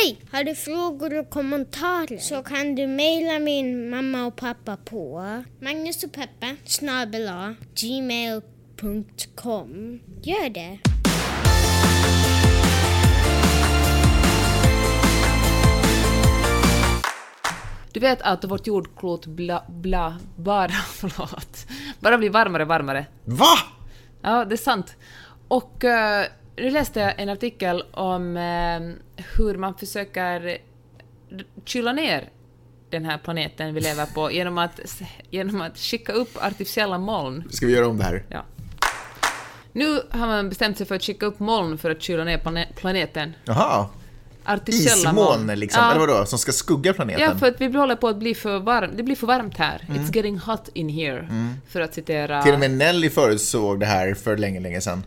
Hej! 0.02 0.20
Har 0.32 0.44
du 0.44 0.54
frågor 0.54 1.18
och 1.18 1.30
kommentarer 1.30 2.18
så 2.18 2.42
kan 2.42 2.74
du 2.74 2.87
mejla 2.87 3.38
min 3.38 3.90
mamma 3.90 4.26
och 4.26 4.37
pappa 4.37 4.76
på 4.76 5.22
Magnus 5.61 6.04
och 6.04 6.12
Peppe 6.12 6.56
snabel 6.64 7.28
A, 7.28 7.54
gmail.com. 7.74 9.20
Gör 10.22 10.50
det! 10.50 10.78
Du 17.92 18.00
vet 18.00 18.22
att 18.22 18.44
vårt 18.44 18.66
jordklot 18.66 19.26
bla, 19.26 19.64
bla, 19.68 20.18
bara, 20.37 20.68
förlåt, 20.88 21.66
bara 22.00 22.18
blir 22.18 22.30
varmare 22.30 22.62
och 22.62 22.68
varmare. 22.68 23.06
Va? 23.24 23.58
Ja, 24.22 24.44
det 24.44 24.54
är 24.54 24.56
sant. 24.56 24.96
Och 25.48 25.84
eh, 25.84 26.26
nu 26.61 26.71
läste 26.71 27.01
jag 27.01 27.21
en 27.21 27.29
artikel 27.29 27.85
om 27.90 28.37
eh, 28.37 28.81
hur 29.38 29.57
man 29.59 29.75
försöker 29.75 30.59
kyla 31.64 31.92
ner 31.92 32.29
den 32.90 33.05
här 33.05 33.18
planeten 33.18 33.75
vi 33.75 33.81
lever 33.81 34.07
på 34.07 34.33
genom 34.33 34.59
att, 34.59 34.81
genom 35.31 35.61
att 35.61 35.79
skicka 35.79 36.12
upp 36.12 36.37
artificiella 36.42 36.99
moln. 36.99 37.44
Ska 37.51 37.66
vi 37.66 37.73
göra 37.73 37.88
om 37.88 37.99
det 37.99 38.05
här? 38.05 38.25
Ja. 38.29 38.44
Nu 39.73 40.01
har 40.11 40.27
man 40.27 40.49
bestämt 40.49 40.79
sig 40.79 40.87
för 40.87 40.94
att 40.94 41.03
skicka 41.03 41.27
upp 41.27 41.40
moln 41.40 41.79
för 41.79 41.90
att 41.90 42.03
kyla 42.03 42.25
ner 42.25 42.38
plane- 42.38 42.73
planeten. 42.77 43.35
Jaha. 43.44 43.87
Artificiella 44.44 45.12
moln. 45.12 45.40
Ismoln 45.40 45.59
liksom, 45.61 45.83
Ja. 45.83 45.90
eller 45.90 46.07
vadå? 46.07 46.27
Som 46.27 46.38
ska 46.38 46.53
skugga 46.53 46.92
planeten? 46.92 47.23
Ja, 47.23 47.38
för 47.38 47.49
att 47.49 47.61
vi 47.61 47.77
håller 47.77 47.97
på 47.97 48.09
att 48.09 48.16
bli 48.16 48.35
för 48.35 48.59
varmt. 48.59 48.97
Det 48.97 49.03
blir 49.03 49.16
för 49.16 49.27
varmt 49.27 49.57
här. 49.59 49.85
Mm. 49.88 50.03
It's 50.03 50.16
getting 50.16 50.38
hot 50.38 50.68
in 50.75 50.88
here. 50.88 51.29
För 51.68 51.81
att 51.81 51.94
citera... 51.94 52.42
Till 52.42 52.53
och 52.55 52.61
med 52.61 52.71
Nelly 52.71 53.11
förutsåg 53.11 53.81
det 53.81 53.87
här 53.87 54.14
för 54.14 54.37
länge, 54.37 54.61
länge 54.61 54.81
sedan. 54.81 55.03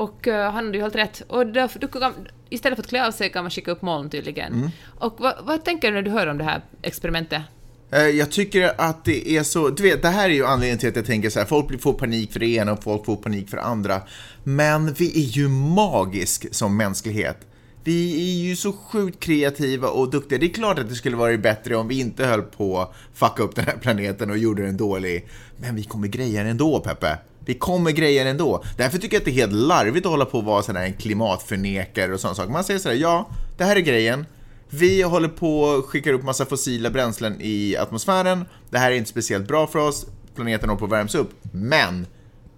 Och 0.00 0.28
eh, 0.28 0.52
han 0.52 0.64
hade 0.64 0.78
ju 0.78 0.82
helt 0.82 0.94
rätt. 0.94 1.22
Och 1.28 1.46
därför, 1.46 1.78
då 1.78 1.88
kan, 1.88 2.14
istället 2.48 2.76
för 2.76 2.82
att 2.82 2.88
klä 2.88 3.06
av 3.06 3.10
sig 3.10 3.32
kan 3.32 3.44
man 3.44 3.50
skicka 3.50 3.70
upp 3.70 3.82
moln 3.82 4.10
tydligen. 4.10 4.52
Mm. 4.52 4.70
Och 4.98 5.14
vad, 5.18 5.34
vad 5.42 5.64
tänker 5.64 5.88
du 5.88 5.94
när 5.94 6.02
du 6.02 6.10
hör 6.10 6.26
om 6.26 6.38
det 6.38 6.44
här 6.44 6.62
experimentet? 6.82 7.42
Eh, 7.90 7.98
Jag 8.02 8.30
tycker 8.30 8.80
att 8.80 9.04
det 9.04 9.30
är 9.36 9.42
så, 9.42 9.68
du 9.68 9.82
vet, 9.82 10.02
det 10.02 10.08
här 10.08 10.28
är 10.28 10.34
ju 10.34 10.46
anledningen 10.46 10.78
till 10.78 10.88
att 10.88 10.96
jag 10.96 11.06
tänker 11.06 11.30
så 11.30 11.38
här, 11.38 11.46
folk 11.46 11.82
får 11.82 11.92
panik 11.92 12.32
för 12.32 12.40
det 12.40 12.46
ena 12.46 12.72
och 12.72 12.82
folk 12.82 13.04
får 13.04 13.16
panik 13.16 13.50
för 13.50 13.56
det 13.56 13.62
andra. 13.62 14.02
Men 14.44 14.92
vi 14.92 15.24
är 15.24 15.28
ju 15.28 15.48
magisk 15.48 16.54
som 16.54 16.76
mänsklighet. 16.76 17.46
Vi 17.84 18.14
är 18.20 18.48
ju 18.48 18.56
så 18.56 18.72
sjukt 18.72 19.20
kreativa 19.20 19.88
och 19.88 20.10
duktiga. 20.10 20.38
Det 20.38 20.46
är 20.46 20.54
klart 20.54 20.78
att 20.78 20.88
det 20.88 20.94
skulle 20.94 21.16
varit 21.16 21.42
bättre 21.42 21.76
om 21.76 21.88
vi 21.88 22.00
inte 22.00 22.26
höll 22.26 22.42
på 22.42 22.80
att 22.80 22.94
fucka 23.14 23.42
upp 23.42 23.54
den 23.54 23.64
här 23.64 23.76
planeten 23.76 24.30
och 24.30 24.38
gjorde 24.38 24.62
den 24.62 24.76
dålig. 24.76 25.28
Men 25.56 25.76
vi 25.76 25.84
kommer 25.84 26.08
greja 26.08 26.42
den 26.42 26.50
ändå, 26.50 26.80
Peppe. 26.80 27.18
Det 27.50 27.54
kommer 27.54 27.90
grejer 27.90 28.26
ändå. 28.26 28.64
Därför 28.76 28.98
tycker 28.98 29.16
jag 29.16 29.20
att 29.20 29.24
det 29.24 29.30
är 29.30 29.32
helt 29.32 29.52
larvigt 29.52 30.06
att 30.06 30.12
hålla 30.12 30.24
på 30.24 30.38
och 30.38 30.44
vara 30.44 30.62
sådär 30.62 30.82
en 30.82 30.92
klimatförnekare 30.92 32.14
och 32.14 32.20
sådana 32.20 32.34
saker. 32.34 32.52
Man 32.52 32.64
säger 32.64 32.80
sådär, 32.80 32.96
ja, 32.96 33.28
det 33.58 33.64
här 33.64 33.76
är 33.76 33.80
grejen. 33.80 34.26
Vi 34.68 35.02
håller 35.02 35.28
på 35.28 35.60
och 35.60 35.84
skickar 35.84 36.12
upp 36.12 36.22
massa 36.22 36.46
fossila 36.46 36.90
bränslen 36.90 37.36
i 37.40 37.76
atmosfären. 37.76 38.44
Det 38.70 38.78
här 38.78 38.92
är 38.92 38.96
inte 38.96 39.10
speciellt 39.10 39.48
bra 39.48 39.66
för 39.66 39.78
oss. 39.78 40.06
Planeten 40.34 40.68
håller 40.68 40.78
på 40.78 40.84
att 40.84 40.92
värms 40.92 41.14
upp. 41.14 41.30
Men 41.52 42.06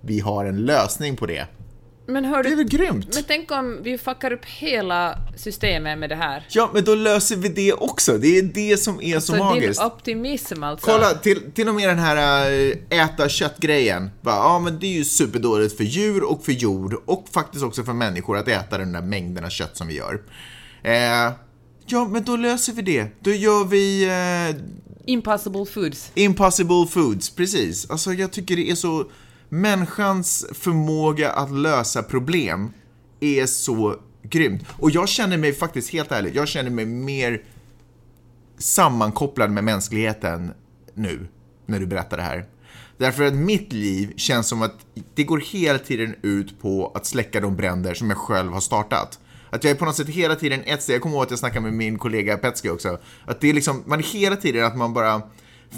vi 0.00 0.20
har 0.20 0.44
en 0.44 0.56
lösning 0.56 1.16
på 1.16 1.26
det. 1.26 1.46
Men 2.06 2.24
hör 2.24 2.42
Det 2.42 2.48
är 2.48 2.50
du... 2.50 2.56
väl 2.56 2.68
grymt? 2.68 3.14
Men 3.14 3.24
tänk 3.26 3.50
om 3.50 3.82
vi 3.82 3.98
fuckar 3.98 4.32
upp 4.32 4.44
hela 4.44 5.18
systemet 5.36 5.98
med 5.98 6.08
det 6.10 6.16
här. 6.16 6.46
Ja, 6.50 6.70
men 6.74 6.84
då 6.84 6.94
löser 6.94 7.36
vi 7.36 7.48
det 7.48 7.72
också. 7.72 8.18
Det 8.18 8.38
är 8.38 8.42
det 8.42 8.76
som 8.76 9.00
är 9.00 9.20
så, 9.20 9.32
Så 9.32 9.36
magiskt. 9.38 9.80
din 9.80 9.86
optimism 9.86 10.62
alltså. 10.62 10.86
Kolla, 10.86 11.14
till, 11.14 11.52
till 11.52 11.68
och 11.68 11.74
med 11.74 11.88
den 11.88 11.98
här 11.98 12.50
äh, 12.90 13.00
äta 13.04 13.28
kött-grejen. 13.28 14.10
Ja, 14.22 14.58
men 14.64 14.78
det 14.78 14.86
är 14.86 14.92
ju 14.92 15.04
superdåligt 15.04 15.76
för 15.76 15.84
djur 15.84 16.22
och 16.24 16.44
för 16.44 16.52
jord 16.52 16.94
och 17.04 17.26
faktiskt 17.32 17.64
också 17.64 17.84
för 17.84 17.92
människor 17.92 18.36
att 18.38 18.48
äta 18.48 18.78
den 18.78 18.92
där 18.92 19.02
mängden 19.02 19.44
av 19.44 19.48
kött 19.48 19.76
som 19.76 19.86
vi 19.88 19.94
gör. 19.94 20.22
Eh, 20.82 21.32
ja, 21.86 22.08
men 22.10 22.24
då 22.24 22.36
löser 22.36 22.72
vi 22.72 22.82
det. 22.82 23.06
Då 23.20 23.30
gör 23.30 23.64
vi 23.64 24.04
eh, 24.04 24.56
Impossible 25.06 25.66
foods. 25.66 26.10
Impossible 26.14 26.86
foods, 26.90 27.30
precis. 27.30 27.90
Alltså 27.90 28.12
jag 28.12 28.32
tycker 28.32 28.56
det 28.56 28.70
är 28.70 28.74
så... 28.74 29.04
Människans 29.54 30.46
förmåga 30.52 31.30
att 31.30 31.50
lösa 31.50 32.02
problem 32.02 32.72
är 33.20 33.46
så 33.46 33.96
grymt. 34.22 34.64
Och 34.78 34.90
jag 34.90 35.08
känner 35.08 35.36
mig 35.38 35.52
faktiskt, 35.52 35.90
helt 35.90 36.12
ärligt, 36.12 36.34
jag 36.34 36.48
känner 36.48 36.70
mig 36.70 36.86
mer 36.86 37.42
sammankopplad 38.58 39.50
med 39.50 39.64
mänskligheten 39.64 40.52
nu, 40.94 41.28
när 41.66 41.80
du 41.80 41.86
berättar 41.86 42.16
det 42.16 42.22
här. 42.22 42.46
Därför 42.98 43.24
att 43.24 43.34
mitt 43.34 43.72
liv 43.72 44.12
känns 44.16 44.48
som 44.48 44.62
att 44.62 44.86
det 45.14 45.24
går 45.24 45.38
hela 45.38 45.78
tiden 45.78 46.14
ut 46.22 46.60
på 46.60 46.92
att 46.94 47.06
släcka 47.06 47.40
de 47.40 47.56
bränder 47.56 47.94
som 47.94 48.10
jag 48.10 48.18
själv 48.18 48.52
har 48.52 48.60
startat. 48.60 49.18
Att 49.50 49.64
jag 49.64 49.70
är 49.70 49.74
på 49.74 49.84
något 49.84 49.96
sätt 49.96 50.08
hela 50.08 50.36
tiden 50.36 50.62
ett 50.64 50.82
steg, 50.82 50.94
jag 50.94 51.02
kommer 51.02 51.16
ihåg 51.16 51.24
att 51.24 51.30
jag 51.30 51.38
snackade 51.38 51.60
med 51.60 51.74
min 51.74 51.98
kollega 51.98 52.36
Petski 52.36 52.68
också, 52.68 52.98
att 53.24 53.40
det 53.40 53.50
är 53.50 53.54
liksom, 53.54 53.82
man 53.86 53.98
är 53.98 54.04
hela 54.04 54.36
tiden 54.36 54.64
att 54.64 54.76
man 54.76 54.94
bara 54.94 55.22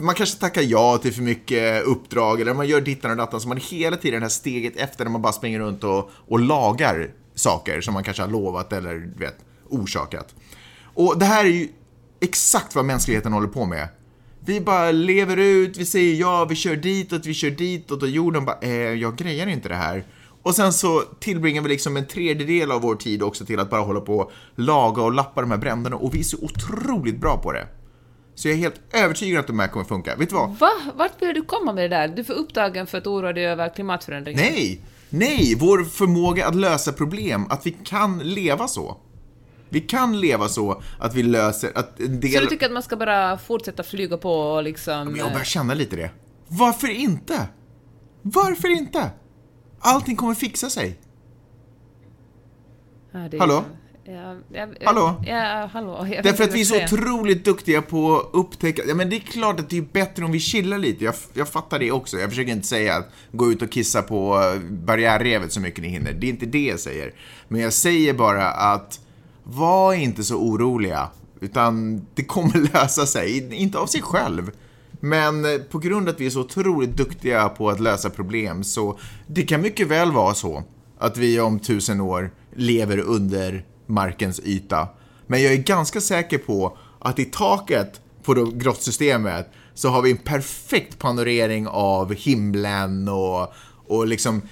man 0.01 0.15
kanske 0.15 0.41
tackar 0.41 0.63
ja 0.63 0.99
till 0.99 1.13
för 1.13 1.23
mycket 1.23 1.85
uppdrag 1.85 2.41
eller 2.41 2.55
man 2.55 2.67
gör 2.67 2.81
dittan 2.81 3.11
och 3.11 3.17
dattan 3.17 3.41
så 3.41 3.49
man 3.49 3.57
är 3.57 3.63
hela 3.63 3.97
tiden 3.97 4.21
det 4.21 4.25
här 4.25 4.31
steget 4.31 4.77
efter 4.77 5.05
när 5.05 5.13
man 5.13 5.23
bara 5.23 5.33
springer 5.33 5.61
runt 5.61 5.85
och, 5.85 6.11
och 6.29 6.41
lagar 6.41 7.11
saker 7.35 7.81
som 7.81 7.95
man 7.95 8.05
kanske 8.05 8.23
har 8.23 8.31
lovat 8.31 8.73
eller 8.73 9.11
vet, 9.17 9.37
orsakat. 9.69 10.35
Och 10.95 11.19
det 11.19 11.25
här 11.25 11.45
är 11.45 11.49
ju 11.49 11.69
exakt 12.21 12.75
vad 12.75 12.85
mänskligheten 12.85 13.33
håller 13.33 13.49
på 13.49 13.65
med. 13.65 13.89
Vi 14.47 14.61
bara 14.61 14.91
lever 14.91 15.37
ut, 15.37 15.77
vi 15.77 15.87
säger 15.87 16.15
ja, 16.15 16.45
vi 16.45 16.55
kör 16.55 16.77
ditåt, 16.77 17.27
vi 17.27 17.35
kör 17.35 17.51
ditåt 17.51 18.03
och 18.03 18.09
jorden 18.09 18.45
bara, 18.45 18.59
eh, 18.61 18.71
jag 18.73 19.17
grejar 19.17 19.47
inte 19.47 19.69
det 19.69 19.75
här. 19.75 20.05
Och 20.43 20.55
sen 20.55 20.73
så 20.73 21.01
tillbringar 21.21 21.63
vi 21.63 21.69
liksom 21.69 21.97
en 21.97 22.07
tredjedel 22.07 22.73
av 22.73 22.83
vår 22.83 22.95
tid 22.95 23.23
också 23.23 23.45
till 23.45 23.61
att 23.61 23.71
bara 23.71 23.81
hålla 23.81 24.01
på 24.01 24.19
och 24.19 24.33
laga 24.55 25.03
och 25.03 25.13
lappa 25.13 25.41
de 25.41 25.51
här 25.51 25.59
bränderna 25.59 25.97
och 25.97 26.15
vi 26.15 26.19
är 26.19 26.23
så 26.23 26.37
otroligt 26.43 27.21
bra 27.21 27.39
på 27.39 27.53
det. 27.53 27.67
Så 28.35 28.49
jag 28.49 28.55
är 28.55 28.59
helt 28.59 28.81
övertygad 28.93 29.41
att 29.41 29.47
de 29.47 29.59
här 29.59 29.69
kommer 29.69 29.85
funka. 29.85 30.17
Vet 30.17 30.29
du 30.29 30.35
vad? 30.35 30.51
Va? 30.59 30.71
Vart 30.95 31.23
vill 31.23 31.35
du 31.35 31.43
komma 31.43 31.73
med 31.73 31.85
det 31.91 31.97
där? 31.97 32.09
Du 32.09 32.21
är 32.21 32.25
för 32.25 32.35
upptagen 32.35 32.87
för 32.87 32.99
att 32.99 33.07
oroa 33.07 33.33
dig 33.33 33.47
över 33.47 33.75
klimatförändringen. 33.75 34.41
Nej! 34.41 34.81
Nej! 35.09 35.55
Vår 35.55 35.85
förmåga 35.85 36.47
att 36.47 36.55
lösa 36.55 36.93
problem, 36.93 37.47
att 37.51 37.67
vi 37.67 37.71
kan 37.71 38.19
leva 38.19 38.69
så. 38.69 38.97
Vi 39.69 39.81
kan 39.81 40.21
leva 40.21 40.49
så 40.49 40.83
att 40.99 41.15
vi 41.15 41.23
löser, 41.23 41.73
att 41.75 42.01
en 42.01 42.21
del... 42.21 42.33
Så 42.33 42.41
du 42.41 42.47
tycker 42.47 42.67
att 42.67 42.73
man 42.73 42.83
ska 42.83 42.97
bara 42.97 43.39
fortsätta 43.39 43.83
flyga 43.83 44.17
på 44.17 44.33
och 44.33 44.63
liksom... 44.63 45.07
Men 45.09 45.17
jag 45.17 45.33
börjar 45.33 45.45
känna 45.45 45.75
lite 45.75 45.97
det. 45.97 46.11
Varför 46.49 46.89
inte? 46.89 47.49
Varför 48.23 48.69
inte? 48.69 49.11
Allting 49.81 50.17
kommer 50.17 50.35
fixa 50.35 50.71
sig. 50.71 50.99
Ja, 53.13 53.29
Hallå? 53.39 53.65
Ja, 54.07 54.37
ja, 54.53 54.67
Hallå? 54.85 55.23
Ja, 55.27 55.71
hallå. 55.73 56.07
Jag 56.13 56.25
Därför 56.25 56.45
att 56.45 56.55
vi 56.55 56.61
är 56.61 56.65
så 56.65 56.85
otroligt 56.85 57.45
duktiga 57.45 57.83
på 57.83 58.17
att 58.17 58.31
upptäcka, 58.33 58.83
ja 58.89 58.95
men 58.95 59.11
det 59.11 59.17
är 59.17 59.21
klart 59.21 59.61
att 59.61 59.71
det 59.71 59.79
är 59.79 59.87
bättre 59.93 60.25
om 60.25 60.33
vi 60.33 60.41
chillar 60.41 60.79
lite, 60.79 61.05
jag, 61.05 61.15
jag 61.33 61.49
fattar 61.49 61.79
det 61.79 61.93
också. 61.93 62.19
Jag 62.19 62.31
försöker 62.31 62.53
inte 62.53 62.67
säga 62.67 62.97
att 62.97 63.09
gå 63.33 63.53
ut 63.53 63.63
och 63.63 63.71
kissa 63.71 64.03
på 64.03 64.41
eh, 64.41 64.61
barriärrevet 64.71 65.53
så 65.53 65.61
mycket 65.61 65.83
ni 65.83 65.89
hinner, 65.89 66.13
det 66.13 66.27
är 66.27 66.29
inte 66.29 66.47
det 66.47 66.65
jag 66.65 66.81
säger. 66.81 67.13
Men 67.49 67.61
jag 67.61 67.73
säger 67.73 68.15
bara 68.15 68.51
att, 68.51 69.01
var 69.45 69.95
inte 69.95 70.25
så 70.25 70.37
oroliga, 70.37 71.09
utan 71.41 72.01
det 72.15 72.25
kommer 72.25 72.73
lösa 72.73 73.07
sig, 73.07 73.55
inte 73.55 73.79
av 73.79 73.87
sig 73.87 74.03
själv. 74.03 74.51
Men 74.91 75.45
eh, 75.45 75.61
på 75.71 75.79
grund 75.79 76.09
av 76.09 76.15
att 76.15 76.21
vi 76.21 76.27
är 76.27 76.31
så 76.31 76.41
otroligt 76.41 76.97
duktiga 76.97 77.49
på 77.49 77.71
att 77.71 77.81
lösa 77.81 78.11
problem 78.11 78.65
så 78.65 78.99
det 79.27 79.43
kan 79.43 79.61
mycket 79.61 79.89
väl 79.89 80.13
vara 80.13 80.35
så 80.35 80.63
att 80.99 81.17
vi 81.17 81.41
om 81.41 81.59
tusen 81.59 82.01
år 82.01 82.31
lever 82.55 82.99
under 82.99 83.65
markens 83.87 84.41
yta. 84.45 84.89
Men 85.27 85.43
jag 85.43 85.53
är 85.53 85.59
ganska 85.59 86.01
säker 86.01 86.39
på 86.39 86.79
att 86.99 87.19
i 87.19 87.25
taket 87.25 88.01
på 88.23 88.35
grottsystemet 88.55 89.51
så 89.75 89.89
har 89.89 90.03
vi 90.03 90.11
en 90.11 90.17
perfekt 90.17 90.99
panorering 90.99 91.67
av 91.69 92.15
himlen 92.15 93.09
och, 93.09 93.53
och 93.87 94.07
liksom 94.07 94.43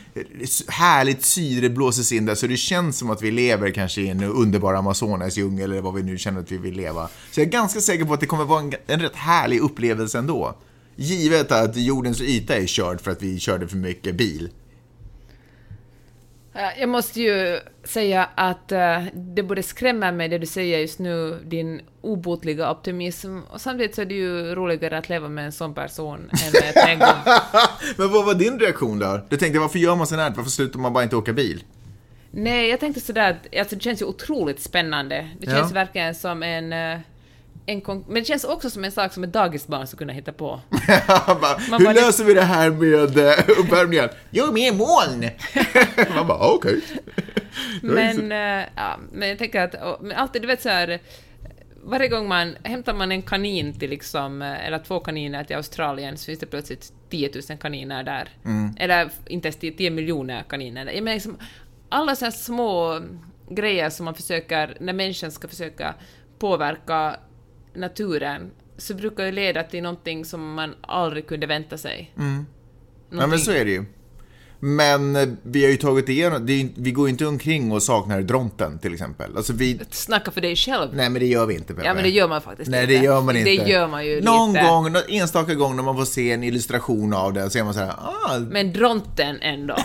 härligt 0.68 1.24
syre 1.24 1.68
blåses 1.68 2.12
in 2.12 2.26
där 2.26 2.34
så 2.34 2.46
det 2.46 2.56
känns 2.56 2.98
som 2.98 3.10
att 3.10 3.22
vi 3.22 3.30
lever 3.30 3.70
kanske 3.70 4.00
i 4.00 4.08
en 4.08 4.22
underbar 4.22 4.74
Amazonas 4.74 5.36
djungel 5.36 5.72
eller 5.72 5.82
vad 5.82 5.94
vi 5.94 6.02
nu 6.02 6.18
känner 6.18 6.40
att 6.40 6.52
vi 6.52 6.58
vill 6.58 6.74
leva. 6.74 7.08
Så 7.30 7.40
jag 7.40 7.46
är 7.46 7.50
ganska 7.50 7.80
säker 7.80 8.04
på 8.04 8.14
att 8.14 8.20
det 8.20 8.26
kommer 8.26 8.44
vara 8.44 8.60
en, 8.60 8.72
en 8.86 9.00
rätt 9.00 9.16
härlig 9.16 9.60
upplevelse 9.60 10.18
ändå. 10.18 10.54
Givet 10.96 11.52
att 11.52 11.76
jordens 11.76 12.20
yta 12.20 12.56
är 12.56 12.66
körd 12.66 13.00
för 13.00 13.10
att 13.10 13.22
vi 13.22 13.40
körde 13.40 13.68
för 13.68 13.76
mycket 13.76 14.14
bil. 14.14 14.50
Jag 16.54 16.88
måste 16.88 17.20
ju 17.22 17.60
säga 17.84 18.28
att 18.34 18.72
uh, 18.72 19.04
det 19.14 19.42
både 19.42 19.62
skrämmer 19.62 20.12
mig 20.12 20.28
det 20.28 20.38
du 20.38 20.46
säger 20.46 20.78
just 20.78 20.98
nu, 20.98 21.38
din 21.44 21.80
obotliga 22.00 22.70
optimism, 22.70 23.38
och 23.50 23.60
samtidigt 23.60 23.94
så 23.94 24.00
är 24.00 24.06
det 24.06 24.14
ju 24.14 24.54
roligare 24.54 24.98
att 24.98 25.08
leva 25.08 25.28
med 25.28 25.44
en 25.44 25.52
sån 25.52 25.74
person 25.74 26.18
än 26.20 26.52
med 26.52 26.72
ägg. 26.88 26.98
Men 27.96 28.10
vad 28.12 28.26
var 28.26 28.34
din 28.34 28.58
reaktion 28.58 28.98
då? 28.98 29.20
Du 29.28 29.36
tänkte, 29.36 29.58
varför 29.60 29.78
gör 29.78 29.96
man 29.96 30.06
sånt 30.06 30.20
här? 30.20 30.30
Varför 30.36 30.50
slutar 30.50 30.78
man 30.78 30.92
bara 30.92 31.04
inte 31.04 31.16
åka 31.16 31.32
bil? 31.32 31.64
Nej, 32.30 32.68
jag 32.68 32.80
tänkte 32.80 33.00
sådär 33.00 33.30
att 33.30 33.58
alltså, 33.58 33.76
det 33.76 33.82
känns 33.82 34.02
ju 34.02 34.06
otroligt 34.06 34.60
spännande. 34.60 35.28
Det 35.40 35.46
känns 35.46 35.70
Ja. 35.70 35.74
verkligen 35.74 36.14
som 36.14 36.42
en... 36.42 36.72
en 37.66 37.82
men 37.86 38.14
det 38.14 38.24
känns 38.24 38.44
också 38.44 38.70
som 38.70 38.84
en 38.84 38.92
sak 38.92 39.12
som 39.12 39.24
ett 39.24 39.32
dagisbarn 39.32 39.86
skulle 39.86 39.98
kunna 39.98 40.12
hitta 40.12 40.32
på. 40.32 40.60
bara, 41.40 41.78
hur 41.78 41.94
löser 41.94 42.24
vi 42.24 42.34
det 42.34 42.42
här 42.42 42.70
med 42.70 43.18
eh, 43.18 43.58
uppvärmningen? 43.58 44.08
Gör 44.30 44.52
mer 44.52 44.72
moln! 44.72 45.30
man 46.16 46.26
bara, 46.26 46.48
okej. 46.54 46.80
Men, 47.82 48.32
eh, 48.32 48.68
ja, 48.76 48.98
men 49.12 49.28
jag 49.28 49.38
tänker 49.38 49.60
att, 49.60 49.74
och- 49.74 49.98
men 50.04 50.16
alltid, 50.16 50.42
du 50.42 50.48
vet 50.48 50.62
så 50.62 50.68
här, 50.68 51.00
varje 51.84 52.08
gång 52.08 52.28
man 52.28 52.56
hämtar 52.62 52.94
man 52.94 53.12
en 53.12 53.22
kanin 53.22 53.78
till 53.78 53.90
liksom, 53.90 54.42
eh, 54.42 54.66
eller 54.66 54.78
två 54.78 55.00
kaniner 55.00 55.44
till 55.44 55.56
Australien 55.56 56.18
så 56.18 56.24
finns 56.24 56.38
det 56.38 56.46
plötsligt 56.46 56.92
10 57.10 57.30
000 57.48 57.58
kaniner 57.58 58.02
där. 58.02 58.28
Eller 58.78 59.10
inte 59.26 59.48
ens 59.48 59.56
10, 59.56 59.72
10 59.72 59.90
miljoner 59.90 60.42
kaniner. 60.48 60.86
Jag 60.86 61.04
menar 61.04 61.14
liksom, 61.14 61.38
alla 61.88 62.16
så 62.16 62.30
små 62.30 63.00
grejer 63.50 63.90
som 63.90 64.04
man 64.04 64.14
försöker, 64.14 64.76
när 64.80 64.92
människan 64.92 65.30
ska 65.32 65.48
försöka 65.48 65.94
påverka 66.38 67.16
naturen, 67.74 68.50
så 68.78 68.94
brukar 68.94 69.24
ju 69.24 69.32
leda 69.32 69.62
till 69.62 69.82
någonting 69.82 70.24
som 70.24 70.54
man 70.54 70.74
aldrig 70.80 71.26
kunde 71.26 71.46
vänta 71.46 71.78
sig. 71.78 72.12
Ja, 73.10 73.26
men 73.26 73.38
så 73.38 73.50
är 73.50 73.64
det 73.64 73.70
ju. 73.70 73.84
Men 74.64 75.16
eh, 75.16 75.28
vi 75.42 75.62
har 75.64 75.70
ju 75.70 75.76
tagit 75.76 76.08
igenom, 76.08 76.46
vi 76.76 76.92
går 76.92 77.06
ju 77.06 77.10
inte 77.10 77.26
omkring 77.26 77.72
och 77.72 77.82
saknar 77.82 78.22
Dronten 78.22 78.78
till 78.78 78.92
exempel. 78.92 79.36
Alltså 79.36 79.52
vi, 79.52 79.80
Snacka 79.90 80.30
för 80.30 80.40
dig 80.40 80.56
själv. 80.56 80.94
nej 80.94 81.10
men 81.10 81.20
det 81.20 81.26
gör 81.26 81.46
vi 81.46 81.54
inte 81.54 81.74
Peppe. 81.74 81.86
Ja, 81.86 81.94
men 81.94 82.02
det 82.02 82.10
gör 82.10 82.28
man 82.28 82.42
faktiskt 82.42 82.70
Nej, 82.70 82.82
inte. 82.82 82.94
det 82.94 83.04
gör 83.04 83.20
man 83.20 83.36
inte. 83.36 83.50
Det 83.50 83.70
gör 83.70 83.88
man 83.88 84.06
ju 84.06 84.20
Någon 84.20 84.52
lite. 84.52 84.66
gång, 84.66 84.92
någon 84.92 85.02
enstaka 85.08 85.54
gång 85.54 85.76
när 85.76 85.82
man 85.82 85.96
får 85.96 86.04
se 86.04 86.32
en 86.32 86.42
illustration 86.42 87.14
av 87.14 87.32
den 87.32 87.50
så 87.50 87.58
är 87.58 87.64
man 87.64 87.74
så 87.74 87.80
här, 87.80 87.88
ah, 87.98 88.38
Men 88.38 88.72
dronten 88.72 89.36
ändå. 89.40 89.76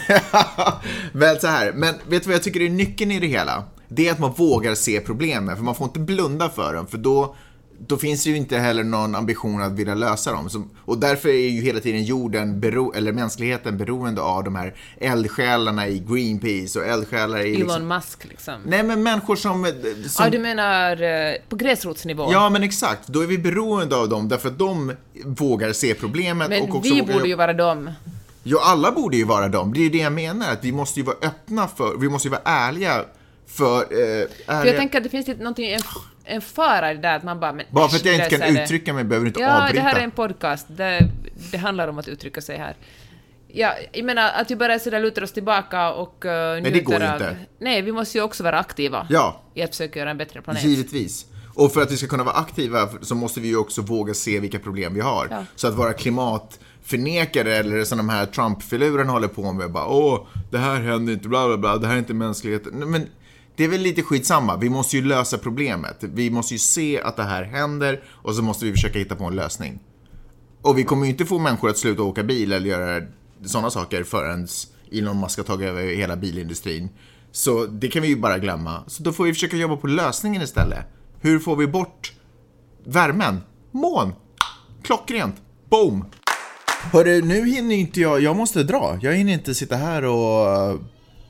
Väl 1.12 1.40
så 1.40 1.48
här, 1.48 1.72
men 1.74 1.96
vet 2.08 2.24
du 2.24 2.28
vad 2.28 2.36
jag 2.36 2.44
tycker 2.44 2.62
är 2.62 2.70
nyckeln 2.70 3.12
i 3.12 3.20
det 3.20 3.28
hela? 3.28 3.64
Det 3.88 4.08
är 4.08 4.12
att 4.12 4.20
man 4.20 4.34
vågar 4.34 4.76
se 4.76 5.00
problemen, 5.02 5.56
för 5.56 5.64
man 5.64 5.76
får 5.76 5.88
inte 5.88 6.00
blunda 6.00 6.50
för 6.50 6.74
dem, 6.74 6.88
för 6.88 6.98
då, 6.98 7.36
då 7.80 7.98
finns 7.98 8.24
det 8.24 8.30
ju 8.30 8.38
inte 8.38 8.58
heller 8.58 8.84
någon 8.84 9.16
ambition 9.16 9.62
att 9.62 9.72
vilja 9.72 9.96
lösa 9.96 10.32
dem. 10.32 10.50
Så, 10.50 10.64
och 10.86 10.98
därför 10.98 11.30
är 11.30 11.50
ju 11.50 11.62
hela 11.62 11.80
tiden 11.80 12.04
jorden, 12.04 12.60
bero, 12.60 12.94
eller 12.94 13.12
mänskligheten, 13.12 13.78
beroende 13.78 14.22
av 14.22 14.44
de 14.44 14.56
här 14.56 14.76
eldsjälarna 15.00 15.88
i 15.88 16.00
Greenpeace 16.00 16.80
och 16.80 16.86
eldsjälar 16.86 17.40
i... 17.40 17.56
Liksom, 17.56 17.70
Elon 17.70 17.88
Musk 17.88 18.26
liksom. 18.26 18.54
nej, 18.66 18.84
men 18.84 19.04
människor 19.04 19.36
som... 19.36 19.74
som 20.08 20.26
Ja, 20.26 20.30
du 20.32 20.40
menar 20.40 21.02
eh, 21.02 21.36
på 21.50 21.56
gräsrotsnivå? 21.56 22.30
Ja, 22.32 22.50
men 22.50 22.64
exakt. 22.64 23.08
Då 23.08 23.22
är 23.22 23.28
vi 23.28 23.38
beroende 23.38 23.96
av 23.96 24.10
dem, 24.10 24.28
därför 24.28 24.50
att 24.50 24.60
de 24.60 24.94
vågar 25.26 25.74
se 25.74 25.94
problemet 25.94 26.50
men 26.50 26.62
och 26.62 26.76
också 26.76 26.94
vi 26.94 27.02
borde 27.02 27.28
ju 27.28 27.36
vara 27.36 27.54
dem. 27.54 27.92
Ja, 28.44 28.60
alla 28.64 28.92
borde 28.92 29.18
ju 29.18 29.24
vara 29.24 29.48
dem. 29.48 29.74
Det 29.74 29.80
är 29.80 29.84
ju 29.84 29.90
det 29.90 29.98
jag 29.98 30.14
menar, 30.14 30.52
att 30.52 30.64
vi 30.64 30.72
måste 30.72 31.00
ju 31.00 31.06
vara 31.06 31.18
öppna 31.22 31.68
för, 31.68 31.98
vi 31.98 32.10
måste 32.10 32.28
ju 32.28 32.32
vara 32.32 32.42
ärliga 32.46 33.06
för... 33.48 33.82
Eh, 33.82 33.88
ärliga. 33.90 34.28
För 34.46 34.66
jag 34.66 34.76
tänker 34.76 34.98
att 34.98 35.04
det 35.04 35.10
finns 35.10 35.28
lite 35.28 35.40
någonting, 35.40 35.78
en, 36.28 36.42
fara 36.42 36.92
i 36.92 36.96
det 36.96 37.02
där 37.02 37.16
att 37.16 37.24
man 37.24 37.40
bara... 37.40 37.54
Men, 37.54 37.66
Bara 37.72 37.88
för 37.90 37.98
att 37.98 38.06
jag 38.06 38.16
inte 38.16 38.30
kan 38.30 38.40
det. 38.54 38.64
uttrycka 38.64 38.94
mig 38.94 39.04
behöver 39.04 39.26
du 39.26 39.30
inte 39.30 39.40
Ja, 39.40 39.58
avbryta. 39.58 39.74
det 39.84 39.90
här 39.90 40.00
är 40.00 40.04
en 40.04 40.12
podcast. 40.12 40.68
Det, 40.70 41.10
det 41.52 41.58
handlar 41.58 41.88
om 41.88 41.98
att 41.98 42.08
uttrycka 42.08 42.42
sig 42.42 42.58
här. 42.58 42.76
Ja, 43.48 43.74
jag 43.94 44.06
menar 44.06 44.32
att 44.32 44.52
vi 44.52 44.56
bara 44.56 44.80
sådär 44.80 45.00
lutar 45.00 45.24
oss 45.24 45.32
tillbaka 45.32 45.92
och 45.94 46.26
uh, 46.26 46.32
det 46.32 46.60
njuter 46.62 46.82
går 46.82 46.96
av... 47.04 47.14
inte. 47.14 47.36
Nej, 47.60 47.82
vi 47.82 47.92
måste 47.92 48.18
ju 48.18 48.24
också 48.24 48.44
vara 48.44 48.60
aktiva 48.60 49.08
Ja, 49.10 49.42
i 49.54 49.62
att 49.62 49.70
försöka 49.70 50.00
göra 50.00 50.10
en 50.12 50.18
bättre 50.18 50.42
planet. 50.42 50.64
givetvis. 50.64 51.26
Och 51.56 51.74
för 51.74 51.82
att 51.82 51.92
vi 51.92 51.98
ska 51.98 52.08
kunna 52.08 52.24
vara 52.24 52.36
aktiva 52.36 52.90
så 53.02 53.16
måste 53.16 53.40
vi 53.40 53.48
ju 53.48 53.58
också 53.58 53.82
våga 53.82 54.14
se 54.14 54.40
vilka 54.40 54.60
problem 54.60 54.94
vi 54.94 55.02
har. 55.02 55.28
Ja. 55.32 55.44
Så 55.56 55.68
att 55.68 55.74
vara 55.74 55.94
klimatförnekare 55.94 57.56
eller 57.56 57.84
som 57.84 57.98
de 57.98 58.10
här 58.10 58.26
Trump-filuren 58.26 59.10
håller 59.10 59.28
på 59.28 59.52
med, 59.54 59.72
bara 59.72 59.86
åh, 59.86 60.28
det 60.52 60.58
här 60.58 60.76
händer 60.82 61.14
inte, 61.14 61.28
bla 61.28 61.48
bla 61.48 61.58
bla, 61.58 61.78
det 61.78 61.88
här 61.88 61.94
är 61.94 62.00
inte 62.00 62.14
mänskligheten. 62.14 62.74
Nej, 62.76 62.88
Men 62.88 63.08
det 63.58 63.64
är 63.64 63.68
väl 63.68 63.82
lite 63.82 64.02
skitsamma, 64.02 64.58
vi 64.58 64.70
måste 64.70 64.96
ju 64.98 65.04
lösa 65.04 65.38
problemet. 65.38 65.98
Vi 66.00 66.30
måste 66.30 66.54
ju 66.54 66.60
se 66.60 67.02
att 67.02 67.16
det 67.16 67.24
här 67.24 67.44
händer 67.44 68.04
och 68.08 68.36
så 68.36 68.42
måste 68.42 68.66
vi 68.66 68.72
försöka 68.72 69.00
hitta 69.00 69.16
på 69.16 69.24
en 69.24 69.36
lösning. 69.36 69.80
Och 70.62 70.78
vi 70.78 70.84
kommer 70.84 71.06
ju 71.06 71.12
inte 71.12 71.26
få 71.26 71.40
människor 71.40 71.70
att 71.70 71.78
sluta 71.78 72.04
åka 72.04 72.24
bil 72.24 72.52
eller 72.52 72.70
göra 72.70 73.08
sådana 73.46 73.70
saker 73.70 74.04
förrän 74.04 74.48
Elon 74.92 75.20
Musk 75.20 75.38
har 75.38 75.44
tagit 75.44 75.68
över 75.70 75.84
hela 75.84 76.16
bilindustrin. 76.16 76.90
Så 77.32 77.66
det 77.66 77.88
kan 77.88 78.02
vi 78.02 78.08
ju 78.08 78.16
bara 78.16 78.38
glömma. 78.38 78.84
Så 78.88 79.04
då 79.04 79.14
får 79.14 79.24
vi 79.24 79.34
försöka 79.34 79.58
jobba 79.58 79.78
på 79.78 79.88
lösningen 79.88 80.42
istället. 80.42 80.86
Hur 81.22 81.40
får 81.40 81.56
vi 81.56 81.68
bort 81.68 82.14
värmen? 82.84 83.42
Moln! 83.72 84.14
Klockrent! 84.84 85.36
Boom! 85.70 86.06
Hörru, 86.92 87.22
nu 87.22 87.46
hinner 87.46 87.76
inte 87.76 88.02
jag, 88.02 88.22
jag 88.22 88.36
måste 88.36 88.64
dra. 88.64 89.00
Jag 89.02 89.14
hinner 89.14 89.34
inte 89.34 89.56
sitta 89.56 89.76
här 89.76 90.04
och 90.04 90.80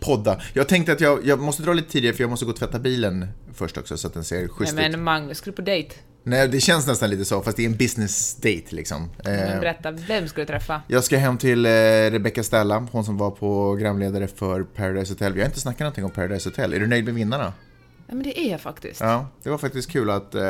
podda. 0.07 0.41
Jag 0.53 0.67
tänkte 0.67 0.91
att 0.91 1.01
jag, 1.01 1.25
jag 1.25 1.39
måste 1.39 1.63
dra 1.63 1.73
lite 1.73 1.91
tidigare 1.91 2.15
för 2.15 2.23
jag 2.23 2.29
måste 2.29 2.45
gå 2.45 2.51
och 2.51 2.57
tvätta 2.57 2.79
bilen 2.79 3.27
först 3.53 3.77
också 3.77 3.97
så 3.97 4.07
att 4.07 4.13
den 4.13 4.23
ser 4.23 4.35
Nej, 4.39 4.47
schysst 4.49 4.73
ut. 4.73 4.77
men 4.79 5.03
Magnus, 5.03 5.37
ska 5.37 5.45
du 5.45 5.55
på 5.55 5.61
dejt? 5.61 5.95
Nej, 6.23 6.47
det 6.47 6.59
känns 6.59 6.87
nästan 6.87 7.09
lite 7.09 7.25
så, 7.25 7.41
fast 7.41 7.57
det 7.57 7.63
är 7.63 7.69
en 7.69 7.77
business 7.77 8.35
date 8.35 8.63
liksom. 8.69 9.09
Men 9.23 9.53
Eh, 9.53 9.59
berätta, 9.59 9.91
vem 9.91 10.27
ska 10.27 10.41
du 10.41 10.47
träffa? 10.47 10.81
jag 10.87 11.03
ska 11.03 11.17
hem 11.17 11.37
till 11.37 11.65
eh, 11.65 11.69
Rebecca 12.11 12.43
Stella, 12.43 12.87
hon 12.91 13.05
som 13.05 13.17
var 13.17 13.31
programledare 13.31 14.27
för 14.27 14.63
Paradise 14.63 15.13
Hotel. 15.13 15.33
Vi 15.33 15.39
har 15.41 15.45
inte 15.47 15.59
snackat 15.59 15.79
någonting 15.79 16.05
om 16.05 16.11
Paradise 16.11 16.49
Hotel. 16.49 16.73
Är 16.73 16.79
du 16.79 16.87
nöjd 16.87 17.05
med 17.05 17.13
vinnarna? 17.13 17.53
Ja, 18.07 18.13
men 18.15 18.23
det 18.23 18.39
är 18.39 18.51
jag 18.51 18.61
faktiskt. 18.61 19.01
Ja, 19.01 19.27
det 19.43 19.49
var 19.49 19.57
faktiskt 19.57 19.91
kul 19.91 20.09
att... 20.09 20.35
Eh, 20.35 20.43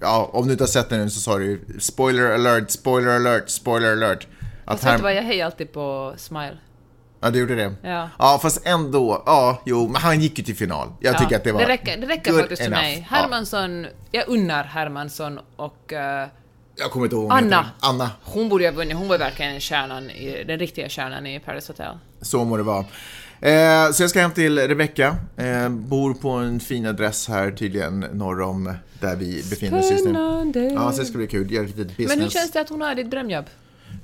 ja, 0.00 0.30
om 0.32 0.46
du 0.46 0.52
inte 0.52 0.64
har 0.64 0.68
sett 0.68 0.88
den 0.88 1.00
nu 1.00 1.10
så 1.10 1.20
sa 1.20 1.38
du 1.38 1.60
spoiler 1.78 2.30
alert, 2.30 2.70
spoiler 2.70 3.10
alert, 3.16 3.48
spoiler 3.48 3.92
alert. 3.92 4.26
Att 4.64 4.80
Fast 4.80 4.84
vet 4.84 4.90
du 4.90 4.96
här, 4.96 5.02
vad, 5.02 5.14
jag 5.14 5.22
hejar 5.22 5.46
alltid 5.46 5.72
på 5.72 6.14
Smile. 6.16 6.58
Ja, 7.24 7.30
du 7.30 7.38
gjorde 7.38 7.54
det? 7.54 7.74
Ja. 7.82 8.10
Ja, 8.18 8.38
fast 8.42 8.66
ändå. 8.66 9.22
Ja, 9.26 9.62
jo, 9.66 9.88
men 9.88 10.02
han 10.02 10.20
gick 10.20 10.38
ju 10.38 10.44
till 10.44 10.56
final. 10.56 10.88
Jag 11.00 11.18
tycker 11.18 11.32
Ja, 11.32 11.38
att 11.38 11.44
det 11.44 11.52
var 11.52 11.60
Det 11.60 11.66
räcker, 11.68 11.96
det 11.96 12.06
räcker 12.06 12.32
faktiskt 12.32 12.62
för 12.62 12.70
mig. 12.70 13.06
Ja. 13.10 13.16
Hermansson, 13.16 13.86
jag 14.10 14.28
unnar 14.28 14.64
Hermansson 14.64 15.40
och 15.56 15.92
eh, 15.92 16.28
Jag 16.76 16.90
kommer 16.90 17.06
inte 17.06 17.16
ihåg 17.16 17.32
Anna. 17.32 17.40
heter. 17.56 17.64
Anna. 17.80 18.10
hon 18.22 18.48
borde 18.48 18.64
ju 18.64 18.70
ha 18.70 18.76
vunnit. 18.76 18.96
Hon 18.96 19.08
var 19.08 19.18
verkligen 19.18 19.60
kärnan, 19.60 20.10
i, 20.10 20.44
den 20.46 20.58
riktiga 20.58 20.88
kärnan 20.88 21.26
i 21.26 21.40
Paradise 21.40 21.72
Hotel. 21.72 21.98
Så 22.20 22.44
må 22.44 22.56
det 22.56 22.62
vara. 22.62 22.84
Eh, 23.40 23.90
så 23.92 24.02
jag 24.02 24.10
ska 24.10 24.20
hem 24.20 24.30
till 24.30 24.58
Rebecca. 24.58 25.16
Eh, 25.36 25.68
bor 25.68 26.14
på 26.14 26.30
en 26.30 26.60
fin 26.60 26.86
adress 26.86 27.28
här 27.28 27.50
tydligen 27.50 28.00
norr 28.00 28.40
om 28.40 28.74
där 29.00 29.16
vi 29.16 29.44
befinner 29.50 29.78
oss 29.78 29.90
just 29.90 30.04
nu. 30.04 30.10
Spännande. 30.10 30.60
Ja, 30.60 30.92
så 30.92 31.00
det 31.00 31.06
ska 31.06 31.18
bli 31.18 31.26
kul. 31.26 31.52
Göra 31.52 31.66
lite 31.66 31.84
business. 31.84 32.08
Men 32.08 32.20
hur 32.20 32.28
känns 32.28 32.52
det 32.52 32.60
att 32.60 32.68
hon 32.68 32.80
har 32.80 32.94
ditt 32.94 33.10
drömjobb? 33.10 33.44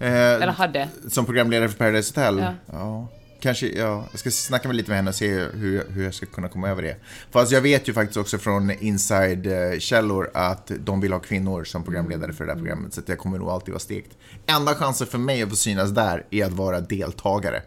Eh, 0.01 0.13
Eller 0.13 0.47
hade? 0.47 0.89
Som 1.09 1.27
programledare 1.27 1.69
för 1.69 1.79
Paradise 1.79 2.11
Hotel? 2.11 2.39
Ja. 2.39 2.55
ja. 2.73 3.09
Kanske, 3.41 3.67
ja. 3.67 4.05
Jag 4.11 4.21
ska 4.21 4.31
snacka 4.31 4.69
med 4.69 4.77
lite 4.77 4.91
med 4.91 4.97
henne 4.97 5.11
och 5.11 5.15
se 5.15 5.29
hur, 5.29 5.85
hur 5.91 6.05
jag 6.05 6.15
ska 6.15 6.27
kunna 6.27 6.49
komma 6.49 6.69
över 6.69 6.83
det. 6.83 6.97
Fast 7.31 7.53
jag 7.53 7.61
vet 7.61 7.89
ju 7.89 7.93
faktiskt 7.93 8.17
också 8.17 8.39
från 8.39 8.71
inside-källor 8.71 10.31
att 10.35 10.71
de 10.79 11.01
vill 11.01 11.13
ha 11.13 11.21
kvinnor 11.21 11.65
som 11.65 11.85
programledare 11.85 12.33
för 12.33 12.47
det 12.47 12.53
där 12.53 12.59
programmet. 12.59 12.95
Så 12.95 13.01
jag 13.07 13.19
kommer 13.19 13.39
nog 13.39 13.49
alltid 13.49 13.73
vara 13.73 13.81
stekt. 13.81 14.11
Enda 14.47 14.75
chansen 14.75 15.07
för 15.07 15.19
mig 15.19 15.43
att 15.43 15.49
få 15.49 15.57
synas 15.57 15.91
där 15.91 16.27
är 16.31 16.45
att 16.45 16.53
vara 16.53 16.81
deltagare. 16.81 17.63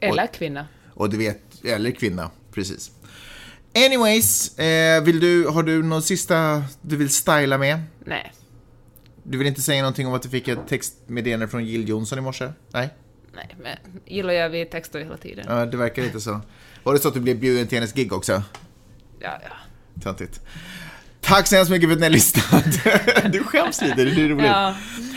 Eller 0.00 0.26
kvinna? 0.26 0.66
Och 0.94 1.10
du 1.10 1.16
vet, 1.16 1.64
eller 1.64 1.90
kvinna, 1.90 2.30
precis. 2.52 2.90
Anyways, 3.86 4.58
eh, 4.58 5.02
vill 5.02 5.20
du, 5.20 5.46
har 5.46 5.62
du 5.62 5.82
något 5.82 6.04
sista 6.04 6.64
du 6.82 6.96
vill 6.96 7.10
styla 7.10 7.58
med? 7.58 7.80
Nej. 8.04 8.32
Du 9.30 9.38
vill 9.38 9.46
inte 9.46 9.62
säga 9.62 9.82
någonting 9.82 10.06
om 10.06 10.14
att 10.14 10.22
du 10.22 10.28
fick 10.28 10.48
ett 10.48 10.68
textmeddelande 10.68 11.48
från 11.48 11.64
Jill 11.64 11.88
Johnson 11.88 12.18
i 12.18 12.22
morse? 12.22 12.52
Nej? 12.72 12.88
Nej, 13.34 13.56
men 13.62 13.76
gillar 14.06 14.32
jag 14.32 14.50
vi 14.50 14.64
textar 14.66 14.98
ju 14.98 15.04
hela 15.04 15.16
tiden. 15.16 15.44
Ja, 15.48 15.66
det 15.66 15.76
verkar 15.76 16.02
lite 16.02 16.20
så. 16.20 16.40
Var 16.82 16.92
det 16.92 16.98
så 16.98 17.08
att 17.08 17.14
du 17.14 17.20
blev 17.20 17.40
bjuden 17.40 17.66
till 17.66 17.78
hennes 17.78 17.92
gig 17.92 18.12
också? 18.12 18.42
Ja, 19.20 19.40
ja. 19.42 19.50
Töntigt. 20.02 20.40
Tack 21.30 21.46
så 21.46 21.56
hemskt 21.56 21.70
mycket 21.70 21.88
för 21.88 21.94
att 21.94 22.00
ni 22.00 22.06
har 22.06 22.10
lyssnat. 22.10 22.64
Du 23.32 23.44
skäms 23.44 23.82
lite, 23.82 24.04
det 24.04 24.22
är 24.22 24.28
roligt. 24.28 24.46
Ja. 24.46 24.74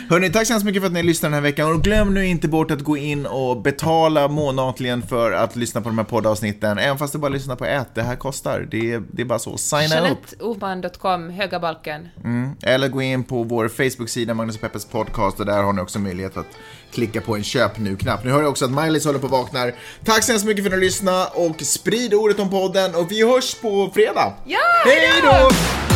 Hörni, 0.08 0.30
tack 0.30 0.46
så 0.46 0.52
hemskt 0.52 0.64
mycket 0.64 0.82
för 0.82 0.86
att 0.86 0.92
ni 0.92 1.02
lyssnar 1.02 1.30
den 1.30 1.34
här 1.34 1.40
veckan. 1.40 1.72
Och 1.72 1.82
glöm 1.82 2.14
nu 2.14 2.26
inte 2.26 2.48
bort 2.48 2.70
att 2.70 2.80
gå 2.80 2.96
in 2.96 3.26
och 3.26 3.62
betala 3.62 4.28
månatligen 4.28 5.02
för 5.02 5.32
att 5.32 5.56
lyssna 5.56 5.80
på 5.80 5.88
de 5.88 5.98
här 5.98 6.04
poddavsnitten. 6.04 6.78
Även 6.78 6.98
fast 6.98 7.12
du 7.12 7.18
bara 7.18 7.28
lyssnar 7.28 7.56
på 7.56 7.64
ett, 7.64 7.94
det 7.94 8.02
här 8.02 8.16
kostar. 8.16 8.68
Det 8.70 8.92
är, 8.92 9.02
det 9.12 9.22
är 9.22 9.26
bara 9.26 9.38
så. 9.38 9.56
Signa 9.56 10.10
upp. 10.10 10.18
JeanetteOhman.com, 10.40 11.30
höga 11.30 11.60
balken. 11.60 12.08
Mm. 12.24 12.50
Eller 12.62 12.88
gå 12.88 13.02
in 13.02 13.24
på 13.24 13.42
vår 13.42 13.68
Facebook-sida, 13.68 14.34
Magnus 14.34 14.54
och 14.56 14.60
Peppes 14.60 14.84
podcast, 14.84 15.40
och 15.40 15.46
där 15.46 15.62
har 15.62 15.72
ni 15.72 15.82
också 15.82 15.98
möjlighet 15.98 16.36
att 16.36 16.48
klicka 16.92 17.20
på 17.20 17.36
en 17.36 17.44
köp 17.44 17.78
nu-knapp. 17.78 18.24
Nu 18.24 18.30
hör 18.30 18.40
jag 18.40 18.50
också 18.50 18.64
att 18.64 18.70
Miley 18.70 19.04
håller 19.04 19.18
på 19.18 19.26
att 19.26 19.32
vakna. 19.32 19.70
Tack 20.04 20.24
så 20.24 20.32
hemskt 20.32 20.46
mycket 20.46 20.64
för 20.64 20.70
att 20.70 20.78
ni 20.78 20.84
lyssnade 20.84 21.26
och 21.34 21.60
sprid 21.60 22.14
ordet 22.14 22.38
om 22.38 22.50
podden 22.50 22.94
och 22.94 23.10
vi 23.10 23.26
hörs 23.26 23.54
på 23.54 23.90
fredag. 23.94 24.32
Ja, 24.44 24.58
Hej 24.84 25.22
då! 25.22 25.93